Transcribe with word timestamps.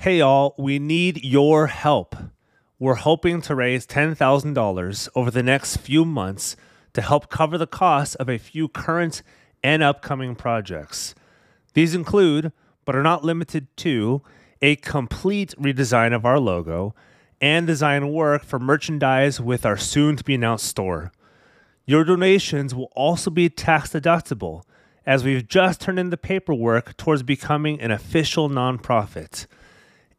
Hey, 0.00 0.18
y'all, 0.18 0.54
we 0.56 0.78
need 0.78 1.24
your 1.24 1.66
help. 1.66 2.14
We're 2.78 2.94
hoping 2.94 3.42
to 3.42 3.56
raise 3.56 3.84
$10,000 3.84 5.08
over 5.16 5.30
the 5.32 5.42
next 5.42 5.78
few 5.78 6.04
months 6.04 6.54
to 6.92 7.02
help 7.02 7.28
cover 7.28 7.58
the 7.58 7.66
costs 7.66 8.14
of 8.14 8.28
a 8.28 8.38
few 8.38 8.68
current 8.68 9.24
and 9.60 9.82
upcoming 9.82 10.36
projects. 10.36 11.16
These 11.74 11.96
include, 11.96 12.52
but 12.84 12.94
are 12.94 13.02
not 13.02 13.24
limited 13.24 13.76
to, 13.78 14.22
a 14.62 14.76
complete 14.76 15.52
redesign 15.58 16.14
of 16.14 16.24
our 16.24 16.38
logo 16.38 16.94
and 17.40 17.66
design 17.66 18.12
work 18.12 18.44
for 18.44 18.60
merchandise 18.60 19.40
with 19.40 19.66
our 19.66 19.76
soon 19.76 20.14
to 20.14 20.22
be 20.22 20.36
announced 20.36 20.66
store. 20.66 21.10
Your 21.86 22.04
donations 22.04 22.72
will 22.72 22.92
also 22.94 23.32
be 23.32 23.48
tax 23.48 23.90
deductible 23.90 24.62
as 25.04 25.24
we've 25.24 25.48
just 25.48 25.80
turned 25.80 25.98
in 25.98 26.10
the 26.10 26.16
paperwork 26.16 26.96
towards 26.96 27.24
becoming 27.24 27.80
an 27.80 27.90
official 27.90 28.48
nonprofit. 28.48 29.46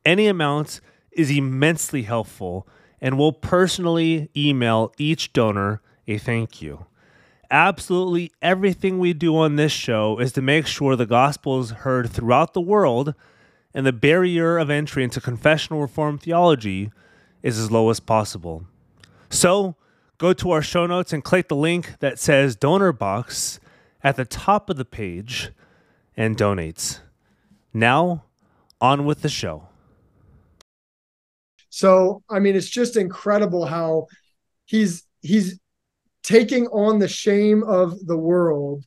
Any 0.06 0.28
amount 0.28 0.82
is 1.12 1.30
immensely 1.30 2.04
helpful 2.04 2.68
and 3.02 3.18
will 3.18 3.34
personally 3.34 4.30
email 4.36 4.92
each 4.98 5.34
donor 5.34 5.82
a 6.08 6.18
thank 6.18 6.62
you. 6.62 6.86
Absolutely 7.52 8.32
everything 8.42 9.00
we 9.00 9.14
do 9.14 9.36
on 9.38 9.56
this 9.56 9.72
show 9.72 10.20
is 10.20 10.32
to 10.34 10.42
make 10.42 10.68
sure 10.68 10.96
the 10.96 11.06
gospel 11.06 11.60
is 11.60 11.72
heard 11.72 12.10
throughout 12.10 12.54
the 12.54 12.62
world 12.62 13.16
and 13.74 13.86
the 13.86 13.94
barrier 13.94 14.58
of 14.58 14.70
entry 14.70 15.04
into 15.04 15.22
confessional 15.22 15.82
reform 15.82 16.18
theology 16.18 16.92
is 17.42 17.58
as 17.58 17.72
low 17.72 17.90
as 17.90 18.00
possible. 18.00 18.66
So, 19.30 19.76
go 20.18 20.34
to 20.34 20.52
our 20.52 20.62
show 20.62 20.86
notes 20.86 21.14
and 21.14 21.24
click 21.24 21.48
the 21.48 21.56
link 21.56 22.00
that 22.00 22.20
says 22.20 22.56
donor 22.56 22.92
box 22.92 23.60
at 24.04 24.16
the 24.16 24.26
top 24.26 24.70
of 24.70 24.78
the 24.78 24.86
page 24.86 25.52
and 26.18 26.36
donate. 26.36 27.02
Now, 27.74 28.26
on 28.82 29.06
with 29.06 29.22
the 29.22 29.30
show. 29.30 29.69
So, 31.80 32.24
I 32.30 32.40
mean, 32.40 32.58
it's 32.58 32.68
just 32.68 32.98
incredible 32.98 33.66
how 33.66 34.08
he's 34.66 35.04
he's 35.22 35.58
taking 36.24 36.68
on 36.68 37.00
the 37.00 37.08
shame 37.08 37.64
of 37.64 38.06
the 38.06 38.18
world 38.18 38.84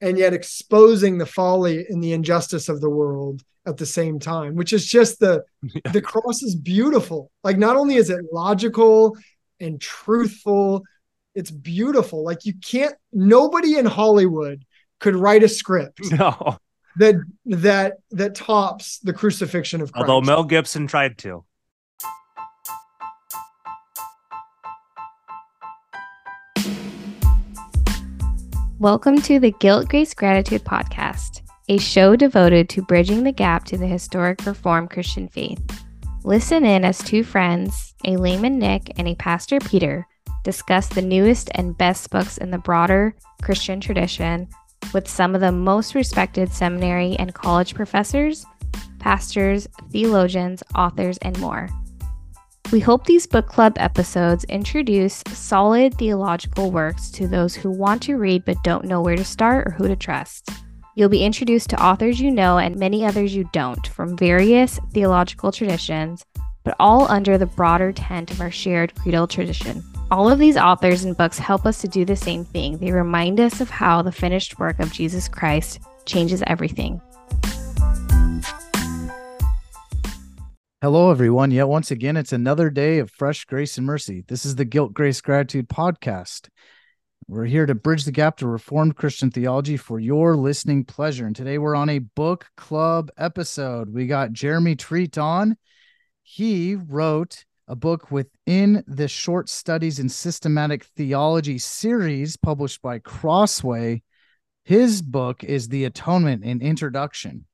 and 0.00 0.18
yet 0.18 0.32
exposing 0.32 1.18
the 1.18 1.26
folly 1.26 1.86
and 1.88 2.02
the 2.02 2.12
injustice 2.12 2.68
of 2.68 2.80
the 2.80 2.90
world 2.90 3.44
at 3.64 3.76
the 3.76 3.86
same 3.86 4.18
time, 4.18 4.56
which 4.56 4.72
is 4.72 4.84
just 4.84 5.20
the 5.20 5.44
yeah. 5.62 5.92
the 5.92 6.02
cross 6.02 6.42
is 6.42 6.56
beautiful. 6.56 7.30
Like 7.44 7.58
not 7.58 7.76
only 7.76 7.94
is 7.94 8.10
it 8.10 8.24
logical 8.32 9.16
and 9.60 9.80
truthful, 9.80 10.82
it's 11.36 11.52
beautiful. 11.52 12.24
Like 12.24 12.44
you 12.44 12.54
can't 12.54 12.96
nobody 13.12 13.78
in 13.78 13.86
Hollywood 13.86 14.64
could 14.98 15.14
write 15.14 15.44
a 15.44 15.48
script. 15.48 16.00
No. 16.10 16.58
That 16.96 17.14
that 17.46 17.98
that 18.10 18.34
tops 18.34 18.98
the 18.98 19.12
crucifixion 19.12 19.80
of 19.80 19.92
Christ. 19.92 20.10
Although 20.10 20.26
Mel 20.26 20.42
Gibson 20.42 20.88
tried 20.88 21.18
to. 21.18 21.44
Welcome 28.82 29.22
to 29.22 29.38
the 29.38 29.52
Guilt, 29.52 29.88
Grace, 29.88 30.12
Gratitude 30.12 30.64
podcast, 30.64 31.42
a 31.68 31.78
show 31.78 32.16
devoted 32.16 32.68
to 32.70 32.82
bridging 32.82 33.22
the 33.22 33.30
gap 33.30 33.64
to 33.66 33.78
the 33.78 33.86
historic 33.86 34.44
Reformed 34.44 34.90
Christian 34.90 35.28
faith. 35.28 35.62
Listen 36.24 36.64
in 36.64 36.84
as 36.84 36.98
two 36.98 37.22
friends, 37.22 37.94
a 38.04 38.16
layman 38.16 38.58
Nick 38.58 38.90
and 38.98 39.06
a 39.06 39.14
pastor 39.14 39.60
Peter, 39.60 40.04
discuss 40.42 40.88
the 40.88 41.00
newest 41.00 41.48
and 41.54 41.78
best 41.78 42.10
books 42.10 42.38
in 42.38 42.50
the 42.50 42.58
broader 42.58 43.14
Christian 43.40 43.80
tradition 43.80 44.48
with 44.92 45.06
some 45.06 45.36
of 45.36 45.40
the 45.40 45.52
most 45.52 45.94
respected 45.94 46.52
seminary 46.52 47.14
and 47.20 47.34
college 47.34 47.76
professors, 47.76 48.44
pastors, 48.98 49.68
theologians, 49.92 50.60
authors, 50.74 51.18
and 51.18 51.38
more. 51.38 51.68
We 52.72 52.80
hope 52.80 53.04
these 53.04 53.26
book 53.26 53.48
club 53.48 53.74
episodes 53.76 54.44
introduce 54.44 55.22
solid 55.28 55.92
theological 55.98 56.70
works 56.70 57.10
to 57.10 57.28
those 57.28 57.54
who 57.54 57.70
want 57.70 58.02
to 58.04 58.16
read 58.16 58.46
but 58.46 58.64
don't 58.64 58.86
know 58.86 59.02
where 59.02 59.14
to 59.14 59.26
start 59.26 59.68
or 59.68 59.72
who 59.72 59.88
to 59.88 59.94
trust. 59.94 60.48
You'll 60.96 61.10
be 61.10 61.22
introduced 61.22 61.68
to 61.70 61.84
authors 61.84 62.18
you 62.18 62.30
know 62.30 62.56
and 62.56 62.76
many 62.76 63.04
others 63.04 63.34
you 63.34 63.46
don't 63.52 63.86
from 63.88 64.16
various 64.16 64.80
theological 64.94 65.52
traditions, 65.52 66.24
but 66.64 66.74
all 66.80 67.06
under 67.10 67.36
the 67.36 67.44
broader 67.44 67.92
tent 67.92 68.30
of 68.30 68.40
our 68.40 68.50
shared 68.50 68.94
creedal 68.94 69.26
tradition. 69.26 69.84
All 70.10 70.30
of 70.30 70.38
these 70.38 70.56
authors 70.56 71.04
and 71.04 71.14
books 71.14 71.38
help 71.38 71.66
us 71.66 71.78
to 71.82 71.88
do 71.88 72.06
the 72.06 72.16
same 72.16 72.42
thing. 72.42 72.78
They 72.78 72.90
remind 72.90 73.38
us 73.38 73.60
of 73.60 73.68
how 73.68 74.00
the 74.00 74.12
finished 74.12 74.58
work 74.58 74.80
of 74.80 74.90
Jesus 74.90 75.28
Christ 75.28 75.78
changes 76.06 76.42
everything. 76.46 77.02
Hello, 80.82 81.12
everyone. 81.12 81.52
Yet 81.52 81.68
once 81.68 81.92
again, 81.92 82.16
it's 82.16 82.32
another 82.32 82.68
day 82.68 82.98
of 82.98 83.08
fresh 83.08 83.44
grace 83.44 83.78
and 83.78 83.86
mercy. 83.86 84.24
This 84.26 84.44
is 84.44 84.56
the 84.56 84.64
Guilt, 84.64 84.92
Grace, 84.92 85.20
Gratitude 85.20 85.68
podcast. 85.68 86.48
We're 87.28 87.44
here 87.44 87.66
to 87.66 87.74
bridge 87.76 88.04
the 88.04 88.10
gap 88.10 88.38
to 88.38 88.48
Reformed 88.48 88.96
Christian 88.96 89.30
theology 89.30 89.76
for 89.76 90.00
your 90.00 90.34
listening 90.34 90.84
pleasure. 90.84 91.24
And 91.24 91.36
today 91.36 91.56
we're 91.58 91.76
on 91.76 91.88
a 91.88 92.00
book 92.00 92.48
club 92.56 93.12
episode. 93.16 93.94
We 93.94 94.08
got 94.08 94.32
Jeremy 94.32 94.74
Treat 94.74 95.18
on. 95.18 95.56
He 96.24 96.74
wrote 96.74 97.44
a 97.68 97.76
book 97.76 98.10
within 98.10 98.82
the 98.88 99.06
Short 99.06 99.48
Studies 99.48 100.00
in 100.00 100.08
Systematic 100.08 100.82
Theology 100.96 101.58
series 101.58 102.36
published 102.36 102.82
by 102.82 102.98
Crossway. 102.98 104.02
His 104.64 105.00
book 105.00 105.44
is 105.44 105.68
The 105.68 105.84
Atonement 105.84 106.42
and 106.44 106.60
Introduction. 106.60 107.44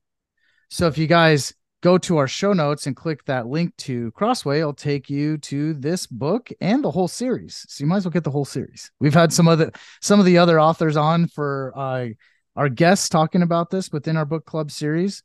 So 0.70 0.86
if 0.86 0.96
you 0.96 1.06
guys 1.06 1.52
go 1.82 1.96
to 1.98 2.16
our 2.16 2.26
show 2.26 2.52
notes 2.52 2.86
and 2.86 2.96
click 2.96 3.24
that 3.26 3.46
link 3.46 3.76
to 3.76 4.10
Crossway, 4.12 4.58
it'll 4.60 4.72
take 4.72 5.08
you 5.08 5.38
to 5.38 5.74
this 5.74 6.06
book 6.06 6.50
and 6.60 6.82
the 6.82 6.90
whole 6.90 7.08
series. 7.08 7.64
So 7.68 7.84
you 7.84 7.88
might 7.88 7.98
as 7.98 8.04
well 8.04 8.12
get 8.12 8.24
the 8.24 8.30
whole 8.30 8.44
series. 8.44 8.90
We've 8.98 9.14
had 9.14 9.32
some 9.32 9.48
other 9.48 9.70
some 10.00 10.18
of 10.20 10.26
the 10.26 10.38
other 10.38 10.60
authors 10.60 10.96
on 10.96 11.28
for 11.28 11.72
uh, 11.76 12.08
our 12.56 12.68
guests 12.68 13.08
talking 13.08 13.42
about 13.42 13.70
this 13.70 13.92
within 13.92 14.16
our 14.16 14.24
book 14.24 14.44
club 14.44 14.70
series. 14.70 15.22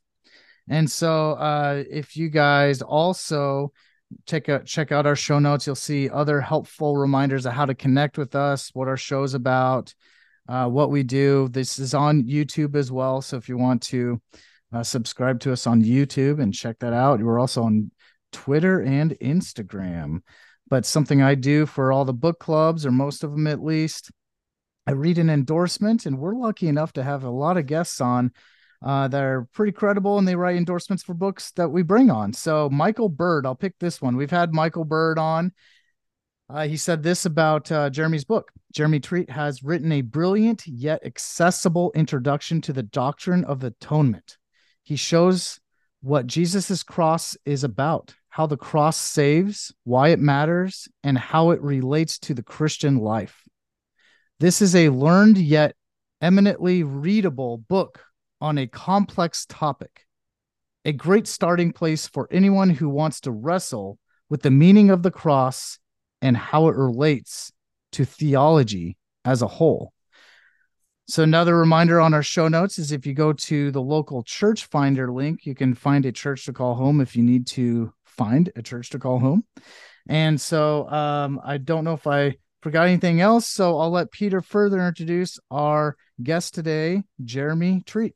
And 0.68 0.90
so 0.90 1.32
uh, 1.32 1.82
if 1.90 2.16
you 2.16 2.30
guys 2.30 2.80
also 2.80 3.72
check 4.26 4.48
out 4.48 4.64
check 4.64 4.92
out 4.92 5.06
our 5.06 5.16
show 5.16 5.38
notes, 5.38 5.66
you'll 5.66 5.74
see 5.74 6.08
other 6.08 6.40
helpful 6.40 6.96
reminders 6.96 7.46
of 7.46 7.52
how 7.52 7.66
to 7.66 7.74
connect 7.74 8.16
with 8.16 8.34
us, 8.34 8.70
what 8.74 8.88
our 8.88 8.96
show's 8.96 9.34
about, 9.34 9.92
uh, 10.48 10.68
what 10.68 10.90
we 10.90 11.02
do. 11.02 11.48
This 11.48 11.78
is 11.78 11.94
on 11.94 12.22
YouTube 12.22 12.76
as 12.76 12.92
well. 12.92 13.20
So 13.20 13.36
if 13.36 13.48
you 13.48 13.58
want 13.58 13.82
to 13.82 14.20
uh, 14.74 14.82
subscribe 14.82 15.38
to 15.40 15.52
us 15.52 15.66
on 15.66 15.84
YouTube 15.84 16.42
and 16.42 16.52
check 16.52 16.80
that 16.80 16.92
out. 16.92 17.20
We're 17.20 17.38
also 17.38 17.62
on 17.62 17.92
Twitter 18.32 18.80
and 18.80 19.12
Instagram. 19.20 20.22
But 20.68 20.84
something 20.84 21.22
I 21.22 21.36
do 21.36 21.66
for 21.66 21.92
all 21.92 22.04
the 22.04 22.12
book 22.12 22.40
clubs, 22.40 22.84
or 22.84 22.90
most 22.90 23.22
of 23.22 23.30
them 23.30 23.46
at 23.46 23.62
least, 23.62 24.10
I 24.86 24.92
read 24.92 25.18
an 25.18 25.30
endorsement, 25.30 26.06
and 26.06 26.18
we're 26.18 26.34
lucky 26.34 26.66
enough 26.66 26.92
to 26.94 27.02
have 27.02 27.22
a 27.22 27.30
lot 27.30 27.56
of 27.56 27.66
guests 27.66 28.00
on 28.00 28.32
uh, 28.82 29.08
that 29.08 29.22
are 29.22 29.46
pretty 29.52 29.72
credible 29.72 30.18
and 30.18 30.26
they 30.26 30.36
write 30.36 30.56
endorsements 30.56 31.02
for 31.02 31.14
books 31.14 31.52
that 31.52 31.70
we 31.70 31.82
bring 31.82 32.10
on. 32.10 32.32
So, 32.32 32.68
Michael 32.68 33.08
Bird, 33.08 33.46
I'll 33.46 33.54
pick 33.54 33.78
this 33.78 34.02
one. 34.02 34.16
We've 34.16 34.30
had 34.30 34.52
Michael 34.52 34.84
Bird 34.84 35.18
on. 35.18 35.52
Uh, 36.50 36.66
he 36.66 36.76
said 36.76 37.02
this 37.02 37.24
about 37.24 37.70
uh, 37.70 37.88
Jeremy's 37.88 38.24
book. 38.24 38.50
Jeremy 38.72 39.00
Treat 39.00 39.30
has 39.30 39.62
written 39.62 39.92
a 39.92 40.02
brilliant 40.02 40.66
yet 40.66 41.00
accessible 41.04 41.92
introduction 41.94 42.60
to 42.62 42.72
the 42.72 42.82
doctrine 42.82 43.44
of 43.44 43.62
atonement. 43.62 44.36
He 44.84 44.96
shows 44.96 45.60
what 46.02 46.26
Jesus' 46.26 46.82
cross 46.82 47.36
is 47.46 47.64
about, 47.64 48.14
how 48.28 48.46
the 48.46 48.58
cross 48.58 48.98
saves, 48.98 49.72
why 49.84 50.08
it 50.08 50.20
matters, 50.20 50.86
and 51.02 51.16
how 51.16 51.50
it 51.50 51.62
relates 51.62 52.18
to 52.18 52.34
the 52.34 52.42
Christian 52.42 52.98
life. 52.98 53.42
This 54.40 54.60
is 54.60 54.76
a 54.76 54.90
learned 54.90 55.38
yet 55.38 55.74
eminently 56.20 56.82
readable 56.82 57.56
book 57.56 58.04
on 58.42 58.58
a 58.58 58.66
complex 58.66 59.46
topic, 59.46 60.02
a 60.84 60.92
great 60.92 61.26
starting 61.26 61.72
place 61.72 62.06
for 62.06 62.28
anyone 62.30 62.68
who 62.68 62.90
wants 62.90 63.20
to 63.20 63.30
wrestle 63.30 63.98
with 64.28 64.42
the 64.42 64.50
meaning 64.50 64.90
of 64.90 65.02
the 65.02 65.10
cross 65.10 65.78
and 66.20 66.36
how 66.36 66.68
it 66.68 66.76
relates 66.76 67.50
to 67.92 68.04
theology 68.04 68.98
as 69.24 69.40
a 69.40 69.46
whole. 69.46 69.93
So 71.06 71.22
another 71.22 71.56
reminder 71.56 72.00
on 72.00 72.14
our 72.14 72.22
show 72.22 72.48
notes 72.48 72.78
is 72.78 72.90
if 72.90 73.06
you 73.06 73.12
go 73.12 73.34
to 73.34 73.70
the 73.70 73.82
local 73.82 74.22
church 74.22 74.64
finder 74.66 75.12
link, 75.12 75.44
you 75.44 75.54
can 75.54 75.74
find 75.74 76.06
a 76.06 76.12
church 76.12 76.46
to 76.46 76.52
call 76.52 76.74
home 76.74 77.00
if 77.02 77.14
you 77.14 77.22
need 77.22 77.46
to 77.48 77.92
find 78.04 78.50
a 78.56 78.62
church 78.62 78.88
to 78.90 78.98
call 78.98 79.18
home. 79.18 79.44
And 80.08 80.40
so 80.40 80.88
um, 80.88 81.40
I 81.44 81.58
don't 81.58 81.84
know 81.84 81.92
if 81.92 82.06
I 82.06 82.36
forgot 82.62 82.86
anything 82.86 83.20
else, 83.20 83.46
so 83.46 83.78
I'll 83.78 83.90
let 83.90 84.12
Peter 84.12 84.40
further 84.40 84.80
introduce 84.86 85.38
our 85.50 85.96
guest 86.22 86.54
today, 86.54 87.02
Jeremy 87.22 87.82
Treat. 87.84 88.14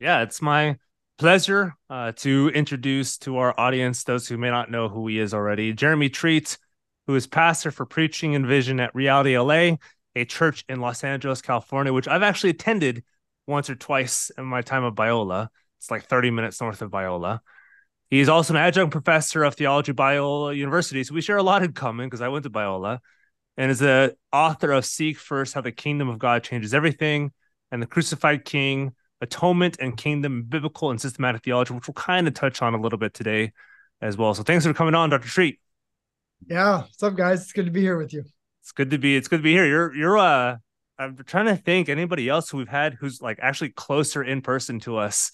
Yeah, 0.00 0.22
it's 0.22 0.42
my 0.42 0.78
pleasure 1.18 1.76
uh, 1.88 2.10
to 2.16 2.50
introduce 2.54 3.18
to 3.18 3.38
our 3.38 3.58
audience 3.58 4.02
those 4.02 4.26
who 4.26 4.36
may 4.36 4.50
not 4.50 4.70
know 4.70 4.88
who 4.88 5.06
he 5.06 5.20
is 5.20 5.32
already. 5.32 5.72
Jeremy 5.72 6.08
Treat, 6.08 6.58
who 7.06 7.14
is 7.14 7.28
pastor 7.28 7.70
for 7.70 7.86
preaching 7.86 8.34
and 8.34 8.46
vision 8.46 8.80
at 8.80 8.94
Reality 8.96 9.38
LA 9.38 9.76
a 10.16 10.24
church 10.24 10.64
in 10.68 10.80
Los 10.80 11.04
Angeles, 11.04 11.42
California, 11.42 11.92
which 11.92 12.08
I've 12.08 12.22
actually 12.22 12.50
attended 12.50 13.04
once 13.46 13.70
or 13.70 13.76
twice 13.76 14.30
in 14.36 14.44
my 14.44 14.62
time 14.62 14.82
of 14.82 14.94
Biola. 14.94 15.48
It's 15.78 15.90
like 15.90 16.06
30 16.06 16.30
minutes 16.30 16.60
north 16.60 16.80
of 16.82 16.90
Biola. 16.90 17.40
He's 18.08 18.28
also 18.28 18.54
an 18.54 18.58
adjunct 18.58 18.92
professor 18.92 19.44
of 19.44 19.54
theology 19.54 19.90
at 19.90 19.96
Biola 19.96 20.56
University. 20.56 21.04
So 21.04 21.14
we 21.14 21.20
share 21.20 21.36
a 21.36 21.42
lot 21.42 21.62
in 21.62 21.72
common 21.72 22.06
because 22.06 22.22
I 22.22 22.28
went 22.28 22.44
to 22.44 22.50
Biola 22.50 22.98
and 23.58 23.70
is 23.70 23.80
the 23.80 24.16
author 24.32 24.72
of 24.72 24.86
Seek 24.86 25.18
First 25.18 25.54
How 25.54 25.60
the 25.60 25.70
Kingdom 25.70 26.08
of 26.08 26.18
God 26.18 26.42
Changes 26.42 26.72
Everything 26.72 27.32
and 27.70 27.82
the 27.82 27.86
Crucified 27.86 28.44
King, 28.44 28.94
Atonement 29.20 29.76
and 29.80 29.96
Kingdom, 29.96 30.44
Biblical 30.44 30.90
and 30.90 31.00
Systematic 31.00 31.42
Theology, 31.42 31.74
which 31.74 31.88
we'll 31.88 31.94
kind 31.94 32.26
of 32.26 32.32
touch 32.32 32.62
on 32.62 32.74
a 32.74 32.80
little 32.80 32.98
bit 32.98 33.12
today 33.12 33.52
as 34.00 34.16
well. 34.16 34.32
So 34.34 34.42
thanks 34.42 34.64
for 34.64 34.72
coming 34.72 34.94
on, 34.94 35.10
Dr. 35.10 35.28
Treat. 35.28 35.60
Yeah. 36.46 36.82
What's 36.82 37.02
up, 37.02 37.16
guys? 37.16 37.42
It's 37.42 37.52
good 37.52 37.66
to 37.66 37.70
be 37.70 37.82
here 37.82 37.98
with 37.98 38.14
you. 38.14 38.24
It's 38.66 38.72
good 38.72 38.90
to 38.90 38.98
be, 38.98 39.16
it's 39.16 39.28
good 39.28 39.36
to 39.36 39.42
be 39.44 39.52
here. 39.52 39.64
You're, 39.64 39.94
you're, 39.94 40.18
uh, 40.18 40.56
I'm 40.98 41.16
trying 41.24 41.46
to 41.46 41.54
think 41.54 41.88
anybody 41.88 42.28
else 42.28 42.50
who 42.50 42.58
we've 42.58 42.66
had 42.66 42.94
who's 42.94 43.22
like 43.22 43.38
actually 43.40 43.68
closer 43.68 44.24
in 44.24 44.42
person 44.42 44.80
to 44.80 44.96
us. 44.96 45.30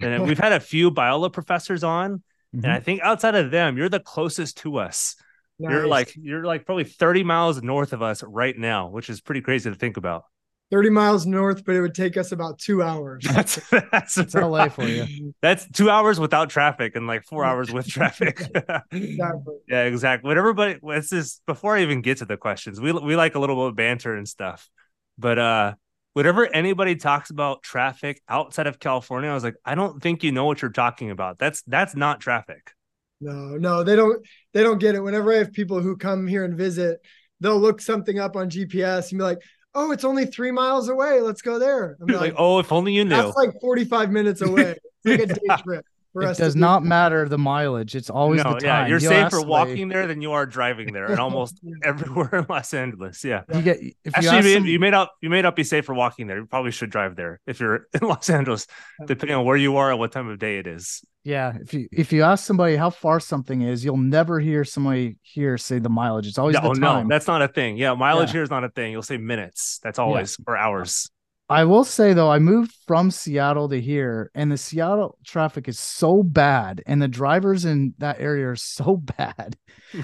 And 0.00 0.22
we've 0.28 0.38
had 0.38 0.52
a 0.52 0.60
few 0.60 0.90
Biola 0.90 1.32
professors 1.32 1.82
on, 1.82 2.16
mm-hmm. 2.54 2.62
and 2.62 2.70
I 2.70 2.80
think 2.80 3.00
outside 3.00 3.36
of 3.36 3.50
them, 3.50 3.78
you're 3.78 3.88
the 3.88 4.00
closest 4.00 4.58
to 4.58 4.76
us. 4.76 5.16
Nice. 5.58 5.70
You're 5.70 5.86
like 5.86 6.12
you're 6.14 6.44
like 6.44 6.66
probably 6.66 6.84
30 6.84 7.24
miles 7.24 7.62
north 7.62 7.94
of 7.94 8.02
us 8.02 8.22
right 8.22 8.54
now, 8.54 8.88
which 8.88 9.08
is 9.08 9.22
pretty 9.22 9.40
crazy 9.40 9.70
to 9.70 9.76
think 9.76 9.96
about. 9.96 10.24
30 10.70 10.90
miles 10.90 11.26
north, 11.26 11.64
but 11.64 11.74
it 11.74 11.80
would 11.80 11.94
take 11.94 12.16
us 12.16 12.32
about 12.32 12.58
two 12.58 12.82
hours. 12.82 13.24
That's 13.30 13.60
that's, 13.70 14.14
that's 14.14 14.34
LA 14.34 14.68
for 14.68 14.84
you. 14.84 15.34
That's 15.42 15.68
two 15.70 15.90
hours 15.90 16.18
without 16.18 16.50
traffic 16.50 16.96
and 16.96 17.06
like 17.06 17.24
four 17.24 17.44
hours 17.44 17.72
with 17.72 17.86
traffic. 17.86 18.40
exactly. 18.90 19.56
Yeah, 19.68 19.84
exactly. 19.84 20.30
But 20.30 20.38
everybody, 20.38 20.78
let's 20.82 21.10
just 21.10 21.44
before 21.46 21.76
I 21.76 21.82
even 21.82 22.00
get 22.00 22.18
to 22.18 22.24
the 22.24 22.36
questions, 22.36 22.80
we 22.80 22.92
we 22.92 23.14
like 23.14 23.34
a 23.34 23.38
little 23.38 23.56
bit 23.56 23.68
of 23.68 23.76
banter 23.76 24.16
and 24.16 24.26
stuff. 24.26 24.68
But 25.18 25.38
uh 25.38 25.74
whenever 26.14 26.46
anybody 26.46 26.96
talks 26.96 27.30
about 27.30 27.62
traffic 27.62 28.22
outside 28.28 28.66
of 28.66 28.78
California, 28.78 29.30
I 29.30 29.34
was 29.34 29.44
like, 29.44 29.56
I 29.64 29.74
don't 29.74 30.02
think 30.02 30.22
you 30.22 30.32
know 30.32 30.46
what 30.46 30.62
you're 30.62 30.70
talking 30.70 31.10
about. 31.10 31.38
That's 31.38 31.62
that's 31.62 31.94
not 31.94 32.20
traffic. 32.20 32.72
No, 33.20 33.56
no, 33.56 33.84
they 33.84 33.96
don't 33.96 34.26
they 34.54 34.62
don't 34.62 34.78
get 34.78 34.94
it. 34.94 35.00
Whenever 35.00 35.32
I 35.32 35.36
have 35.36 35.52
people 35.52 35.80
who 35.80 35.96
come 35.96 36.26
here 36.26 36.44
and 36.44 36.56
visit, 36.56 37.00
they'll 37.40 37.60
look 37.60 37.80
something 37.80 38.18
up 38.18 38.36
on 38.36 38.50
GPS 38.50 39.10
and 39.10 39.18
be 39.18 39.24
like, 39.24 39.38
"Oh, 39.74 39.92
it's 39.92 40.04
only 40.04 40.26
three 40.26 40.50
miles 40.50 40.88
away. 40.88 41.20
Let's 41.20 41.42
go 41.42 41.58
there." 41.58 41.96
I'm 42.00 42.06
like, 42.08 42.20
like, 42.20 42.34
"Oh, 42.36 42.58
if 42.58 42.72
only 42.72 42.92
you 42.92 43.04
knew." 43.04 43.10
That's 43.10 43.36
like 43.36 43.60
45 43.60 44.10
minutes 44.10 44.40
away. 44.40 44.76
It's 45.04 45.20
like 45.20 45.30
a 45.30 45.34
day 45.56 45.62
trip 45.62 45.86
it 46.22 46.36
does 46.36 46.54
not 46.54 46.82
do. 46.82 46.88
matter 46.88 47.28
the 47.28 47.38
mileage. 47.38 47.94
It's 47.94 48.10
always 48.10 48.42
no, 48.42 48.54
the 48.54 48.60
time. 48.60 48.84
Yeah, 48.84 48.86
you're 48.86 48.98
You'll 48.98 49.10
safer 49.10 49.42
walking 49.42 49.88
there 49.88 50.06
than 50.06 50.22
you 50.22 50.32
are 50.32 50.46
driving 50.46 50.92
there, 50.92 51.06
and 51.06 51.18
almost 51.18 51.60
everywhere 51.82 52.30
in 52.32 52.46
Los 52.48 52.72
Angeles. 52.72 53.24
Yeah, 53.24 53.42
you 53.52 53.62
get 53.62 53.78
if 54.04 54.16
actually 54.16 54.50
you, 54.50 54.54
some... 54.54 54.66
you 54.66 54.78
may 54.78 54.90
not 54.90 55.10
you 55.20 55.30
may 55.30 55.42
not 55.42 55.56
be 55.56 55.64
safer 55.64 55.92
walking 55.92 56.26
there. 56.26 56.38
You 56.38 56.46
probably 56.46 56.70
should 56.70 56.90
drive 56.90 57.16
there 57.16 57.40
if 57.46 57.60
you're 57.60 57.86
in 58.00 58.06
Los 58.06 58.30
Angeles, 58.30 58.66
depending 59.06 59.36
on 59.36 59.44
where 59.44 59.56
you 59.56 59.76
are 59.76 59.90
and 59.90 59.98
what 59.98 60.12
time 60.12 60.28
of 60.28 60.38
day 60.38 60.58
it 60.58 60.66
is. 60.66 61.04
Yeah, 61.24 61.56
if 61.60 61.72
you 61.72 61.88
if 61.90 62.12
you 62.12 62.22
ask 62.22 62.44
somebody 62.44 62.76
how 62.76 62.90
far 62.90 63.18
something 63.18 63.62
is, 63.62 63.84
you'll 63.84 63.96
never 63.96 64.38
hear 64.38 64.62
somebody 64.62 65.16
here 65.22 65.56
say 65.56 65.78
the 65.78 65.88
mileage. 65.88 66.26
It's 66.26 66.38
always 66.38 66.56
oh, 66.56 66.60
no, 66.60 66.74
the 66.74 66.80
time. 66.80 67.08
no, 67.08 67.14
that's 67.14 67.26
not 67.26 67.42
a 67.42 67.48
thing. 67.48 67.78
Yeah, 67.78 67.94
mileage 67.94 68.28
yeah. 68.28 68.34
here 68.34 68.42
is 68.42 68.50
not 68.50 68.62
a 68.62 68.68
thing. 68.68 68.92
You'll 68.92 69.02
say 69.02 69.16
minutes. 69.16 69.80
That's 69.82 69.98
always 69.98 70.36
yeah. 70.38 70.44
or 70.46 70.56
hours. 70.56 71.10
I 71.48 71.64
will 71.64 71.84
say 71.84 72.14
though, 72.14 72.30
I 72.30 72.38
moved 72.38 72.74
from 72.86 73.10
Seattle 73.10 73.68
to 73.68 73.80
here, 73.80 74.30
and 74.34 74.50
the 74.50 74.56
Seattle 74.56 75.18
traffic 75.24 75.68
is 75.68 75.78
so 75.78 76.22
bad, 76.22 76.82
and 76.86 77.02
the 77.02 77.08
drivers 77.08 77.64
in 77.64 77.94
that 77.98 78.20
area 78.20 78.48
are 78.48 78.56
so 78.56 78.96
bad 79.18 79.56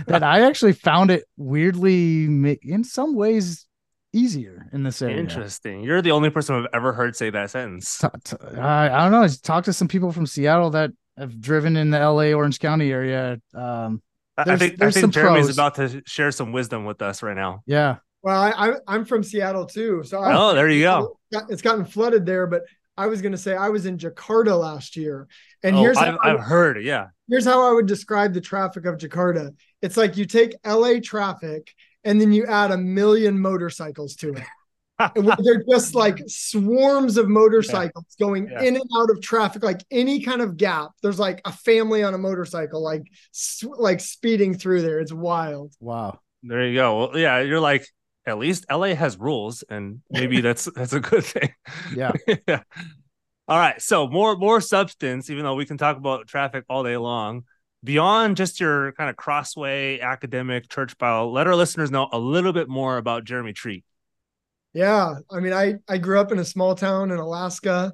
that 0.07 0.23
I 0.23 0.47
actually 0.47 0.75
found 0.75 1.11
it 1.11 1.25
weirdly, 1.37 2.25
in 2.63 2.85
some 2.85 3.15
ways, 3.15 3.67
easier 4.13 4.69
in 4.73 4.83
this 4.83 5.01
area. 5.01 5.19
Interesting. 5.19 5.83
You're 5.83 6.03
the 6.03 6.11
only 6.11 6.31
person 6.31 6.57
I've 6.57 6.67
ever 6.75 6.93
heard 6.93 7.17
say 7.17 7.31
that 7.31 7.51
sentence. 7.51 8.03
I, 8.05 8.91
I 8.91 9.03
don't 9.03 9.13
know. 9.13 9.23
I 9.23 9.29
talked 9.43 9.67
to 9.67 9.73
some 9.73 9.89
people 9.89 10.13
from 10.13 10.27
Seattle 10.27 10.71
that 10.71 10.91
have 11.17 11.41
driven 11.41 11.77
in 11.77 11.91
the 11.91 11.99
LA 11.99 12.33
Orange 12.33 12.59
County 12.59 12.91
area. 12.91 13.41
Um, 13.55 14.03
I 14.37 14.57
think 14.57 14.83
I 14.83 14.91
think 14.91 15.13
Jeremy's 15.13 15.47
pros. 15.47 15.57
about 15.57 15.75
to 15.77 16.03
share 16.07 16.33
some 16.33 16.53
wisdom 16.53 16.85
with 16.85 17.03
us 17.03 17.23
right 17.23 17.37
now. 17.37 17.63
Yeah. 17.67 17.97
Well, 18.23 18.41
I, 18.41 18.75
I 18.87 18.95
am 18.95 19.05
from 19.05 19.23
Seattle 19.23 19.67
too, 19.67 20.03
so 20.05 20.21
I, 20.21 20.37
oh, 20.37 20.55
there 20.55 20.69
you 20.69 20.83
go. 20.83 21.19
It's 21.49 21.63
gotten 21.63 21.85
flooded 21.85 22.27
there, 22.27 22.47
but 22.47 22.63
I 22.97 23.07
was 23.07 23.23
going 23.23 23.33
to 23.33 23.39
say 23.39 23.57
I 23.57 23.71
was 23.71 23.87
in 23.87 23.97
Jakarta 23.97 24.59
last 24.59 24.97
year, 24.97 25.27
and 25.63 25.75
oh, 25.75 25.81
here's 25.81 25.97
I've, 25.97 26.19
I've 26.23 26.41
heard, 26.41 26.83
yeah. 26.85 27.07
Here's 27.29 27.47
how 27.47 27.69
I 27.69 27.73
would 27.73 27.87
describe 27.87 28.35
the 28.35 28.41
traffic 28.41 28.85
of 28.85 28.97
Jakarta. 28.97 29.55
It's 29.81 29.97
like 29.97 30.17
you 30.17 30.27
take 30.27 30.55
LA 30.67 30.95
traffic 31.03 31.73
and 32.05 32.21
then 32.21 32.33
you 32.33 32.45
add 32.47 32.71
a 32.71 32.77
million 32.77 33.39
motorcycles 33.39 34.17
to 34.17 34.35
it. 34.35 34.45
they're 35.15 35.65
just 35.71 35.95
like 35.95 36.21
swarms 36.27 37.17
of 37.17 37.29
motorcycles 37.29 38.05
yeah. 38.19 38.27
going 38.27 38.49
yeah. 38.49 38.63
in 38.63 38.77
and 38.77 38.85
out 38.99 39.09
of 39.09 39.21
traffic 39.23 39.63
like 39.63 39.83
any 39.91 40.21
kind 40.21 40.43
of 40.43 40.59
gap 40.59 40.91
there's 41.03 41.19
like 41.19 41.41
a 41.47 41.53
family 41.53 42.03
on 42.03 42.13
a 42.13 42.19
motorcycle 42.19 42.83
like 42.83 43.05
like 43.79 43.99
speeding 43.99 44.53
through 44.53 44.83
there 44.83 45.01
it's 45.01 45.11
wild 45.11 45.73
wow 45.81 46.19
there 46.43 46.67
you 46.67 46.75
go 46.75 46.99
well 46.99 47.19
yeah 47.19 47.41
you're 47.41 47.61
like 47.61 47.87
at 48.27 48.39
least 48.39 48.67
LA 48.71 48.95
has 48.95 49.19
rules, 49.19 49.65
and 49.69 50.01
maybe 50.11 50.41
that's 50.41 50.67
that's 50.75 50.93
a 50.93 51.01
good 51.01 51.25
thing. 51.25 51.53
Yeah. 51.95 52.13
yeah. 52.49 52.63
All 53.49 53.59
right. 53.59 53.81
So 53.81 54.09
more 54.09 54.37
more 54.37 54.61
substance, 54.61 55.31
even 55.31 55.45
though 55.45 55.55
we 55.55 55.67
can 55.67 55.79
talk 55.79 55.97
about 55.97 56.27
traffic 56.27 56.65
all 56.69 56.85
day 56.85 56.97
long. 56.97 57.45
Beyond 57.83 58.37
just 58.37 58.61
your 58.61 58.93
kind 58.93 59.09
of 59.09 59.17
crossway 59.17 60.01
academic 60.01 60.69
church 60.69 60.99
Bible, 60.99 61.33
let 61.33 61.47
our 61.47 61.57
listeners 61.57 61.91
know 61.91 62.11
a 62.13 62.19
little 62.19 62.53
bit 62.53 62.69
more 62.69 62.99
about 62.99 63.25
Jeremy 63.25 63.55
Treat. 63.55 63.85
Yeah, 64.75 65.15
I 65.31 65.41
mean, 65.41 65.55
I 65.55 65.77
I 65.89 65.97
grew 65.97 66.21
up 66.21 66.31
in 66.31 66.39
a 66.39 66.45
small 66.45 66.75
town 66.75 67.11
in 67.11 67.19
Alaska, 67.19 67.93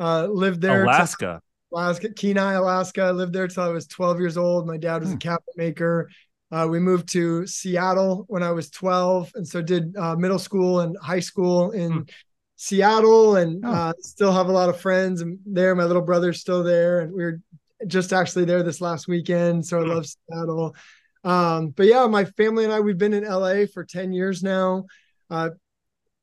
uh, 0.00 0.26
lived 0.26 0.62
there. 0.62 0.84
Alaska. 0.84 1.40
Alaska, 1.72 2.12
Kenai, 2.14 2.54
Alaska. 2.54 3.02
I 3.02 3.10
lived 3.10 3.32
there 3.32 3.48
till 3.48 3.64
I 3.64 3.68
was 3.68 3.86
12 3.86 4.20
years 4.20 4.36
old. 4.36 4.66
My 4.66 4.76
dad 4.76 5.02
was 5.02 5.10
hmm. 5.10 5.16
a 5.16 5.18
cabinet 5.18 5.56
maker. 5.56 6.08
Uh, 6.52 6.66
we 6.70 6.78
moved 6.78 7.08
to 7.08 7.46
Seattle 7.46 8.24
when 8.28 8.42
I 8.42 8.52
was 8.52 8.70
12, 8.70 9.32
and 9.34 9.46
so 9.46 9.60
did 9.60 9.96
uh, 9.96 10.14
middle 10.14 10.38
school 10.38 10.80
and 10.80 10.96
high 11.02 11.20
school 11.20 11.72
in 11.72 11.92
hmm. 11.92 12.00
Seattle, 12.54 13.36
and 13.36 13.64
oh. 13.64 13.72
uh, 13.72 13.92
still 14.00 14.32
have 14.32 14.48
a 14.48 14.52
lot 14.52 14.68
of 14.68 14.80
friends 14.80 15.24
there. 15.44 15.74
My 15.74 15.84
little 15.84 16.02
brother's 16.02 16.40
still 16.40 16.62
there, 16.62 17.00
and 17.00 17.12
we 17.12 17.24
are 17.24 17.40
just 17.86 18.12
actually 18.12 18.44
there 18.44 18.62
this 18.62 18.80
last 18.80 19.08
weekend. 19.08 19.66
So 19.66 19.80
I 19.80 19.82
hmm. 19.82 19.90
love 19.90 20.06
Seattle. 20.06 20.76
Um, 21.24 21.70
but 21.70 21.86
yeah, 21.86 22.06
my 22.06 22.24
family 22.24 22.64
and 22.64 22.72
I 22.72 22.78
we've 22.78 22.96
been 22.96 23.12
in 23.12 23.24
LA 23.24 23.66
for 23.72 23.84
10 23.84 24.12
years 24.12 24.44
now. 24.44 24.86
Uh, 25.28 25.50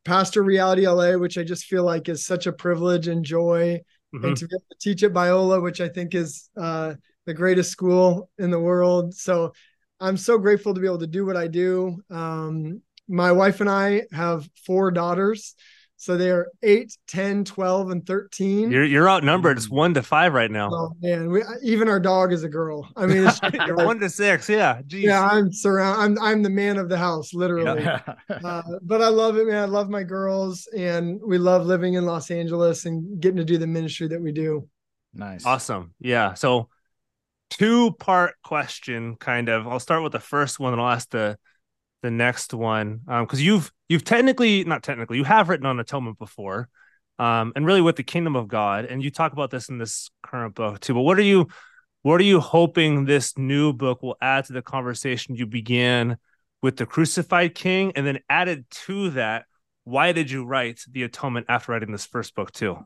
Pastor 0.06 0.44
Reality 0.44 0.88
LA, 0.88 1.18
which 1.18 1.38
I 1.38 1.44
just 1.44 1.66
feel 1.66 1.84
like 1.84 2.08
is 2.08 2.26
such 2.26 2.48
a 2.48 2.54
privilege 2.54 3.08
and 3.08 3.24
joy, 3.24 3.82
mm-hmm. 4.16 4.26
and 4.26 4.38
to 4.38 4.48
be 4.48 4.56
able 4.56 4.66
to 4.72 4.78
teach 4.80 5.04
at 5.04 5.14
Biola, 5.14 5.62
which 5.62 5.82
I 5.82 5.90
think 5.90 6.16
is 6.16 6.50
uh, 6.58 6.94
the 7.26 7.34
greatest 7.34 7.72
school 7.72 8.30
in 8.38 8.50
the 8.50 8.60
world. 8.60 9.14
So 9.14 9.54
I'm 10.04 10.18
so 10.18 10.38
grateful 10.38 10.74
to 10.74 10.82
be 10.82 10.86
able 10.86 11.00
to 11.00 11.08
do 11.08 11.26
what 11.26 11.38
I 11.38 11.48
do. 11.48 11.98
Um, 12.10 12.82
my 13.08 13.32
wife 13.32 13.62
and 13.62 13.70
I 13.70 14.04
have 14.12 14.48
four 14.66 14.92
daughters. 14.92 15.56
So 15.96 16.18
they're 16.18 16.48
8, 16.62 16.98
10, 17.08 17.46
12, 17.46 17.92
and 17.92 18.06
13. 18.06 18.70
You're, 18.70 18.84
you're 18.84 19.10
outnumbered. 19.10 19.56
It's 19.56 19.70
one 19.70 19.94
to 19.94 20.04
five 20.04 20.34
right 20.34 20.52
now. 20.52 20.70
Oh, 20.70 20.92
man. 21.02 21.32
We, 21.32 21.44
even 21.62 21.88
our 21.88 22.02
dog 22.02 22.34
is 22.34 22.44
a 22.44 22.50
girl. 22.50 22.90
I 22.98 23.06
mean, 23.06 23.20
you're 23.54 23.78
like, 23.78 23.86
one 23.86 24.00
to 24.00 24.10
six. 24.10 24.50
Yeah. 24.50 24.82
Jeez. 24.82 25.04
Yeah. 25.04 25.26
I'm 25.26 25.54
surround. 25.54 26.02
I'm, 26.02 26.22
I'm 26.22 26.44
the 26.44 26.50
man 26.50 26.78
of 26.78 26.90
the 26.90 26.98
house, 26.98 27.34
literally. 27.34 27.84
Yeah. 27.84 28.02
uh, 28.30 28.64
but 28.82 29.02
I 29.02 29.08
love 29.08 29.38
it, 29.38 29.48
man. 29.48 29.64
I 29.64 29.66
love 29.66 29.90
my 29.90 30.04
girls 30.04 30.68
and 30.76 31.22
we 31.26 31.38
love 31.38 31.66
living 31.66 31.94
in 31.94 32.06
Los 32.06 32.30
Angeles 32.32 32.86
and 32.86 33.22
getting 33.22 33.38
to 33.38 33.46
do 33.46 33.58
the 33.58 33.68
ministry 33.68 34.10
that 34.10 34.22
we 34.22 34.34
do. 34.34 34.68
Nice. 35.14 35.46
Awesome. 35.46 35.94
Yeah. 36.02 36.34
So 36.34 36.68
two 37.50 37.92
part 37.94 38.36
question 38.44 39.16
kind 39.16 39.50
of. 39.50 39.68
I'll 39.68 39.80
start 39.80 40.04
with 40.04 40.12
the 40.12 40.20
first 40.20 40.60
one 40.60 40.74
and 40.74 40.82
i'll 40.82 40.90
ask 40.90 41.10
the 41.10 41.38
the 42.02 42.12
next 42.12 42.54
one. 42.54 43.02
Um, 43.08 43.26
because 43.26 43.42
you've 43.42 43.72
you've 43.90 44.04
technically 44.04 44.64
not 44.64 44.84
technically 44.84 45.18
you 45.18 45.24
have 45.24 45.50
written 45.50 45.66
on 45.66 45.80
atonement 45.80 46.20
before 46.20 46.70
um, 47.20 47.54
and 47.56 47.66
really 47.66 47.82
with 47.82 47.96
the 47.96 48.04
kingdom 48.04 48.36
of 48.36 48.48
god 48.48 48.86
and 48.86 49.04
you 49.04 49.12
talk 49.12 49.34
about 49.34 49.52
this 49.52 49.70
in 49.70 49.78
this 49.78 50.10
current 50.22 50.56
book 50.56 50.80
too. 50.80 50.94
But 50.94 51.02
what 51.02 51.18
are 51.18 51.24
you 51.24 51.48
what 52.02 52.20
are 52.20 52.26
you 52.26 52.42
hoping 52.42 53.06
this 53.06 53.38
new 53.38 53.72
book 53.72 54.04
will 54.04 54.18
add 54.22 54.46
to 54.46 54.54
the 54.54 54.62
conversation 54.62 55.36
you 55.36 55.46
began 55.46 56.18
with 56.62 56.76
the 56.76 56.86
crucified 56.86 57.56
king? 57.56 57.94
And 57.96 58.06
then 58.06 58.20
added 58.30 58.66
to 58.86 59.12
that 59.12 59.46
why 59.86 60.12
did 60.12 60.32
you 60.32 60.46
write 60.46 60.82
the 60.90 61.04
atonement 61.04 61.46
after 61.50 61.72
writing 61.72 61.92
this 61.92 62.06
first 62.06 62.36
book 62.36 62.52
too 62.52 62.78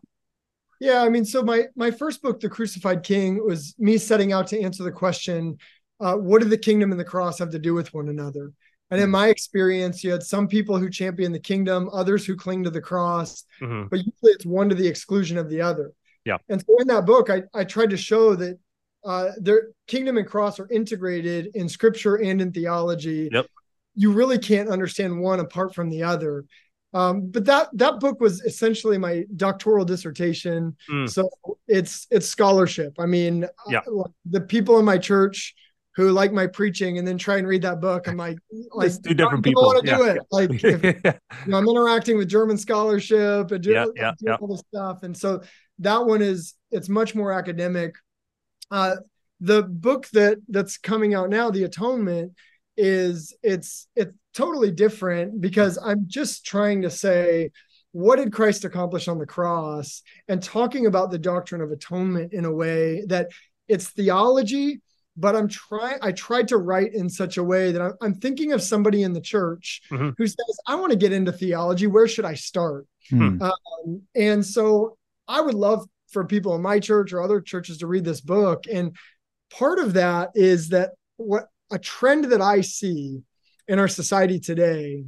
yeah, 0.80 1.02
I 1.02 1.10
mean, 1.10 1.26
so 1.26 1.44
my 1.44 1.66
my 1.76 1.92
first 1.92 2.22
book, 2.22 2.40
The 2.40 2.50
Crucified 2.50 3.04
King, 3.04 3.44
was 3.44 3.76
me 3.78 3.98
setting 3.98 4.34
out 4.34 4.48
to 4.48 4.62
answer 4.62 4.84
the 4.84 4.92
question, 4.92 5.58
uh, 6.00 6.16
what 6.16 6.42
do 6.42 6.48
the 6.48 6.58
kingdom 6.58 6.92
and 6.92 7.00
the 7.00 7.06
cross 7.06 7.40
have 7.40 7.52
to 7.52 7.60
do 7.60 7.74
with 7.74 7.94
one 7.94 8.10
another? 8.10 8.54
And 8.90 9.02
in 9.02 9.10
my 9.10 9.28
experience, 9.28 10.04
you 10.04 10.12
had 10.12 10.24
some 10.24 10.48
people 10.48 10.78
who 10.78 10.90
champion 10.90 11.32
the 11.32 11.40
kingdom, 11.40 11.90
others 11.92 12.26
who 12.26 12.36
cling 12.36 12.64
to 12.64 12.70
the 12.70 12.82
cross, 12.82 13.44
mm-hmm. 13.62 13.88
but 13.90 13.98
usually 13.98 14.32
it's 14.32 14.46
one 14.46 14.70
to 14.70 14.76
the 14.76 14.88
exclusion 14.88 15.38
of 15.38 15.50
the 15.50 15.62
other. 15.62 15.92
Yeah. 16.24 16.38
And 16.50 16.62
so 16.62 16.80
in 16.80 16.88
that 16.88 17.06
book, 17.06 17.30
I, 17.30 17.44
I 17.54 17.64
tried 17.64 17.90
to 17.90 17.98
show 17.98 18.36
that 18.36 18.58
uh, 19.04 19.32
their 19.40 19.70
kingdom 19.88 20.18
and 20.18 20.28
cross 20.28 20.60
are 20.60 20.70
integrated 20.70 21.50
in 21.54 21.68
scripture 21.68 22.16
and 22.16 22.42
in 22.42 22.52
theology. 22.52 23.30
Yep. 23.32 23.48
You 23.96 24.12
really 24.12 24.38
can't 24.38 24.70
understand 24.70 25.20
one 25.20 25.40
apart 25.40 25.74
from 25.74 25.90
the 25.90 26.04
other. 26.04 26.46
Um, 26.98 27.16
but 27.34 27.44
that 27.46 27.66
that 27.74 28.00
book 28.00 28.20
was 28.20 28.42
essentially 28.52 28.98
my 28.98 29.24
doctoral 29.36 29.86
dissertation. 29.86 30.76
Mm. 30.92 31.08
So 31.10 31.30
it's 31.68 32.08
it's 32.16 32.28
scholarship. 32.28 32.94
I 33.00 33.06
mean, 33.06 33.46
Yeah. 33.74 33.80
uh, 33.80 34.10
the 34.36 34.42
people 34.42 34.80
in 34.80 34.86
my 34.86 34.98
church 34.98 35.54
who 35.96 36.12
like 36.12 36.32
my 36.32 36.48
preaching 36.48 36.98
and 37.00 37.08
then 37.08 37.18
try 37.18 37.38
and 37.38 37.48
read 37.48 37.64
that 37.64 37.80
book. 37.82 38.08
I'm 38.08 38.18
like, 38.18 38.38
like 38.74 38.92
two 39.04 39.14
different 39.16 39.46
I 39.46 39.50
people. 39.50 39.64
want 39.64 39.86
to 39.86 39.96
do 39.96 40.04
Yeah. 40.06 40.14
it. 40.14 40.22
Like 40.32 40.50
if 40.64 40.84
you 40.84 41.52
know, 41.52 41.58
I'm 41.58 41.68
interacting 41.68 42.18
with 42.18 42.30
German 42.30 42.58
scholarship 42.58 43.52
and 43.52 43.62
doing, 43.64 43.76
Yeah, 43.76 43.86
yeah, 43.96 44.12
doing 44.20 44.32
yeah. 44.34 44.36
all 44.42 44.48
this 44.48 44.64
stuff. 44.74 45.04
And 45.04 45.16
so 45.16 45.42
that 45.80 46.06
one 46.06 46.22
is 46.22 46.54
it's 46.72 46.90
much 46.90 47.16
more 47.16 47.32
academic. 47.32 47.96
Uh, 48.72 48.96
the 49.40 49.62
book 49.64 50.08
that 50.14 50.38
that's 50.50 50.78
coming 50.78 51.14
out 51.14 51.30
now, 51.30 51.52
The 51.52 51.64
Atonement, 51.64 52.34
is 52.78 53.36
it's 53.44 53.88
it's 53.96 54.14
totally 54.34 54.72
different 54.72 55.42
because 55.42 55.78
I'm 55.78 56.04
just 56.08 56.46
trying 56.46 56.84
to 56.84 56.90
say 56.90 57.52
what 57.92 58.18
did 58.18 58.32
Christ 58.32 58.66
accomplish 58.66 59.08
on 59.08 59.18
the 59.18 59.26
cross 59.26 60.04
and 60.28 60.42
talking 60.44 60.86
about 60.86 61.10
the 61.10 61.18
doctrine 61.18 61.62
of 61.62 61.72
atonement 61.72 62.34
in 62.34 62.46
a 62.46 62.52
way 62.52 63.04
that 63.08 63.30
it's 63.68 63.90
theology 63.90 64.80
but 65.20 65.36
I'm 65.36 65.48
trying 65.48 65.98
I 66.04 66.12
tried 66.12 66.48
to 66.50 66.58
write 66.58 66.94
in 66.94 67.10
such 67.10 67.38
a 67.38 67.44
way 67.44 67.72
that 67.72 67.82
I'm, 67.82 67.94
I'm 68.02 68.14
thinking 68.14 68.52
of 68.54 68.62
somebody 68.62 69.02
in 69.04 69.14
the 69.14 69.22
church 69.22 69.82
Mhm. 69.92 70.14
who 70.18 70.28
says 70.28 70.58
I 70.68 70.76
want 70.76 70.92
to 70.92 70.98
get 70.98 71.12
into 71.12 71.32
theology 71.32 71.88
where 71.88 72.08
should 72.08 72.26
I 72.26 72.36
start 72.36 72.86
Hmm. 73.10 73.42
um, 73.42 74.02
and 74.16 74.46
so 74.46 74.98
I 75.28 75.42
would 75.42 75.56
love 75.56 75.88
for 76.12 76.26
people 76.26 76.56
in 76.56 76.62
my 76.62 76.80
church 76.80 77.14
or 77.14 77.22
other 77.22 77.40
churches 77.42 77.78
to 77.80 77.88
read 77.88 78.04
this 78.06 78.22
book. 78.22 78.66
And 78.72 78.96
part 79.50 79.80
of 79.80 79.94
that 79.94 80.32
is 80.36 80.70
that 80.70 80.92
what 81.16 81.48
a 81.72 81.80
trend 81.80 82.26
that 82.26 82.42
I 82.42 82.62
see 82.62 83.22
in 83.68 83.80
our 83.80 83.88
society 83.88 84.40
today 84.40 85.04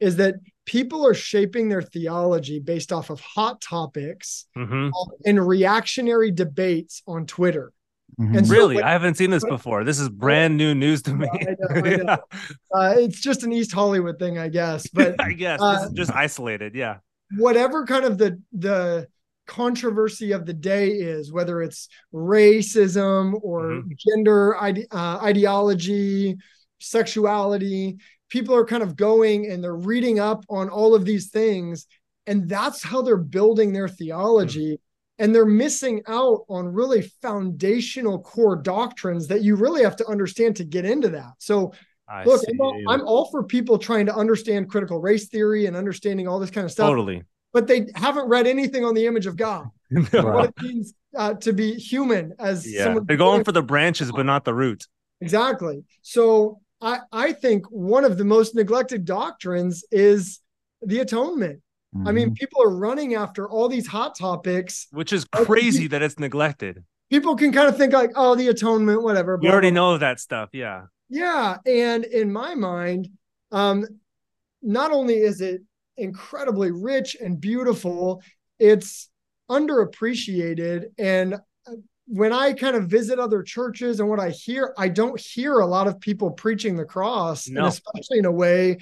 is 0.00 0.16
that 0.16 0.34
people 0.66 1.06
are 1.06 1.14
shaping 1.14 1.68
their 1.68 1.82
theology 1.82 2.58
based 2.60 2.92
off 2.92 3.10
of 3.10 3.20
hot 3.20 3.60
topics 3.60 4.46
Mhm. 4.56 4.90
and 5.24 5.46
reactionary 5.46 6.30
debates 6.30 7.02
on 7.06 7.26
Twitter. 7.26 7.72
Mhm. 8.20 8.36
And 8.38 8.46
so 8.46 8.52
Really, 8.52 8.74
when- 8.76 8.84
I 8.84 8.90
haven't 8.90 9.16
seen 9.16 9.30
this 9.30 9.44
before. 9.44 9.84
This 9.84 9.98
is 9.98 10.08
brand 10.08 10.56
new 10.56 10.74
news 10.74 11.02
to 11.02 11.14
me. 11.14 11.28
I 11.32 11.56
know, 11.58 11.68
I 11.70 11.96
know. 11.96 12.18
Uh, 12.74 12.94
it's 12.98 13.20
just 13.20 13.42
an 13.42 13.52
East 13.52 13.72
Hollywood 13.72 14.18
thing, 14.18 14.38
I 14.38 14.48
guess. 14.48 14.86
But 14.88 15.14
I 15.20 15.32
guess 15.32 15.60
this 15.60 15.82
Uh, 15.82 15.86
is 15.86 15.92
just 15.92 16.12
isolated. 16.12 16.74
Yeah. 16.74 16.98
whatever 17.38 17.86
kind 17.86 18.04
of 18.04 18.18
the 18.18 18.38
the 18.52 19.08
controversy 19.46 20.32
of 20.32 20.46
the 20.46 20.54
day 20.54 20.88
is, 20.90 21.32
whether 21.32 21.62
it's 21.62 21.88
racism 22.14 23.38
or 23.42 23.82
Mhm. 23.82 23.96
gender 23.96 24.56
ide- 24.60 24.86
uh, 24.90 25.18
ideology, 25.22 26.36
sexuality, 26.78 27.98
people 28.28 28.54
are 28.54 28.64
kind 28.64 28.82
of 28.82 28.96
going 28.96 29.50
and 29.50 29.62
they're 29.62 29.76
reading 29.76 30.18
up 30.18 30.44
on 30.48 30.68
all 30.68 30.94
of 30.94 31.04
these 31.04 31.28
things, 31.30 31.86
and 32.26 32.48
that's 32.48 32.82
how 32.82 33.02
they're 33.02 33.16
building 33.16 33.72
their 33.72 33.88
theology. 33.88 34.80
And 35.18 35.34
they're 35.34 35.44
missing 35.44 36.02
out 36.08 36.40
on 36.48 36.66
really 36.66 37.02
foundational 37.20 38.18
core 38.18 38.56
doctrines 38.56 39.28
that 39.28 39.42
you 39.42 39.54
really 39.54 39.82
have 39.82 39.96
to 39.96 40.06
understand 40.08 40.56
to 40.56 40.64
get 40.64 40.84
into 40.84 41.10
that. 41.10 41.32
So, 41.38 41.72
I 42.08 42.24
look, 42.24 42.42
I'm 42.48 42.60
all, 42.60 42.82
I'm 42.88 43.06
all 43.06 43.30
for 43.30 43.44
people 43.44 43.78
trying 43.78 44.06
to 44.06 44.14
understand 44.16 44.70
critical 44.70 45.00
race 45.00 45.28
theory 45.28 45.66
and 45.66 45.76
understanding 45.76 46.26
all 46.26 46.40
this 46.40 46.50
kind 46.50 46.64
of 46.64 46.72
stuff 46.72 46.88
totally. 46.88 47.22
But 47.52 47.66
they 47.66 47.86
haven't 47.94 48.28
read 48.28 48.46
anything 48.46 48.84
on 48.84 48.94
the 48.94 49.06
image 49.06 49.26
of 49.26 49.36
God, 49.36 49.68
Right. 49.90 50.12
what 50.24 50.48
it 50.50 50.62
means 50.62 50.94
uh, 51.16 51.34
to 51.34 51.52
be 51.52 51.74
human 51.74 52.32
as 52.38 52.70
yeah. 52.70 52.84
someone. 52.84 53.04
They're 53.06 53.16
going 53.16 53.44
for 53.44 53.52
the 53.52 53.62
branches, 53.62 54.10
but 54.10 54.24
not 54.26 54.44
the 54.44 54.54
root. 54.54 54.86
exactly. 55.20 55.84
So 56.02 56.60
I 56.80 57.00
I 57.12 57.32
think 57.32 57.66
one 57.70 58.04
of 58.04 58.18
the 58.18 58.24
most 58.24 58.54
neglected 58.54 59.04
doctrines 59.04 59.84
is 59.92 60.40
the 60.82 61.00
atonement. 61.00 61.60
I 62.06 62.10
mean, 62.10 62.30
Mhm. 62.30 62.36
people 62.36 62.62
are 62.62 62.74
running 62.74 63.14
after 63.14 63.46
all 63.48 63.68
these 63.68 63.86
hot 63.86 64.16
topics. 64.18 64.86
Which 64.92 65.12
is 65.12 65.26
crazy 65.26 65.86
that 65.88 66.00
it's 66.02 66.18
neglected. 66.18 66.82
People 67.10 67.36
can 67.36 67.52
kind 67.52 67.68
of 67.68 67.76
think 67.76 67.92
like, 67.92 68.12
oh, 68.16 68.34
the 68.34 68.48
atonement, 68.48 69.02
whatever. 69.02 69.36
We 69.36 69.42
blah, 69.42 69.52
already 69.52 69.70
know 69.70 69.98
that 69.98 70.18
stuff. 70.18 70.48
Yeah. 70.54 70.86
Yeah, 71.10 71.58
and 71.66 72.04
in 72.06 72.32
my 72.32 72.54
mind, 72.54 73.10
um, 73.50 73.86
not 74.62 74.90
only 74.92 75.18
is 75.18 75.42
it 75.42 75.60
incredibly 76.02 76.70
rich 76.70 77.16
and 77.20 77.40
beautiful, 77.40 78.22
it's 78.58 79.08
underappreciated. 79.50 80.86
And 80.98 81.34
uh, 81.34 81.38
when 82.06 82.32
I 82.32 82.52
kind 82.52 82.76
of 82.76 82.88
visit 82.88 83.18
other 83.18 83.42
churches 83.42 84.00
and 84.00 84.08
what 84.08 84.20
I 84.20 84.30
hear, 84.30 84.74
I 84.76 84.88
don't 84.88 85.18
hear 85.18 85.60
a 85.60 85.66
lot 85.66 85.86
of 85.86 86.00
people 86.00 86.30
preaching 86.30 86.76
the 86.76 86.84
cross, 86.84 87.48
No. 87.48 87.60
and 87.60 87.68
especially 87.68 88.18
in 88.18 88.24
a 88.26 88.32
way 88.32 88.78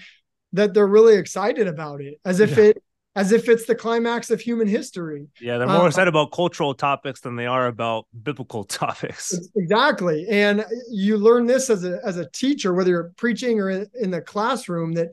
that 0.53 0.75
they're 0.75 0.87
really 0.87 1.17
excited 1.17 1.69
about 1.69 2.01
it, 2.01 2.19
as 2.25 2.41
if 2.41 2.57
Yeah. 2.57 2.65
it 2.65 2.83
as 3.17 3.33
if 3.33 3.49
it's 3.49 3.67
the 3.67 3.75
climax 3.75 4.31
of 4.31 4.41
human 4.41 4.69
history. 4.69 5.27
Yeah. 5.41 5.59
They're 5.59 5.67
more 5.67 5.79
Uh, 5.83 5.87
excited 5.89 6.07
about 6.09 6.31
cultural 6.31 6.75
topics 6.75 7.21
than 7.21 7.35
they 7.35 7.47
are 7.47 7.67
about 7.67 8.07
biblical 8.23 8.63
topics. 8.83 9.37
Exactly. 9.57 10.29
And 10.31 10.65
you 10.89 11.17
learn 11.19 11.47
this 11.47 11.71
as 11.71 11.85
a 11.85 11.99
as 12.05 12.19
a 12.19 12.27
teacher, 12.31 12.73
whether 12.73 12.91
you're 12.91 13.13
preaching 13.17 13.59
or 13.61 13.69
in, 13.69 13.87
in 14.01 14.11
the 14.13 14.21
classroom, 14.21 14.93
that 14.93 15.09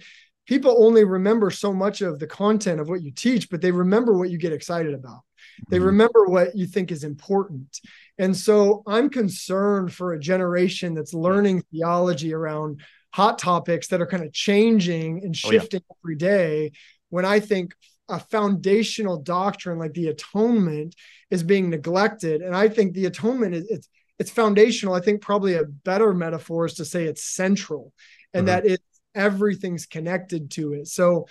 people 0.48 0.84
only 0.84 1.04
remember 1.04 1.52
so 1.52 1.74
much 1.74 2.02
of 2.02 2.20
the 2.20 2.28
content 2.28 2.80
of 2.80 2.90
what 2.90 3.02
you 3.04 3.12
teach, 3.12 3.50
but 3.50 3.62
they 3.62 3.72
remember 3.72 4.14
what 4.18 4.30
you 4.30 4.38
get 4.38 4.54
excited 4.54 4.94
about. 4.94 5.22
They 5.70 5.78
Mhm. 5.80 5.86
remember 5.86 6.26
what 6.26 6.56
you 6.56 6.66
think 6.66 6.92
is 6.92 7.04
important. 7.04 7.80
And 8.18 8.36
so 8.36 8.84
I'm 8.88 9.10
concerned 9.10 9.94
for 9.94 10.14
a 10.14 10.20
generation 10.20 10.94
that's 10.94 11.14
learning 11.14 11.64
theology 11.72 12.34
around 12.34 12.82
hot 13.14 13.40
topics 13.40 13.88
that 13.90 14.02
are 14.02 14.08
kind 14.08 14.24
of 14.24 14.34
changing 14.34 15.24
and 15.24 15.36
Oh, 15.44 15.52
yeah. 15.52 15.60
shifting 15.60 15.82
every 16.04 16.16
day. 16.16 16.72
When 17.10 17.26
I 17.26 17.40
think 17.40 17.74
a 18.10 18.20
foundational 18.20 19.18
doctrine 19.18 19.78
like 19.80 19.94
the 19.94 20.08
atonement 20.08 20.96
is 21.30 21.44
being 21.44 21.70
neglected. 21.70 22.42
And 22.42 22.56
I 22.56 22.70
think 22.70 22.94
the 22.94 23.06
atonement 23.06 23.54
is 23.54 23.66
it's 23.70 23.90
it's 24.20 24.32
foundational. 24.32 24.96
I 24.96 25.00
think 25.02 25.22
probably 25.22 25.54
a 25.56 25.66
better 25.66 26.12
metaphor 26.14 26.66
is 26.66 26.74
to 26.76 26.86
say 26.86 27.04
it's 27.06 27.24
central 27.24 27.94
and 28.34 28.44
Mhm. 28.44 28.48
that 28.48 28.66
it 28.66 28.82
everything's 29.18 29.86
connected 29.86 30.52
to 30.52 30.74
it. 30.74 30.88
So 30.88 31.28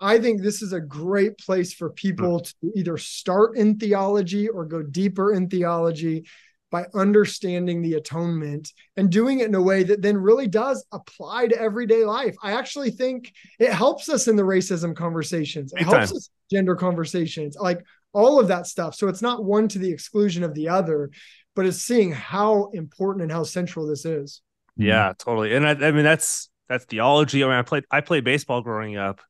I 0.00 0.18
think 0.18 0.40
this 0.40 0.62
is 0.62 0.72
a 0.72 0.80
great 0.80 1.38
place 1.38 1.74
for 1.74 1.90
people 1.90 2.40
to 2.40 2.54
either 2.74 2.96
start 2.96 3.56
in 3.56 3.78
theology 3.78 4.48
or 4.48 4.64
go 4.64 4.82
deeper 4.82 5.32
in 5.32 5.48
theology 5.48 6.26
by 6.70 6.86
understanding 6.94 7.82
the 7.82 7.94
atonement 7.94 8.72
and 8.96 9.10
doing 9.10 9.40
it 9.40 9.48
in 9.48 9.54
a 9.54 9.62
way 9.62 9.82
that 9.82 10.02
then 10.02 10.16
really 10.16 10.46
does 10.46 10.84
apply 10.92 11.48
to 11.48 11.60
everyday 11.60 12.04
life. 12.04 12.36
I 12.42 12.52
actually 12.52 12.92
think 12.92 13.32
it 13.58 13.72
helps 13.72 14.08
us 14.08 14.28
in 14.28 14.36
the 14.36 14.42
racism 14.42 14.94
conversations. 14.94 15.72
It 15.72 15.78
Big 15.78 15.86
helps 15.86 16.10
time. 16.10 16.16
us 16.16 16.30
gender 16.50 16.76
conversations, 16.76 17.56
like 17.60 17.84
all 18.12 18.38
of 18.38 18.48
that 18.48 18.66
stuff. 18.66 18.94
So 18.94 19.08
it's 19.08 19.22
not 19.22 19.44
one 19.44 19.68
to 19.68 19.78
the 19.78 19.90
exclusion 19.90 20.44
of 20.44 20.54
the 20.54 20.68
other, 20.68 21.10
but 21.56 21.66
it's 21.66 21.78
seeing 21.78 22.12
how 22.12 22.70
important 22.72 23.22
and 23.24 23.32
how 23.32 23.42
central 23.42 23.86
this 23.86 24.04
is. 24.04 24.40
Yeah, 24.76 25.12
totally. 25.18 25.54
And 25.54 25.66
I, 25.66 25.72
I 25.72 25.90
mean 25.90 26.04
that's 26.04 26.48
that's 26.70 26.84
theology. 26.84 27.42
I 27.42 27.48
mean, 27.48 27.56
I 27.56 27.62
played 27.62 27.84
I 27.90 28.00
played 28.00 28.24
baseball 28.24 28.62
growing 28.62 28.96
up, 28.96 29.20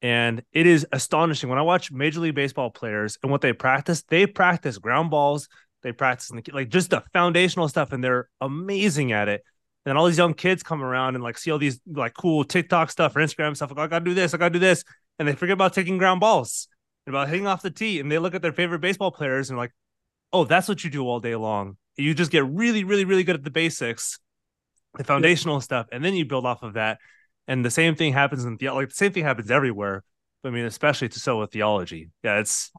and 0.00 0.42
it 0.52 0.66
is 0.66 0.86
astonishing 0.92 1.50
when 1.50 1.58
I 1.58 1.62
watch 1.62 1.90
Major 1.90 2.20
League 2.20 2.36
Baseball 2.36 2.70
players 2.70 3.18
and 3.22 3.32
what 3.32 3.40
they 3.40 3.52
practice. 3.52 4.04
They 4.04 4.26
practice 4.26 4.78
ground 4.78 5.10
balls. 5.10 5.48
They 5.82 5.90
practice 5.90 6.28
the, 6.28 6.42
like 6.52 6.68
just 6.68 6.90
the 6.90 7.02
foundational 7.12 7.68
stuff, 7.68 7.92
and 7.92 8.02
they're 8.02 8.28
amazing 8.40 9.10
at 9.10 9.28
it. 9.28 9.42
And 9.86 9.98
all 9.98 10.06
these 10.06 10.18
young 10.18 10.34
kids 10.34 10.62
come 10.62 10.82
around 10.82 11.16
and 11.16 11.24
like 11.24 11.36
see 11.36 11.50
all 11.50 11.58
these 11.58 11.80
like 11.86 12.14
cool 12.14 12.44
TikTok 12.44 12.90
stuff 12.92 13.16
or 13.16 13.20
Instagram 13.20 13.56
stuff. 13.56 13.70
Like, 13.70 13.78
"Oh, 13.78 13.82
I 13.82 13.86
gotta 13.88 14.04
do 14.04 14.14
this, 14.14 14.32
I 14.32 14.36
gotta 14.36 14.52
do 14.52 14.60
this, 14.60 14.84
and 15.18 15.26
they 15.26 15.32
forget 15.32 15.54
about 15.54 15.72
taking 15.72 15.98
ground 15.98 16.20
balls 16.20 16.68
and 17.06 17.14
about 17.14 17.28
hitting 17.28 17.48
off 17.48 17.62
the 17.62 17.70
tee. 17.72 17.98
And 17.98 18.10
they 18.10 18.18
look 18.18 18.36
at 18.36 18.42
their 18.42 18.52
favorite 18.52 18.80
baseball 18.80 19.10
players 19.10 19.50
and 19.50 19.58
like, 19.58 19.72
oh, 20.32 20.44
that's 20.44 20.68
what 20.68 20.84
you 20.84 20.90
do 20.90 21.08
all 21.08 21.18
day 21.18 21.34
long. 21.34 21.76
You 21.96 22.14
just 22.14 22.30
get 22.30 22.46
really, 22.46 22.84
really, 22.84 23.04
really 23.04 23.24
good 23.24 23.34
at 23.34 23.42
the 23.42 23.50
basics 23.50 24.20
the 24.96 25.04
foundational 25.04 25.60
stuff, 25.60 25.86
and 25.92 26.04
then 26.04 26.14
you 26.14 26.24
build 26.24 26.46
off 26.46 26.62
of 26.62 26.74
that. 26.74 26.98
And 27.46 27.64
the 27.64 27.70
same 27.70 27.94
thing 27.94 28.12
happens 28.12 28.44
in 28.44 28.56
the 28.56 28.70
like 28.70 28.90
the 28.90 28.94
same 28.94 29.12
thing 29.12 29.24
happens 29.24 29.50
everywhere. 29.50 30.04
But 30.42 30.50
I 30.50 30.52
mean, 30.52 30.64
especially 30.64 31.08
to 31.08 31.20
so 31.20 31.40
with 31.40 31.50
theology. 31.50 32.10
Yeah, 32.22 32.38
it's 32.38 32.70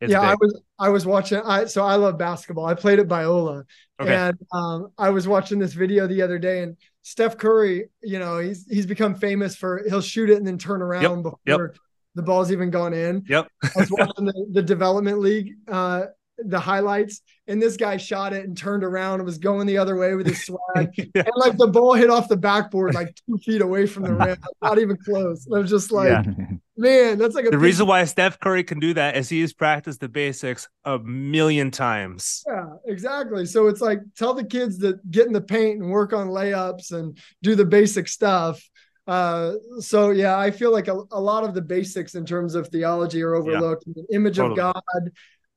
it's 0.00 0.12
yeah, 0.12 0.20
I 0.20 0.34
was 0.34 0.60
I 0.78 0.88
was 0.90 1.06
watching 1.06 1.38
I 1.38 1.64
so 1.64 1.82
I 1.84 1.96
love 1.96 2.18
basketball. 2.18 2.66
I 2.66 2.74
played 2.74 2.98
at 2.98 3.08
Biola. 3.08 3.64
Okay. 4.00 4.14
And 4.14 4.38
um, 4.52 4.88
I 4.98 5.10
was 5.10 5.26
watching 5.26 5.58
this 5.58 5.72
video 5.72 6.06
the 6.06 6.20
other 6.20 6.38
day, 6.38 6.62
and 6.62 6.76
Steph 7.02 7.38
Curry, 7.38 7.88
you 8.02 8.18
know, 8.18 8.38
he's 8.38 8.66
he's 8.68 8.84
become 8.84 9.14
famous 9.14 9.56
for 9.56 9.82
he'll 9.88 10.02
shoot 10.02 10.28
it 10.28 10.36
and 10.36 10.46
then 10.46 10.58
turn 10.58 10.82
around 10.82 11.22
before 11.22 11.38
yep. 11.46 11.76
the 12.14 12.22
ball's 12.22 12.52
even 12.52 12.70
gone 12.70 12.92
in. 12.92 13.24
Yep. 13.26 13.48
I 13.64 13.70
was 13.76 13.90
watching 13.90 14.26
the, 14.26 14.46
the 14.52 14.62
development 14.62 15.20
league, 15.20 15.54
uh, 15.66 16.06
the 16.38 16.60
highlights, 16.60 17.22
and 17.46 17.62
this 17.62 17.76
guy 17.76 17.96
shot 17.96 18.32
it 18.32 18.44
and 18.44 18.56
turned 18.56 18.84
around 18.84 19.20
and 19.20 19.24
was 19.24 19.38
going 19.38 19.66
the 19.66 19.78
other 19.78 19.96
way 19.96 20.14
with 20.14 20.26
his 20.26 20.44
swag. 20.46 20.90
Yeah. 20.96 21.04
And 21.14 21.32
like 21.36 21.56
the 21.56 21.68
ball 21.68 21.94
hit 21.94 22.10
off 22.10 22.28
the 22.28 22.36
backboard 22.36 22.94
like 22.94 23.14
two 23.26 23.38
feet 23.38 23.62
away 23.62 23.86
from 23.86 24.02
the 24.04 24.14
rim, 24.14 24.36
not 24.62 24.78
even 24.78 24.96
close. 24.96 25.46
And 25.46 25.56
I 25.56 25.60
was 25.60 25.70
just 25.70 25.92
like, 25.92 26.08
Yeah. 26.08 26.22
man, 26.76 27.18
that's 27.18 27.34
like 27.34 27.50
The 27.50 27.58
reason 27.58 27.86
why 27.86 28.04
Steph 28.04 28.38
Curry 28.40 28.64
can 28.64 28.78
do 28.80 28.92
that 28.94 29.16
is 29.16 29.28
he 29.28 29.40
has 29.40 29.52
practiced 29.52 30.00
the 30.00 30.08
basics 30.08 30.68
a 30.84 30.98
million 30.98 31.70
times. 31.70 32.42
Yeah, 32.46 32.66
exactly. 32.86 33.46
So 33.46 33.68
it's 33.68 33.80
like 33.80 34.00
tell 34.16 34.34
the 34.34 34.44
kids 34.44 34.78
to 34.78 34.98
get 35.10 35.26
in 35.26 35.32
the 35.32 35.40
paint 35.40 35.80
and 35.80 35.90
work 35.90 36.12
on 36.12 36.28
layups 36.28 36.92
and 36.92 37.16
do 37.42 37.54
the 37.54 37.64
basic 37.64 38.08
stuff. 38.08 38.60
uh, 39.06 39.52
so 39.78 40.10
yeah, 40.10 40.36
I 40.36 40.50
feel 40.50 40.72
like 40.72 40.88
a, 40.88 41.00
a 41.12 41.20
lot 41.20 41.44
of 41.44 41.54
the 41.54 41.62
basics 41.62 42.16
in 42.16 42.26
terms 42.26 42.56
of 42.56 42.66
theology 42.68 43.22
are 43.22 43.34
overlooked. 43.36 43.84
The 43.86 44.04
image 44.12 44.36
totally. 44.36 44.60
of 44.60 44.74
God. 44.74 45.10